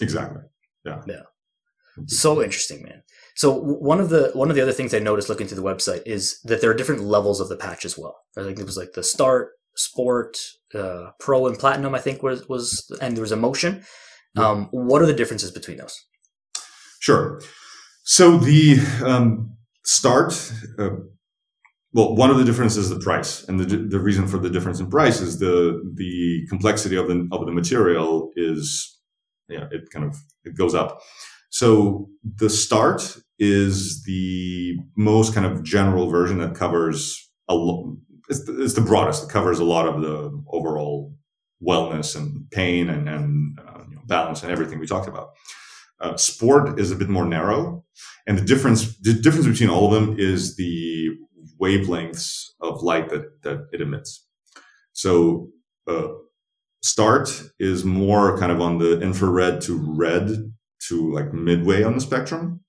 Exactly. 0.00 0.42
Yeah. 0.84 1.02
Yeah. 1.06 1.22
So 2.06 2.42
interesting, 2.42 2.82
man. 2.82 3.02
So 3.34 3.52
one 3.52 4.00
of 4.00 4.08
the 4.08 4.30
one 4.34 4.50
of 4.50 4.56
the 4.56 4.62
other 4.62 4.72
things 4.72 4.94
I 4.94 4.98
noticed 4.98 5.28
looking 5.28 5.46
through 5.46 5.60
the 5.60 5.68
website 5.68 6.02
is 6.06 6.40
that 6.44 6.60
there 6.60 6.70
are 6.70 6.74
different 6.74 7.02
levels 7.02 7.40
of 7.40 7.48
the 7.48 7.56
patch 7.56 7.84
as 7.84 7.98
well. 7.98 8.16
I 8.36 8.42
think 8.42 8.58
it 8.58 8.66
was 8.66 8.76
like 8.76 8.92
the 8.92 9.02
start, 9.02 9.50
sport, 9.76 10.38
uh, 10.74 11.10
pro, 11.18 11.46
and 11.46 11.58
platinum. 11.58 11.94
I 11.94 11.98
think 11.98 12.22
was 12.22 12.48
was 12.48 12.90
and 13.00 13.16
there 13.16 13.22
was 13.22 13.32
a 13.32 13.36
motion. 13.36 13.84
Um, 14.36 14.68
what 14.70 15.02
are 15.02 15.06
the 15.06 15.14
differences 15.14 15.50
between 15.50 15.78
those? 15.78 15.96
Sure. 17.00 17.40
So 18.04 18.36
the 18.36 18.78
um, 19.04 19.56
start 19.84 20.52
uh, 20.78 20.90
well, 21.92 22.14
one 22.14 22.30
of 22.30 22.38
the 22.38 22.44
differences 22.44 22.84
is 22.84 22.90
the 22.90 23.00
price, 23.00 23.44
and 23.48 23.58
the 23.58 23.76
the 23.76 23.98
reason 23.98 24.28
for 24.28 24.38
the 24.38 24.50
difference 24.50 24.80
in 24.80 24.90
price 24.90 25.20
is 25.20 25.38
the 25.38 25.80
the 25.94 26.46
complexity 26.48 26.96
of 26.96 27.08
the 27.08 27.26
of 27.32 27.46
the 27.46 27.52
material 27.52 28.30
is 28.36 28.98
yeah 29.48 29.66
it 29.70 29.88
kind 29.90 30.04
of 30.04 30.16
it 30.44 30.56
goes 30.56 30.74
up. 30.74 31.00
So 31.50 32.08
the 32.36 32.50
start 32.50 33.16
is 33.38 34.02
the 34.04 34.76
most 34.96 35.34
kind 35.34 35.46
of 35.46 35.62
general 35.62 36.10
version 36.10 36.38
that 36.38 36.54
covers 36.54 37.30
a. 37.48 37.56
It's 38.28 38.44
the, 38.44 38.62
it's 38.62 38.74
the 38.74 38.82
broadest. 38.82 39.24
It 39.24 39.30
covers 39.30 39.58
a 39.58 39.64
lot 39.64 39.88
of 39.88 40.02
the 40.02 40.42
overall 40.48 41.14
wellness 41.66 42.14
and 42.14 42.50
pain 42.50 42.90
and, 42.90 43.08
and 43.08 43.58
uh, 43.58 43.84
you 43.88 43.96
know, 43.96 44.02
balance 44.06 44.42
and 44.42 44.52
everything 44.52 44.78
we 44.78 44.86
talked 44.86 45.08
about. 45.08 45.30
Uh, 46.00 46.16
sport 46.16 46.78
is 46.78 46.90
a 46.90 46.96
bit 46.96 47.08
more 47.08 47.24
narrow, 47.24 47.84
and 48.26 48.36
the 48.36 48.44
difference 48.44 48.98
the 48.98 49.14
difference 49.14 49.46
between 49.46 49.70
all 49.70 49.86
of 49.86 49.92
them 49.92 50.16
is 50.18 50.56
the 50.56 51.08
wavelengths 51.60 52.50
of 52.60 52.82
light 52.82 53.08
that, 53.10 53.42
that 53.42 53.68
it 53.72 53.80
emits. 53.80 54.26
So, 54.92 55.50
uh, 55.86 56.08
start 56.82 57.42
is 57.58 57.84
more 57.84 58.38
kind 58.38 58.52
of 58.52 58.60
on 58.60 58.78
the 58.78 59.00
infrared 59.00 59.60
to 59.62 59.76
red 59.96 60.52
to 60.88 61.12
like 61.12 61.32
midway 61.32 61.82
on 61.82 61.94
the 61.94 62.00
spectrum. 62.00 62.60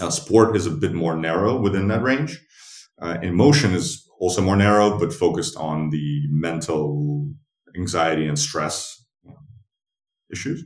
Uh, 0.00 0.10
sport 0.10 0.56
is 0.56 0.66
a 0.66 0.70
bit 0.70 0.92
more 0.92 1.16
narrow 1.16 1.60
within 1.60 1.88
that 1.88 2.02
range. 2.02 2.40
Uh, 3.00 3.18
emotion 3.22 3.72
is 3.72 4.08
also 4.20 4.40
more 4.40 4.56
narrow, 4.56 4.98
but 4.98 5.12
focused 5.12 5.56
on 5.56 5.90
the 5.90 6.22
mental 6.30 7.28
anxiety 7.76 8.26
and 8.26 8.38
stress 8.38 9.04
issues. 10.32 10.64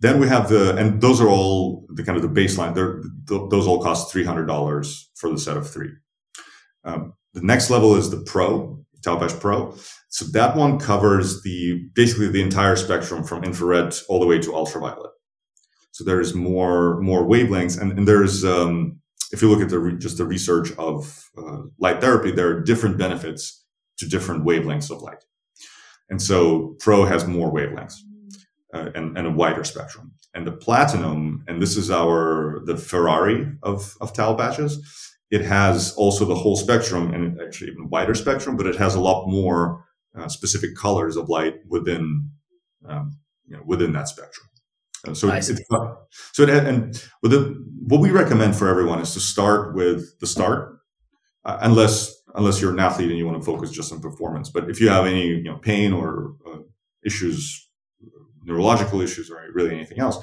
Then 0.00 0.20
we 0.20 0.28
have 0.28 0.48
the, 0.48 0.76
and 0.76 1.00
those 1.00 1.20
are 1.20 1.28
all 1.28 1.86
the 1.90 2.04
kind 2.04 2.16
of 2.16 2.22
the 2.22 2.40
baseline. 2.40 2.74
They're, 2.74 3.00
th- 3.28 3.50
those 3.50 3.66
all 3.66 3.82
cost 3.82 4.14
$300 4.14 5.04
for 5.16 5.30
the 5.30 5.38
set 5.38 5.56
of 5.56 5.68
three. 5.68 5.90
Um, 6.88 7.12
the 7.34 7.42
next 7.42 7.70
level 7.70 7.94
is 7.96 8.10
the 8.10 8.22
Pro, 8.22 8.82
Taopatch 9.02 9.38
Pro. 9.40 9.76
So 10.08 10.24
that 10.32 10.56
one 10.56 10.78
covers 10.78 11.42
the 11.42 11.88
basically 11.94 12.28
the 12.28 12.42
entire 12.42 12.76
spectrum 12.76 13.22
from 13.22 13.44
infrared 13.44 13.94
all 14.08 14.20
the 14.20 14.26
way 14.26 14.38
to 14.38 14.54
ultraviolet. 14.54 15.10
So 15.92 16.04
there's 16.04 16.34
more 16.34 17.00
more 17.00 17.24
wavelengths, 17.24 17.80
and, 17.80 17.92
and 17.92 18.08
there's 18.08 18.44
um, 18.44 19.00
if 19.32 19.42
you 19.42 19.50
look 19.50 19.60
at 19.60 19.68
the 19.68 19.78
re- 19.78 19.98
just 19.98 20.16
the 20.16 20.24
research 20.24 20.72
of 20.78 21.28
uh, 21.36 21.62
light 21.78 22.00
therapy, 22.00 22.30
there 22.30 22.48
are 22.48 22.60
different 22.60 22.96
benefits 22.96 23.64
to 23.98 24.08
different 24.08 24.44
wavelengths 24.46 24.90
of 24.90 25.02
light, 25.02 25.24
and 26.08 26.22
so 26.22 26.76
Pro 26.80 27.04
has 27.04 27.26
more 27.26 27.52
wavelengths 27.52 27.96
uh, 28.72 28.90
and, 28.94 29.18
and 29.18 29.26
a 29.26 29.30
wider 29.32 29.64
spectrum. 29.64 30.12
And 30.34 30.46
the 30.46 30.52
Platinum, 30.52 31.44
and 31.48 31.60
this 31.60 31.76
is 31.76 31.90
our 31.90 32.60
the 32.64 32.76
Ferrari 32.76 33.52
of 33.62 33.96
of 34.00 34.12
towel 34.12 34.36
it 35.30 35.42
has 35.42 35.94
also 35.96 36.24
the 36.24 36.34
whole 36.34 36.56
spectrum 36.56 37.12
and 37.12 37.40
actually 37.40 37.70
even 37.70 37.88
wider 37.90 38.14
spectrum, 38.14 38.56
but 38.56 38.66
it 38.66 38.76
has 38.76 38.94
a 38.94 39.00
lot 39.00 39.28
more 39.28 39.84
uh, 40.16 40.28
specific 40.28 40.74
colors 40.74 41.16
of 41.16 41.28
light 41.28 41.56
within 41.68 42.30
um, 42.86 43.18
you 43.46 43.56
know, 43.56 43.62
within 43.66 43.92
that 43.92 44.08
spectrum. 44.08 44.46
Uh, 45.06 45.14
so 45.14 45.28
it, 45.30 45.44
so 46.32 46.42
it 46.42 46.50
and 46.50 47.04
with 47.22 47.32
the, 47.32 47.64
what 47.86 48.00
we 48.00 48.10
recommend 48.10 48.56
for 48.56 48.68
everyone 48.68 49.00
is 49.00 49.14
to 49.14 49.20
start 49.20 49.74
with 49.74 50.18
the 50.20 50.26
start, 50.26 50.78
uh, 51.44 51.58
unless 51.60 52.14
unless 52.34 52.60
you're 52.60 52.72
an 52.72 52.80
athlete 52.80 53.08
and 53.08 53.18
you 53.18 53.26
want 53.26 53.38
to 53.38 53.44
focus 53.44 53.70
just 53.70 53.92
on 53.92 54.00
performance. 54.00 54.50
But 54.50 54.68
if 54.68 54.80
you 54.80 54.88
have 54.88 55.06
any 55.06 55.26
you 55.26 55.44
know 55.44 55.58
pain 55.58 55.92
or 55.92 56.34
uh, 56.46 56.58
issues, 57.04 57.68
neurological 58.44 59.00
issues, 59.00 59.30
or 59.30 59.40
really 59.52 59.74
anything 59.74 60.00
else, 60.00 60.18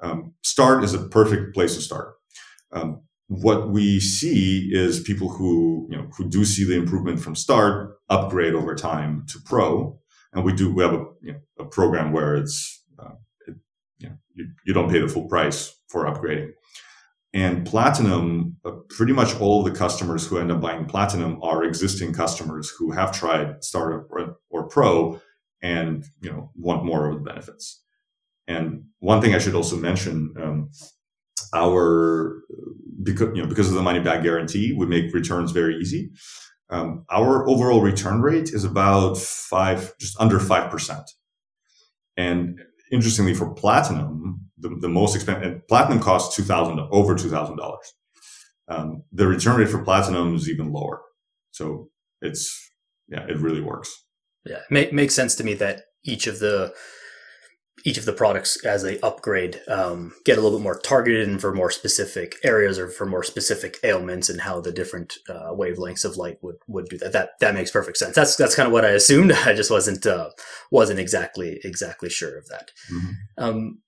um, 0.00 0.34
start 0.42 0.84
is 0.84 0.94
a 0.94 1.08
perfect 1.08 1.52
place 1.52 1.74
to 1.74 1.80
start. 1.80 2.14
Um, 2.72 3.02
what 3.28 3.70
we 3.70 3.98
see 3.98 4.70
is 4.72 5.00
people 5.00 5.28
who 5.28 5.86
you 5.90 5.96
know 5.96 6.08
who 6.16 6.28
do 6.28 6.44
see 6.44 6.64
the 6.64 6.76
improvement 6.76 7.20
from 7.20 7.34
start 7.34 7.98
upgrade 8.08 8.54
over 8.54 8.74
time 8.74 9.24
to 9.28 9.38
pro. 9.44 9.98
And 10.32 10.44
we 10.44 10.52
do 10.52 10.72
we 10.72 10.82
have 10.82 10.94
a, 10.94 11.04
you 11.20 11.32
know, 11.32 11.38
a 11.58 11.64
program 11.64 12.12
where 12.12 12.36
it's 12.36 12.84
uh, 12.98 13.14
it, 13.46 13.56
you, 13.98 14.08
know, 14.08 14.16
you, 14.34 14.48
you, 14.64 14.74
don't 14.74 14.90
pay 14.90 15.00
the 15.00 15.08
full 15.08 15.28
price 15.28 15.74
for 15.88 16.04
upgrading. 16.04 16.50
And 17.32 17.66
platinum 17.66 18.56
uh, 18.64 18.72
pretty 18.90 19.12
much 19.12 19.38
all 19.40 19.66
of 19.66 19.72
the 19.72 19.78
customers 19.78 20.26
who 20.26 20.38
end 20.38 20.52
up 20.52 20.60
buying 20.60 20.86
platinum 20.86 21.42
are 21.42 21.64
existing 21.64 22.12
customers 22.12 22.70
who 22.70 22.92
have 22.92 23.12
tried 23.12 23.64
startup 23.64 24.06
or, 24.10 24.36
or 24.50 24.68
pro 24.68 25.20
and 25.62 26.04
you 26.20 26.30
know 26.30 26.50
want 26.54 26.84
more 26.84 27.08
of 27.08 27.16
the 27.16 27.28
benefits. 27.28 27.82
And 28.46 28.84
one 29.00 29.20
thing 29.20 29.34
i 29.34 29.38
should 29.38 29.54
also 29.54 29.76
mention 29.76 30.32
um, 30.40 30.70
our 31.54 32.42
because 33.02 33.36
you 33.36 33.42
know 33.42 33.48
because 33.48 33.68
of 33.68 33.74
the 33.74 33.82
money 33.82 34.00
back 34.00 34.22
guarantee, 34.22 34.72
we 34.72 34.86
make 34.86 35.12
returns 35.14 35.52
very 35.52 35.76
easy. 35.76 36.10
Um, 36.68 37.04
our 37.10 37.48
overall 37.48 37.80
return 37.80 38.20
rate 38.20 38.50
is 38.52 38.64
about 38.64 39.18
five, 39.18 39.96
just 39.98 40.18
under 40.20 40.40
five 40.40 40.70
percent. 40.70 41.08
And 42.16 42.60
interestingly, 42.90 43.34
for 43.34 43.52
platinum, 43.54 44.40
the, 44.58 44.76
the 44.80 44.88
most 44.88 45.14
expensive 45.14 45.66
platinum 45.68 46.00
costs 46.00 46.34
two 46.34 46.42
thousand 46.42 46.80
over 46.90 47.14
two 47.14 47.30
thousand 47.30 47.58
um, 47.60 47.68
dollars. 48.68 49.04
The 49.12 49.26
return 49.26 49.60
rate 49.60 49.68
for 49.68 49.82
platinum 49.82 50.34
is 50.34 50.48
even 50.48 50.72
lower. 50.72 51.02
So 51.52 51.90
it's 52.20 52.70
yeah, 53.08 53.24
it 53.28 53.38
really 53.38 53.60
works. 53.60 54.04
Yeah, 54.44 54.60
it 54.70 54.92
makes 54.92 55.14
sense 55.14 55.34
to 55.36 55.44
me 55.44 55.54
that 55.54 55.82
each 56.04 56.26
of 56.26 56.38
the 56.38 56.74
each 57.86 57.98
of 57.98 58.04
the 58.04 58.12
products 58.12 58.62
as 58.64 58.82
they 58.82 58.98
upgrade 59.00 59.60
um, 59.68 60.12
get 60.24 60.36
a 60.36 60.40
little 60.40 60.58
bit 60.58 60.64
more 60.64 60.78
targeted 60.80 61.28
and 61.28 61.40
for 61.40 61.54
more 61.54 61.70
specific 61.70 62.34
areas 62.42 62.80
or 62.80 62.88
for 62.88 63.06
more 63.06 63.22
specific 63.22 63.78
ailments 63.84 64.28
and 64.28 64.40
how 64.40 64.60
the 64.60 64.72
different 64.72 65.14
uh, 65.28 65.52
wavelengths 65.52 66.04
of 66.04 66.16
light 66.16 66.36
would, 66.42 66.56
would 66.66 66.88
do 66.88 66.98
that. 66.98 67.12
That 67.12 67.38
that 67.38 67.54
makes 67.54 67.70
perfect 67.70 67.96
sense. 67.96 68.16
That's 68.16 68.34
that's 68.34 68.56
kind 68.56 68.66
of 68.66 68.72
what 68.72 68.84
I 68.84 68.90
assumed. 68.90 69.32
I 69.46 69.54
just 69.54 69.70
wasn't 69.70 70.04
uh, 70.04 70.30
wasn't 70.72 70.98
exactly 70.98 71.60
exactly 71.62 72.10
sure 72.10 72.36
of 72.36 72.48
that. 72.48 72.72
Mm-hmm. 72.92 73.12
Um, 73.38 73.78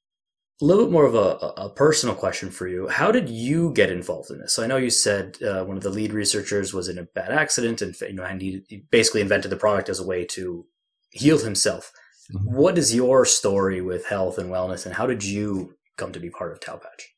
a 0.62 0.64
little 0.64 0.84
bit 0.84 0.92
more 0.92 1.06
of 1.06 1.14
a, 1.14 1.62
a, 1.62 1.70
personal 1.70 2.16
question 2.16 2.50
for 2.50 2.66
you. 2.66 2.88
How 2.88 3.12
did 3.12 3.28
you 3.28 3.72
get 3.74 3.92
involved 3.92 4.32
in 4.32 4.40
this? 4.40 4.54
So 4.54 4.64
I 4.64 4.66
know 4.66 4.76
you 4.76 4.90
said 4.90 5.40
uh, 5.40 5.64
one 5.64 5.76
of 5.76 5.84
the 5.84 5.90
lead 5.90 6.12
researchers 6.12 6.74
was 6.74 6.88
in 6.88 6.98
a 6.98 7.04
bad 7.04 7.30
accident 7.30 7.80
and 7.80 7.94
you 8.00 8.14
know 8.14 8.24
and 8.24 8.40
he 8.40 8.84
basically 8.90 9.20
invented 9.20 9.50
the 9.50 9.56
product 9.56 9.88
as 9.88 9.98
a 9.98 10.06
way 10.06 10.24
to 10.26 10.66
heal 11.10 11.38
himself. 11.38 11.92
Mm-hmm. 12.34 12.56
What 12.56 12.78
is 12.78 12.94
your 12.94 13.24
story 13.24 13.80
with 13.80 14.06
health 14.06 14.38
and 14.38 14.50
wellness, 14.50 14.84
and 14.86 14.94
how 14.94 15.06
did 15.06 15.24
you 15.24 15.74
come 15.96 16.12
to 16.12 16.20
be 16.20 16.30
part 16.30 16.52
of 16.52 16.60
Patch? 16.60 17.14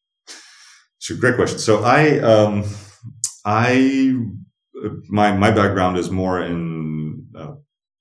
So, 0.98 1.16
great 1.16 1.36
question. 1.36 1.58
So, 1.58 1.82
I, 1.82 2.18
um, 2.20 2.64
I, 3.44 4.14
my 5.08 5.36
my 5.36 5.50
background 5.50 5.98
is 5.98 6.10
more 6.10 6.40
in 6.40 7.26
uh, 7.36 7.54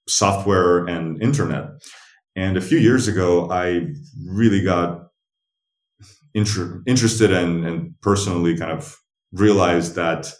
software 0.07 0.85
and 0.85 1.21
internet. 1.21 1.69
And 2.35 2.57
a 2.57 2.61
few 2.61 2.77
years 2.77 3.07
ago, 3.07 3.49
I 3.51 3.87
really 4.25 4.61
got 4.63 5.09
inter- 6.33 6.81
interested 6.85 7.31
in 7.31 7.65
and 7.65 7.99
personally 8.01 8.57
kind 8.57 8.71
of 8.71 8.95
realized 9.31 9.95
that 9.95 10.31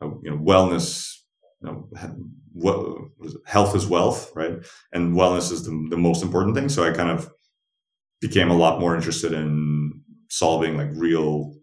uh, 0.00 0.10
you 0.22 0.30
know 0.30 0.38
wellness, 0.38 1.12
you 1.62 1.70
know, 1.70 1.88
well, 2.54 3.10
health 3.46 3.74
is 3.74 3.86
wealth, 3.86 4.32
right? 4.34 4.58
And 4.92 5.14
wellness 5.14 5.52
is 5.52 5.64
the, 5.64 5.86
the 5.90 5.96
most 5.96 6.22
important 6.22 6.54
thing. 6.56 6.68
So 6.68 6.84
I 6.84 6.92
kind 6.92 7.10
of 7.10 7.30
became 8.20 8.50
a 8.50 8.56
lot 8.56 8.80
more 8.80 8.94
interested 8.94 9.32
in 9.32 10.00
solving 10.30 10.76
like 10.76 10.88
real 10.94 11.54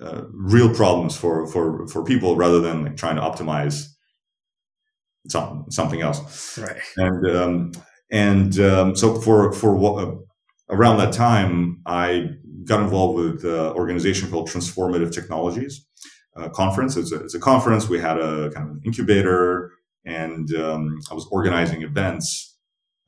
uh, 0.00 0.22
real 0.30 0.72
problems 0.72 1.16
for 1.16 1.46
for 1.48 1.88
for 1.88 2.04
people 2.04 2.36
rather 2.36 2.60
than 2.60 2.84
like 2.84 2.96
trying 2.96 3.16
to 3.16 3.22
optimize 3.22 3.86
some, 5.28 5.64
something 5.70 6.02
else 6.02 6.58
right 6.58 6.76
and 6.98 7.36
um, 7.36 7.72
and 8.12 8.60
um, 8.60 8.94
so 8.94 9.20
for 9.20 9.52
for 9.52 10.00
uh, 10.00 10.14
around 10.70 10.98
that 10.98 11.12
time 11.12 11.80
i 11.86 12.26
got 12.64 12.80
involved 12.80 13.18
with 13.18 13.44
an 13.44 13.72
organization 13.72 14.30
called 14.30 14.48
transformative 14.48 15.12
technologies 15.12 15.85
uh, 16.36 16.48
conference. 16.48 16.96
It's 16.96 17.12
a, 17.12 17.24
it's 17.24 17.34
a, 17.34 17.40
conference. 17.40 17.88
We 17.88 17.98
had 17.98 18.18
a 18.18 18.50
kind 18.50 18.70
of 18.70 18.84
incubator 18.84 19.72
and 20.04 20.54
um, 20.54 21.00
i 21.10 21.14
was 21.14 21.26
organizing 21.32 21.82
events 21.82 22.56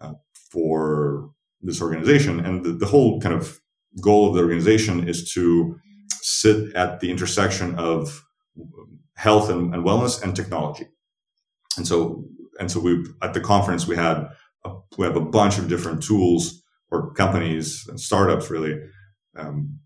uh, 0.01 0.15
for 0.51 1.31
this 1.63 1.81
organization. 1.81 2.41
And 2.41 2.65
the, 2.65 2.73
the 2.73 2.87
whole 2.87 3.21
kind 3.21 3.35
of 3.35 3.61
goal 4.01 4.29
of 4.29 4.35
the 4.35 4.43
organization 4.43 5.09
is 5.09 5.33
to 5.33 5.79
sit 6.21 6.75
at 6.75 7.01
the 7.01 7.11
intersection 7.11 7.79
of 7.79 8.25
health 9.15 9.51
and, 9.51 9.75
and 9.75 9.85
wellness 9.85 10.23
and 10.23 10.35
technology. 10.35 10.87
And 11.77 11.87
so, 11.87 12.25
and 12.59 12.71
so 12.71 12.81
we 12.81 13.05
at 13.23 13.35
the 13.35 13.41
conference 13.41 13.87
we 13.87 13.97
had 13.97 14.29
a, 14.65 14.75
we 14.97 15.07
have 15.07 15.17
a 15.17 15.21
bunch 15.21 15.59
of 15.59 15.69
different 15.69 16.03
tools 16.03 16.63
or 16.91 17.13
companies 17.15 17.87
and 17.89 18.01
startups 18.01 18.51
really 18.51 18.81
um, 19.37 19.79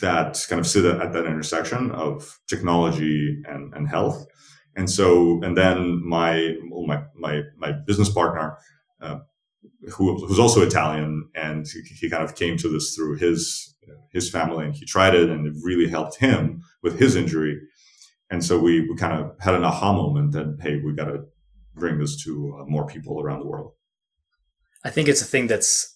that 0.00 0.38
kind 0.48 0.60
of 0.60 0.66
sit 0.66 0.84
at 0.84 1.12
that 1.12 1.26
intersection 1.26 1.90
of 1.92 2.38
technology 2.48 3.42
and, 3.46 3.72
and 3.74 3.88
health. 3.88 4.26
And 4.76 4.90
so, 4.90 5.40
and 5.42 5.56
then 5.56 6.06
my 6.06 6.54
my 6.86 7.02
my 7.16 7.42
my 7.56 7.72
business 7.86 8.08
partner 8.08 8.58
uh, 9.00 9.18
who 9.92 10.24
who's 10.26 10.38
also 10.38 10.62
Italian, 10.62 11.28
and 11.34 11.66
he, 11.66 11.80
he, 11.94 12.10
kind 12.10 12.22
of 12.22 12.36
came 12.36 12.56
to 12.58 12.68
this 12.68 12.94
through 12.94 13.16
his 13.16 13.74
his 14.12 14.30
family, 14.30 14.66
and 14.66 14.74
he 14.74 14.84
tried 14.84 15.14
it, 15.14 15.30
and 15.30 15.46
it 15.46 15.54
really 15.62 15.88
helped 15.88 16.16
him 16.16 16.62
with 16.82 16.98
his 16.98 17.16
injury. 17.16 17.58
And 18.30 18.44
so 18.44 18.58
we, 18.58 18.88
we 18.88 18.94
kind 18.96 19.20
of 19.20 19.32
had 19.40 19.54
an 19.54 19.64
aha 19.64 19.92
moment 19.92 20.32
that 20.32 20.58
hey, 20.60 20.80
we 20.84 20.92
got 20.92 21.06
to 21.06 21.24
bring 21.74 21.98
this 21.98 22.22
to 22.24 22.58
uh, 22.60 22.64
more 22.66 22.86
people 22.86 23.20
around 23.20 23.40
the 23.40 23.46
world. 23.46 23.72
I 24.84 24.90
think 24.90 25.08
it's 25.08 25.22
a 25.22 25.26
thing 25.26 25.46
that's 25.46 25.94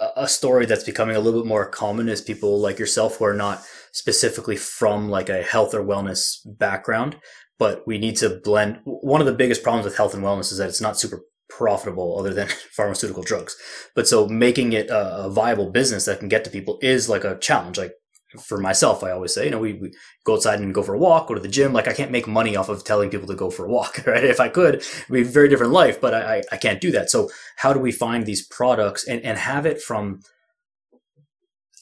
uh, 0.00 0.08
a 0.16 0.28
story 0.28 0.66
that's 0.66 0.84
becoming 0.84 1.16
a 1.16 1.20
little 1.20 1.40
bit 1.40 1.48
more 1.48 1.68
common 1.68 2.08
as 2.08 2.20
people 2.20 2.60
like 2.60 2.78
yourself 2.78 3.16
who 3.16 3.24
are 3.24 3.34
not 3.34 3.62
specifically 3.92 4.56
from 4.56 5.08
like 5.08 5.28
a 5.28 5.42
health 5.42 5.74
or 5.74 5.84
wellness 5.84 6.38
background, 6.44 7.16
but 7.58 7.86
we 7.86 7.98
need 7.98 8.16
to 8.16 8.40
blend. 8.44 8.80
One 8.84 9.20
of 9.20 9.26
the 9.26 9.32
biggest 9.32 9.62
problems 9.62 9.84
with 9.84 9.96
health 9.96 10.14
and 10.14 10.22
wellness 10.22 10.52
is 10.52 10.58
that 10.58 10.68
it's 10.68 10.80
not 10.80 10.98
super 10.98 11.22
profitable 11.48 12.18
other 12.18 12.34
than 12.34 12.48
pharmaceutical 12.72 13.22
drugs. 13.22 13.56
But 13.94 14.08
so 14.08 14.26
making 14.28 14.72
it 14.72 14.88
a, 14.90 15.30
viable 15.30 15.70
business 15.70 16.04
that 16.04 16.18
can 16.18 16.28
get 16.28 16.44
to 16.44 16.50
people 16.50 16.78
is 16.82 17.08
like 17.08 17.24
a 17.24 17.38
challenge. 17.38 17.78
Like 17.78 17.92
for 18.40 18.58
myself, 18.58 19.02
I 19.04 19.12
always 19.12 19.32
say, 19.32 19.46
you 19.46 19.50
know, 19.50 19.58
we, 19.58 19.74
we, 19.74 19.92
go 20.24 20.34
outside 20.34 20.58
and 20.58 20.74
go 20.74 20.82
for 20.82 20.94
a 20.94 20.98
walk, 20.98 21.28
go 21.28 21.34
to 21.34 21.40
the 21.40 21.48
gym. 21.48 21.72
Like 21.72 21.88
I 21.88 21.92
can't 21.92 22.10
make 22.10 22.26
money 22.26 22.56
off 22.56 22.68
of 22.68 22.84
telling 22.84 23.10
people 23.10 23.28
to 23.28 23.34
go 23.34 23.50
for 23.50 23.64
a 23.64 23.70
walk, 23.70 24.02
right? 24.06 24.24
If 24.24 24.40
I 24.40 24.48
could, 24.48 24.84
be 25.10 25.22
a 25.22 25.24
very 25.24 25.48
different 25.48 25.72
life, 25.72 26.00
but 26.00 26.14
I, 26.14 26.42
I 26.50 26.56
can't 26.56 26.80
do 26.80 26.90
that. 26.92 27.10
So 27.10 27.30
how 27.56 27.72
do 27.72 27.78
we 27.78 27.92
find 27.92 28.26
these 28.26 28.46
products 28.46 29.06
and, 29.06 29.22
and 29.22 29.38
have 29.38 29.66
it 29.66 29.80
from 29.80 30.20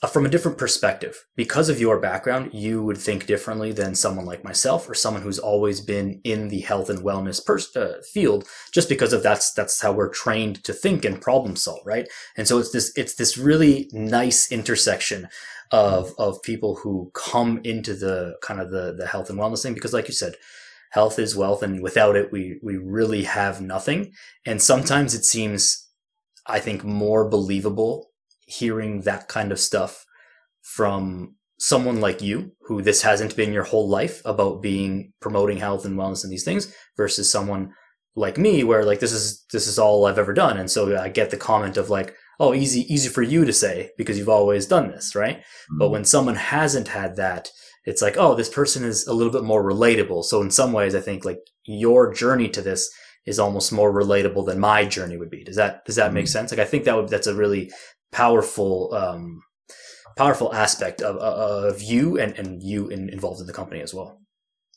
uh, 0.05 0.07
from 0.07 0.27
a 0.27 0.29
different 0.29 0.59
perspective. 0.59 1.25
Because 1.35 1.71
of 1.71 1.81
your 1.81 1.99
background, 1.99 2.51
you 2.53 2.83
would 2.83 2.99
think 2.99 3.25
differently 3.25 3.73
than 3.73 3.95
someone 3.95 4.27
like 4.27 4.45
myself 4.45 4.87
or 4.87 4.93
someone 4.93 5.23
who's 5.23 5.39
always 5.39 5.81
been 5.81 6.21
in 6.25 6.49
the 6.49 6.61
health 6.61 6.91
and 6.91 6.99
wellness 6.99 7.43
pers- 7.43 7.75
uh, 7.75 8.03
field, 8.13 8.47
just 8.71 8.91
because 8.91 9.15
of 9.15 9.23
that's 9.23 9.53
that's 9.55 9.81
how 9.81 9.93
we're 9.93 10.11
trained 10.11 10.63
to 10.65 10.75
think 10.75 11.07
and 11.07 11.23
problem 11.23 11.57
solve, 11.57 11.81
right? 11.87 12.07
And 12.37 12.47
so 12.47 12.59
it's 12.59 12.71
this 12.71 12.93
it's 12.97 13.15
this 13.15 13.39
really 13.39 13.89
nice 13.93 14.53
intersection 14.53 15.29
of 15.75 16.15
of 16.19 16.43
people 16.43 16.77
who 16.77 17.11
come 17.15 17.61
into 17.65 17.95
the 17.95 18.37
kind 18.43 18.61
of 18.61 18.71
the 18.71 18.95
the 18.97 19.07
health 19.07 19.29
and 19.29 19.39
wellness 19.39 19.63
thing 19.63 19.75
because, 19.75 19.93
like 19.93 20.09
you 20.09 20.15
said, 20.15 20.35
health 20.93 21.19
is 21.19 21.37
wealth, 21.37 21.63
and 21.63 21.83
without 21.83 22.17
it, 22.17 22.31
we 22.31 22.61
we 22.63 22.77
really 22.77 23.25
have 23.25 23.61
nothing. 23.61 24.13
And 24.47 24.63
sometimes 24.63 25.15
it 25.15 25.25
seems, 25.25 25.89
I 26.47 26.61
think, 26.61 26.85
more 26.85 27.29
believable 27.29 28.11
hearing 28.47 29.01
that 29.03 29.27
kind 29.29 29.51
of 29.51 29.59
stuff 29.59 30.05
from 30.63 31.35
someone 31.59 32.01
like 32.01 32.21
you 32.23 32.53
who 32.67 32.83
this 32.83 33.03
hasn't 33.03 33.37
been 33.37 33.53
your 33.53 33.65
whole 33.65 33.89
life 33.89 34.21
about 34.25 34.63
being 34.63 35.13
promoting 35.21 35.57
health 35.57 35.85
and 35.85 35.97
wellness 35.97 36.23
and 36.23 36.33
these 36.33 36.45
things 36.45 36.75
versus 36.97 37.31
someone 37.31 37.73
like 38.17 38.39
me 38.39 38.65
where 38.65 38.85
like 38.85 39.01
this 39.01 39.13
is 39.13 39.45
this 39.53 39.67
is 39.67 39.79
all 39.79 40.05
I've 40.05 40.19
ever 40.19 40.35
done 40.35 40.59
and 40.59 40.71
so 40.71 40.97
I 40.99 41.09
get 41.09 41.31
the 41.31 41.37
comment 41.37 41.77
of 41.77 41.91
like 41.91 42.15
oh 42.41 42.55
easy 42.55 42.81
easy 42.93 43.09
for 43.09 43.23
you 43.23 43.45
to 43.45 43.53
say 43.53 43.91
because 43.97 44.19
you've 44.19 44.29
always 44.29 44.67
done 44.67 44.89
this 44.89 45.15
right 45.15 45.39
mm-hmm. 45.39 45.79
but 45.79 45.91
when 45.91 46.05
someone 46.05 46.37
hasn't 46.37 46.89
had 46.89 47.17
that 47.17 47.51
it's 47.85 48.03
like 48.03 48.17
oh 48.17 48.35
this 48.35 48.49
person 48.49 48.85
is 48.85 49.07
a 49.07 49.15
little 49.15 49.33
bit 49.33 49.45
more 49.45 49.65
relatable 49.65 50.25
so 50.25 50.41
in 50.41 50.51
some 50.51 50.73
ways 50.73 50.95
I 50.95 51.01
think 51.01 51.25
like 51.25 51.41
your 51.65 52.13
journey 52.13 52.49
to 52.51 52.63
this 52.63 52.91
is 53.27 53.39
almost 53.39 53.73
more 53.73 53.93
relatable 53.93 54.47
than 54.47 54.59
my 54.61 54.85
journey 54.85 55.17
would 55.17 55.31
be 55.31 55.45
does 55.45 55.57
that 55.57 55.85
does 55.85 55.97
that 55.97 56.13
make 56.13 56.27
mm-hmm. 56.27 56.33
sense 56.33 56.51
like 56.51 56.61
I 56.61 56.65
think 56.65 56.85
that 56.85 56.97
would 56.97 57.09
that's 57.09 57.27
a 57.27 57.35
really 57.35 57.71
powerful 58.13 58.95
um, 58.95 59.43
powerful 60.17 60.55
aspect 60.55 61.03
of, 61.03 61.17
of 61.17 61.83
you 61.83 62.19
and, 62.19 62.39
and 62.39 62.63
you 62.63 62.89
in, 62.89 63.09
involved 63.09 63.41
in 63.41 63.47
the 63.47 63.53
company 63.53 63.81
as 63.81 63.93
well. 63.93 64.21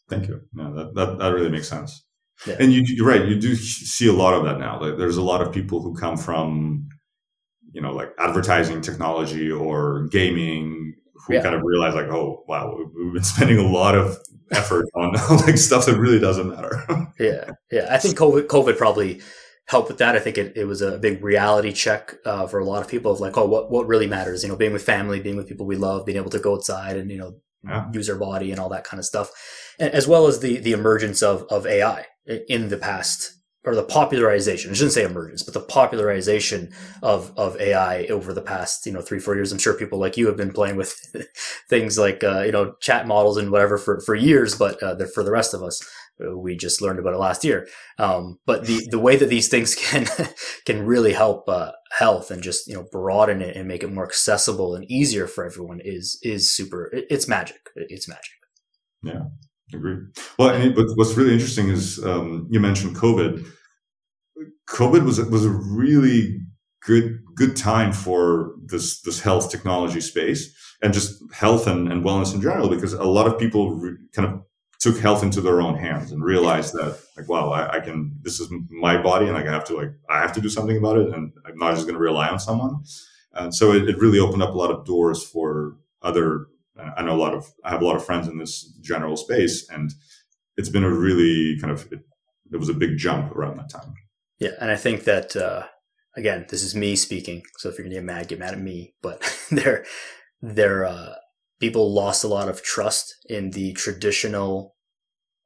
Thank 0.09 0.27
you. 0.27 0.41
No, 0.53 0.73
that, 0.73 0.95
that, 0.95 1.19
that 1.19 1.29
really 1.29 1.49
makes 1.49 1.67
sense. 1.67 2.05
Yeah. 2.45 2.55
And 2.59 2.71
you, 2.71 3.03
are 3.03 3.07
right. 3.07 3.27
You 3.27 3.39
do 3.39 3.55
see 3.55 4.07
a 4.07 4.13
lot 4.13 4.33
of 4.33 4.43
that 4.45 4.59
now. 4.59 4.79
Like, 4.79 4.97
there's 4.97 5.17
a 5.17 5.23
lot 5.23 5.41
of 5.41 5.51
people 5.51 5.81
who 5.81 5.95
come 5.95 6.17
from, 6.17 6.87
you 7.73 7.81
know, 7.81 7.91
like 7.91 8.11
advertising 8.19 8.81
technology 8.81 9.51
or 9.51 10.07
gaming 10.07 10.95
who 11.27 11.33
yeah. 11.33 11.41
kind 11.41 11.55
of 11.55 11.61
realize 11.63 11.93
like, 11.93 12.07
oh, 12.07 12.43
wow, 12.47 12.77
we've 12.95 13.13
been 13.13 13.23
spending 13.23 13.57
a 13.57 13.67
lot 13.67 13.95
of 13.95 14.17
effort 14.51 14.85
on 14.95 15.13
like 15.45 15.57
stuff 15.57 15.85
that 15.85 15.97
really 15.97 16.19
doesn't 16.19 16.49
matter. 16.49 16.85
yeah. 17.19 17.51
Yeah. 17.71 17.87
I 17.89 17.97
think 17.97 18.17
COVID, 18.17 18.47
COVID 18.47 18.77
probably 18.77 19.21
helped 19.67 19.89
with 19.89 19.97
that. 19.97 20.15
I 20.15 20.19
think 20.19 20.37
it, 20.37 20.55
it 20.55 20.65
was 20.65 20.81
a 20.81 20.97
big 20.97 21.23
reality 21.23 21.73
check 21.73 22.15
uh, 22.25 22.47
for 22.47 22.59
a 22.59 22.65
lot 22.65 22.81
of 22.81 22.87
people 22.87 23.11
of 23.11 23.19
like, 23.19 23.37
oh, 23.37 23.45
what, 23.45 23.69
what 23.69 23.87
really 23.87 24.07
matters? 24.07 24.43
You 24.43 24.49
know, 24.49 24.55
being 24.55 24.73
with 24.73 24.83
family, 24.83 25.19
being 25.19 25.35
with 25.35 25.47
people 25.47 25.65
we 25.65 25.75
love, 25.75 26.05
being 26.05 26.17
able 26.17 26.31
to 26.31 26.39
go 26.39 26.55
outside 26.55 26.95
and, 26.95 27.11
you 27.11 27.17
know, 27.17 27.35
yeah. 27.65 27.91
use 27.91 28.09
our 28.09 28.17
body 28.17 28.51
and 28.51 28.59
all 28.59 28.69
that 28.69 28.85
kind 28.85 28.99
of 28.99 29.05
stuff. 29.05 29.29
And, 29.77 29.93
as 29.93 30.07
well 30.07 30.27
as 30.27 30.39
the, 30.39 30.57
the 30.59 30.71
emergence 30.71 31.21
of, 31.21 31.43
of 31.49 31.67
AI 31.67 32.05
in 32.25 32.69
the 32.69 32.77
past 32.77 33.36
or 33.67 33.75
the 33.75 33.83
popularization, 33.83 34.71
I 34.71 34.73
shouldn't 34.75 34.93
say 34.93 35.03
emergence, 35.03 35.43
but 35.43 35.53
the 35.53 35.59
popularization 35.59 36.71
of, 37.03 37.37
of 37.37 37.59
AI 37.59 38.05
over 38.05 38.31
the 38.33 38.41
past, 38.41 38.85
you 38.85 38.93
know, 38.93 39.01
three, 39.01 39.19
four 39.19 39.35
years. 39.35 39.51
I'm 39.51 39.59
sure 39.59 39.73
people 39.73 39.99
like 39.99 40.15
you 40.15 40.25
have 40.27 40.37
been 40.37 40.53
playing 40.53 40.77
with 40.77 40.93
things 41.69 41.97
like, 41.97 42.23
uh, 42.23 42.43
you 42.43 42.53
know, 42.53 42.75
chat 42.79 43.07
models 43.07 43.35
and 43.35 43.51
whatever 43.51 43.77
for, 43.77 43.99
for 43.99 44.15
years, 44.15 44.55
but 44.55 44.81
uh, 44.81 44.95
for 45.13 45.21
the 45.21 45.33
rest 45.33 45.53
of 45.53 45.63
us, 45.63 45.85
we 46.33 46.55
just 46.55 46.81
learned 46.81 46.97
about 46.97 47.13
it 47.13 47.19
last 47.19 47.43
year. 47.43 47.67
Um, 47.99 48.39
but 48.45 48.67
the, 48.67 48.87
the 48.89 48.99
way 48.99 49.17
that 49.17 49.27
these 49.27 49.49
things 49.49 49.75
can, 49.79 50.07
can 50.65 50.85
really 50.85 51.11
help, 51.11 51.49
uh, 51.49 51.73
health 51.91 52.31
and 52.31 52.41
just, 52.41 52.69
you 52.69 52.73
know, 52.73 52.87
broaden 52.89 53.41
it 53.41 53.57
and 53.57 53.67
make 53.67 53.83
it 53.83 53.91
more 53.91 54.05
accessible 54.05 54.75
and 54.75 54.89
easier 54.89 55.27
for 55.27 55.45
everyone 55.45 55.81
is, 55.83 56.17
is 56.23 56.49
super, 56.49 56.89
it's 56.93 57.27
magic. 57.27 57.59
It's 57.75 58.07
magic. 58.07 58.31
Yeah. 59.03 59.23
Agree. 59.73 59.97
Well, 60.39 60.71
but 60.73 60.85
what's 60.95 61.15
really 61.15 61.33
interesting 61.33 61.69
is, 61.69 62.03
um, 62.03 62.47
you 62.49 62.59
mentioned 62.59 62.95
COVID. 62.95 63.45
COVID 64.69 65.03
was, 65.03 65.19
was 65.25 65.45
a 65.45 65.49
really 65.49 66.39
good, 66.85 67.19
good 67.35 67.55
time 67.55 67.91
for 67.91 68.53
this, 68.65 69.01
this 69.01 69.19
health 69.19 69.51
technology 69.51 69.99
space 69.99 70.55
and 70.81 70.93
just 70.93 71.21
health 71.33 71.67
and, 71.67 71.91
and 71.91 72.03
wellness 72.03 72.33
in 72.33 72.41
general, 72.41 72.69
because 72.69 72.93
a 72.93 73.03
lot 73.03 73.27
of 73.27 73.37
people 73.37 73.75
re- 73.75 73.97
kind 74.13 74.27
of 74.27 74.41
took 74.79 74.97
health 74.99 75.23
into 75.23 75.41
their 75.41 75.61
own 75.61 75.75
hands 75.75 76.11
and 76.11 76.23
realized 76.23 76.73
that 76.73 76.99
like 77.17 77.27
wow 77.27 77.49
I, 77.49 77.77
I, 77.77 77.79
can 77.79 78.15
this 78.21 78.39
is 78.39 78.51
my 78.69 79.01
body 79.01 79.25
and 79.25 79.33
like 79.33 79.47
i 79.47 79.51
have 79.51 79.63
to 79.65 79.75
like 79.75 79.91
i 80.09 80.19
have 80.19 80.33
to 80.33 80.41
do 80.41 80.49
something 80.49 80.77
about 80.77 80.97
it 80.97 81.13
and 81.13 81.33
i'm 81.45 81.57
not 81.57 81.73
just 81.73 81.87
going 81.87 81.95
to 81.95 81.99
rely 81.99 82.29
on 82.29 82.39
someone 82.39 82.83
and 83.33 83.53
so 83.53 83.71
it, 83.71 83.89
it, 83.89 83.97
really 83.97 84.19
opened 84.19 84.43
up 84.43 84.53
a 84.53 84.57
lot 84.57 84.71
of 84.71 84.85
doors 84.85 85.23
for 85.23 85.77
other 86.01 86.47
i 86.97 87.01
know 87.03 87.15
a 87.15 87.17
lot 87.17 87.33
of 87.33 87.45
i 87.63 87.69
have 87.69 87.81
a 87.81 87.85
lot 87.85 87.95
of 87.95 88.05
friends 88.05 88.27
in 88.27 88.37
this 88.37 88.63
general 88.81 89.17
space 89.17 89.67
and 89.69 89.91
it's 90.57 90.69
been 90.69 90.83
a 90.83 90.91
really 90.91 91.57
kind 91.59 91.71
of 91.71 91.91
it, 91.91 91.99
it 92.51 92.57
was 92.57 92.69
a 92.69 92.73
big 92.73 92.97
jump 92.97 93.31
around 93.35 93.57
that 93.57 93.69
time 93.69 93.93
yeah 94.39 94.51
and 94.59 94.71
i 94.71 94.75
think 94.75 95.03
that 95.03 95.35
uh 95.35 95.63
again 96.15 96.45
this 96.49 96.63
is 96.63 96.75
me 96.75 96.95
speaking 96.95 97.41
so 97.57 97.69
if 97.69 97.77
you're 97.77 97.85
gonna 97.85 97.95
get 97.95 98.03
mad 98.03 98.27
get 98.27 98.39
mad 98.39 98.53
at 98.53 98.59
me 98.59 98.93
but 99.01 99.21
they're 99.51 99.85
they're 100.41 100.85
uh 100.85 101.13
people 101.59 101.93
lost 101.93 102.23
a 102.23 102.27
lot 102.27 102.49
of 102.49 102.61
trust 102.61 103.15
in 103.29 103.51
the 103.51 103.73
traditional 103.73 104.75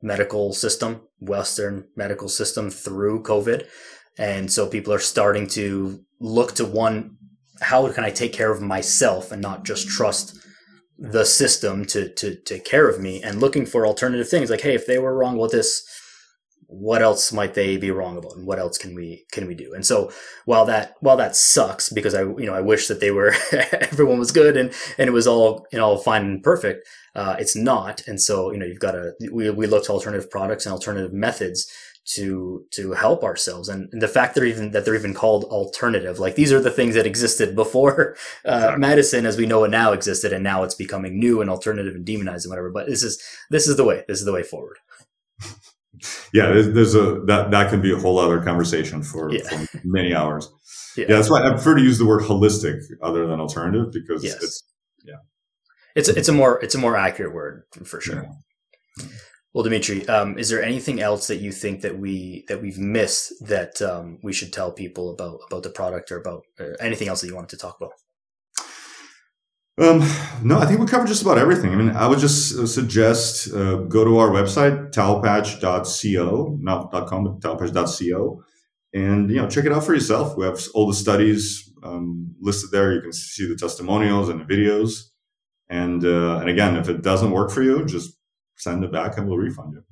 medical 0.01 0.53
system, 0.53 1.01
Western 1.19 1.85
medical 1.95 2.27
system 2.27 2.69
through 2.69 3.23
COVID. 3.23 3.67
And 4.17 4.51
so 4.51 4.67
people 4.67 4.93
are 4.93 4.99
starting 4.99 5.47
to 5.47 6.03
look 6.19 6.53
to 6.55 6.65
one, 6.65 7.17
how 7.61 7.89
can 7.91 8.03
I 8.03 8.09
take 8.09 8.33
care 8.33 8.51
of 8.51 8.61
myself 8.61 9.31
and 9.31 9.41
not 9.41 9.63
just 9.63 9.87
trust 9.87 10.37
the 11.01 11.25
system 11.25 11.83
to, 11.85 12.07
to 12.13 12.35
take 12.35 12.63
care 12.63 12.87
of 12.87 12.99
me 12.99 13.23
and 13.23 13.41
looking 13.41 13.65
for 13.65 13.87
alternative 13.87 14.29
things. 14.29 14.49
Like, 14.51 14.61
hey, 14.61 14.75
if 14.75 14.85
they 14.85 14.99
were 14.99 15.17
wrong 15.17 15.37
with 15.37 15.51
this, 15.51 15.83
what 16.67 17.01
else 17.01 17.33
might 17.33 17.53
they 17.53 17.75
be 17.75 17.91
wrong 17.91 18.17
about 18.17 18.37
and 18.37 18.45
what 18.45 18.59
else 18.59 18.77
can 18.77 18.95
we 18.95 19.25
can 19.33 19.45
we 19.45 19.53
do? 19.53 19.73
And 19.73 19.85
so 19.85 20.09
while 20.45 20.63
that 20.65 20.95
while 21.01 21.17
that 21.17 21.35
sucks 21.35 21.89
because 21.89 22.15
i 22.15 22.21
you 22.21 22.45
know 22.45 22.53
i 22.53 22.61
wish 22.61 22.87
that 22.87 23.01
they 23.01 23.11
were 23.11 23.33
everyone 23.51 24.19
was 24.19 24.31
good 24.31 24.55
and 24.55 24.71
and 24.97 25.09
it 25.09 25.11
was 25.11 25.27
all 25.27 25.67
you 25.73 25.77
know 25.77 25.97
fine 25.97 26.23
and 26.23 26.41
perfect 26.41 26.87
uh, 27.15 27.35
it's 27.39 27.55
not. 27.55 28.01
And 28.07 28.21
so 28.21 28.51
you 28.51 28.57
know 28.57 28.65
you've 28.65 28.79
got 28.79 28.91
to 28.91 29.13
we, 29.31 29.49
we 29.49 29.67
look 29.67 29.85
to 29.85 29.91
alternative 29.91 30.29
products 30.29 30.65
and 30.65 30.73
alternative 30.73 31.13
methods 31.13 31.71
to 32.03 32.65
to 32.71 32.93
help 32.93 33.23
ourselves 33.23 33.69
and 33.69 33.87
the 33.91 34.07
fact 34.07 34.33
they're 34.33 34.45
even 34.45 34.71
that 34.71 34.85
they're 34.85 34.95
even 34.95 35.13
called 35.13 35.43
alternative 35.45 36.17
like 36.17 36.33
these 36.35 36.51
are 36.51 36.59
the 36.59 36.71
things 36.71 36.95
that 36.95 37.05
existed 37.05 37.55
before 37.63 38.15
uh, 38.45 38.75
medicine 38.77 39.25
as 39.25 39.37
we 39.37 39.45
know 39.45 39.63
it 39.63 39.69
now 39.69 39.91
existed 39.91 40.33
and 40.33 40.43
now 40.43 40.63
it's 40.63 40.73
becoming 40.73 41.19
new 41.19 41.41
and 41.41 41.49
alternative 41.49 41.93
and 41.93 42.05
demonized 42.05 42.45
and 42.45 42.49
whatever 42.51 42.71
but 42.71 42.87
this 42.87 43.03
is 43.03 43.21
this 43.51 43.67
is 43.67 43.77
the 43.77 43.83
way 43.83 44.03
this 44.07 44.19
is 44.19 44.25
the 44.25 44.33
way 44.33 44.41
forward 44.41 44.77
yeah, 46.33 46.47
there's, 46.47 46.73
there's, 46.73 46.95
a 46.95 47.21
that 47.25 47.51
that 47.51 47.69
can 47.69 47.81
be 47.81 47.93
a 47.93 47.97
whole 47.97 48.17
other 48.17 48.41
conversation 48.41 49.03
for, 49.03 49.31
yeah. 49.31 49.47
for 49.47 49.67
many 49.83 50.13
hours. 50.13 50.51
Yeah. 50.97 51.05
yeah. 51.07 51.15
that's 51.15 51.29
why 51.29 51.43
I 51.45 51.49
prefer 51.51 51.75
to 51.75 51.81
use 51.81 51.97
the 51.97 52.05
word 52.05 52.23
holistic 52.23 52.81
other 53.01 53.27
than 53.27 53.39
alternative 53.39 53.91
because 53.91 54.23
yes. 54.23 54.41
it's 54.41 54.63
yeah, 55.03 55.15
it's 55.95 56.09
a, 56.09 56.17
it's 56.17 56.29
a 56.29 56.33
more 56.33 56.59
it's 56.63 56.75
a 56.75 56.77
more 56.77 56.95
accurate 56.95 57.33
word 57.33 57.63
for 57.83 58.01
sure. 58.01 58.23
Yeah. 58.23 59.05
Well, 59.53 59.63
Dmitri, 59.65 60.07
um, 60.07 60.37
is 60.37 60.49
there 60.49 60.63
anything 60.63 61.01
else 61.01 61.27
that 61.27 61.37
you 61.37 61.51
think 61.51 61.81
that 61.81 61.99
we 61.99 62.45
that 62.47 62.61
we've 62.61 62.79
missed 62.79 63.33
that 63.45 63.81
um, 63.81 64.17
we 64.23 64.31
should 64.31 64.53
tell 64.53 64.71
people 64.71 65.11
about 65.11 65.41
about 65.47 65.63
the 65.63 65.69
product 65.69 66.11
or 66.11 66.17
about 66.17 66.43
or 66.59 66.77
anything 66.79 67.09
else 67.09 67.21
that 67.21 67.27
you 67.27 67.35
wanted 67.35 67.49
to 67.49 67.57
talk 67.57 67.77
about? 67.79 67.91
Um, 69.77 69.99
no, 70.43 70.59
I 70.59 70.65
think 70.65 70.79
we 70.79 70.85
covered 70.85 71.07
just 71.07 71.21
about 71.21 71.37
everything. 71.37 71.71
I 71.71 71.75
mean, 71.75 71.89
I 71.89 72.07
would 72.07 72.19
just 72.19 72.57
uh, 72.57 72.67
suggest 72.67 73.51
uh, 73.53 73.77
go 73.77 74.05
to 74.05 74.17
our 74.19 74.29
website, 74.29 74.91
taopatch.co, 74.91 76.57
not 76.61 76.91
.com, 77.07 77.23
but 77.23 77.39
taopatch.co, 77.39 78.43
and, 78.93 79.29
you 79.29 79.37
know, 79.37 79.49
check 79.49 79.65
it 79.65 79.71
out 79.71 79.83
for 79.85 79.93
yourself. 79.93 80.37
We 80.37 80.45
have 80.45 80.61
all 80.73 80.87
the 80.87 80.93
studies 80.93 81.71
um, 81.83 82.35
listed 82.39 82.71
there. 82.71 82.93
You 82.93 83.01
can 83.01 83.13
see 83.13 83.47
the 83.47 83.55
testimonials 83.55 84.29
and 84.29 84.41
the 84.41 84.45
videos. 84.45 85.09
And, 85.69 86.03
uh, 86.03 86.39
and 86.39 86.49
again, 86.49 86.75
if 86.75 86.89
it 86.89 87.01
doesn't 87.01 87.31
work 87.31 87.51
for 87.51 87.63
you, 87.63 87.85
just 87.85 88.17
send 88.61 88.83
it 88.83 88.91
back 88.91 89.17
and 89.17 89.27
we'll 89.27 89.37
refund 89.37 89.73
you. 89.73 89.83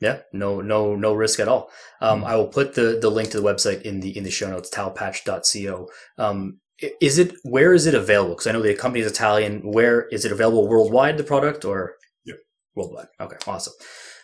Yeah, 0.00 0.20
no, 0.32 0.60
no, 0.60 0.94
no 0.94 1.14
risk 1.14 1.40
at 1.40 1.48
all. 1.48 1.70
Um, 2.00 2.20
mm-hmm. 2.20 2.30
I 2.30 2.36
will 2.36 2.46
put 2.46 2.74
the, 2.74 2.98
the 3.00 3.10
link 3.10 3.30
to 3.30 3.40
the 3.40 3.48
website 3.48 3.82
in 3.82 4.00
the 4.00 4.16
in 4.16 4.22
the 4.22 4.30
show 4.30 4.48
notes, 4.48 4.70
taopatch.co. 4.70 5.88
Um, 6.18 6.60
is 7.00 7.18
it 7.18 7.34
where 7.42 7.74
is 7.74 7.86
it 7.86 7.94
available? 7.94 8.34
Because 8.34 8.46
I 8.46 8.52
know 8.52 8.62
the 8.62 8.74
company 8.74 9.04
is 9.04 9.10
Italian. 9.10 9.72
Where 9.72 10.06
is 10.08 10.24
it 10.24 10.30
available 10.30 10.68
worldwide? 10.68 11.16
The 11.16 11.24
product 11.24 11.64
or 11.64 11.96
yeah, 12.24 12.34
worldwide? 12.76 13.08
Okay, 13.20 13.36
awesome. 13.48 13.74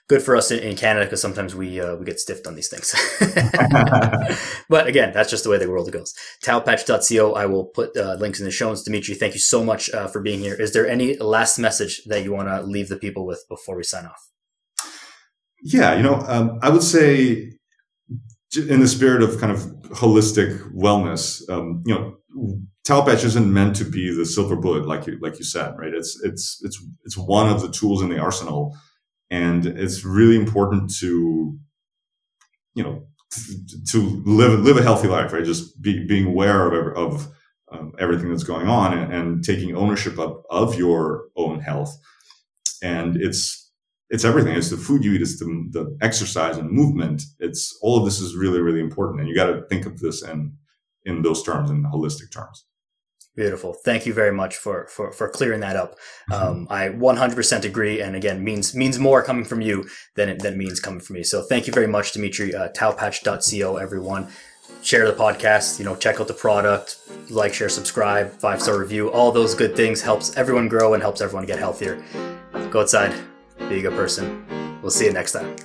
Good 0.06 0.22
for 0.22 0.36
us 0.36 0.50
in, 0.50 0.58
in 0.58 0.76
Canada 0.76 1.06
because 1.06 1.22
sometimes 1.22 1.54
we 1.54 1.80
uh, 1.80 1.96
we 1.96 2.04
get 2.04 2.20
stiffed 2.20 2.46
on 2.46 2.54
these 2.54 2.68
things. 2.68 2.94
but 4.68 4.86
again, 4.86 5.12
that's 5.14 5.30
just 5.30 5.44
the 5.44 5.50
way 5.50 5.56
the 5.56 5.70
world 5.70 5.90
goes. 5.90 6.14
Taopatch.co. 6.44 7.32
I 7.32 7.46
will 7.46 7.64
put 7.64 7.96
uh, 7.96 8.14
links 8.20 8.38
in 8.38 8.44
the 8.44 8.50
show 8.50 8.68
notes. 8.68 8.82
Dmitri, 8.82 9.14
thank 9.14 9.32
you 9.32 9.40
so 9.40 9.64
much 9.64 9.88
uh, 9.90 10.06
for 10.06 10.20
being 10.20 10.40
here. 10.40 10.54
Is 10.54 10.74
there 10.74 10.86
any 10.86 11.16
last 11.16 11.58
message 11.58 12.02
that 12.04 12.22
you 12.22 12.32
want 12.32 12.48
to 12.48 12.62
leave 12.62 12.88
the 12.88 12.98
people 12.98 13.24
with 13.24 13.44
before 13.48 13.76
we 13.76 13.82
sign 13.82 14.04
off? 14.04 14.28
Yeah, 15.62 15.94
you 15.94 16.02
know, 16.02 16.22
um, 16.28 16.58
I 16.60 16.68
would 16.68 16.82
say 16.82 17.52
in 18.54 18.80
the 18.80 18.88
spirit 18.88 19.22
of 19.22 19.40
kind 19.40 19.50
of 19.50 19.60
holistic 19.94 20.60
wellness, 20.74 21.48
um, 21.48 21.82
you 21.86 21.94
know, 21.94 22.16
Towelpatch 22.86 23.24
isn't 23.24 23.50
meant 23.50 23.76
to 23.76 23.84
be 23.84 24.14
the 24.14 24.26
silver 24.26 24.56
bullet, 24.56 24.86
like 24.86 25.06
you 25.06 25.18
like 25.20 25.38
you 25.38 25.44
said, 25.44 25.74
right? 25.78 25.94
It's 25.94 26.20
it's 26.22 26.60
it's 26.62 26.84
it's 27.04 27.16
one 27.16 27.48
of 27.48 27.62
the 27.62 27.70
tools 27.70 28.02
in 28.02 28.10
the 28.10 28.18
arsenal, 28.18 28.76
and 29.34 29.66
it's 29.66 30.04
really 30.04 30.36
important 30.36 30.94
to, 31.00 31.58
you 32.74 32.82
know, 32.84 32.96
to 33.90 33.98
live 34.24 34.60
live 34.60 34.76
a 34.76 34.82
healthy 34.82 35.08
life, 35.08 35.32
right? 35.32 35.44
Just 35.44 35.82
be, 35.82 36.06
being 36.06 36.26
aware 36.26 36.60
of 36.72 36.96
of 36.96 37.28
um, 37.72 37.92
everything 37.98 38.28
that's 38.30 38.44
going 38.52 38.68
on 38.68 38.96
and, 38.96 39.12
and 39.12 39.44
taking 39.44 39.76
ownership 39.76 40.18
of 40.18 40.30
of 40.50 40.76
your 40.76 41.28
own 41.36 41.60
health, 41.60 41.92
and 42.82 43.16
it's 43.16 43.64
it's 44.10 44.24
everything. 44.24 44.54
It's 44.54 44.70
the 44.70 44.76
food 44.76 45.04
you 45.04 45.12
eat, 45.14 45.22
it's 45.22 45.38
the, 45.40 45.46
the 45.70 45.98
exercise 46.00 46.56
and 46.56 46.70
movement. 46.70 47.22
It's 47.40 47.76
all 47.82 47.98
of 47.98 48.04
this 48.04 48.20
is 48.20 48.36
really, 48.36 48.60
really 48.60 48.80
important. 48.80 49.20
And 49.20 49.28
you 49.28 49.34
got 49.34 49.46
to 49.46 49.62
think 49.68 49.86
of 49.86 49.98
this 49.98 50.22
in, 50.22 50.52
in 51.04 51.22
those 51.22 51.42
terms, 51.42 51.70
in 51.70 51.82
holistic 51.84 52.30
terms. 52.30 52.64
Beautiful. 53.36 53.74
Thank 53.74 54.06
you 54.06 54.14
very 54.14 54.32
much 54.32 54.56
for, 54.56 54.86
for, 54.86 55.10
for 55.10 55.28
clearing 55.28 55.60
that 55.60 55.74
up. 55.74 55.96
Mm-hmm. 56.30 56.32
Um, 56.34 56.66
I 56.70 56.88
100% 56.88 57.64
agree. 57.64 58.00
And 58.00 58.14
again, 58.14 58.44
means, 58.44 58.74
means 58.74 58.98
more 58.98 59.24
coming 59.24 59.44
from 59.44 59.60
you 59.60 59.88
than 60.14 60.28
it, 60.28 60.40
than 60.40 60.54
it 60.54 60.56
means 60.56 60.78
coming 60.78 61.00
from 61.00 61.14
me. 61.14 61.24
So 61.24 61.42
thank 61.42 61.66
you 61.66 61.72
very 61.72 61.88
much, 61.88 62.12
Dmitri, 62.12 62.54
uh, 62.54 62.68
taopatch.co, 62.68 63.76
everyone. 63.76 64.28
Share 64.82 65.06
the 65.06 65.16
podcast, 65.16 65.78
you 65.78 65.84
know, 65.84 65.96
check 65.96 66.20
out 66.20 66.28
the 66.28 66.34
product, 66.34 66.98
like, 67.30 67.54
share, 67.54 67.68
subscribe, 67.68 68.30
five 68.32 68.62
star 68.62 68.78
review, 68.78 69.10
all 69.10 69.32
those 69.32 69.54
good 69.54 69.74
things 69.74 70.02
helps 70.02 70.36
everyone 70.36 70.68
grow 70.68 70.94
and 70.94 71.02
helps 71.02 71.20
everyone 71.20 71.46
get 71.46 71.58
healthier. 71.58 72.04
Go 72.70 72.82
outside, 72.82 73.14
be 73.68 73.78
a 73.78 73.82
good 73.82 73.94
person. 73.94 74.44
We'll 74.82 74.90
see 74.90 75.06
you 75.06 75.12
next 75.12 75.32
time. 75.32 75.56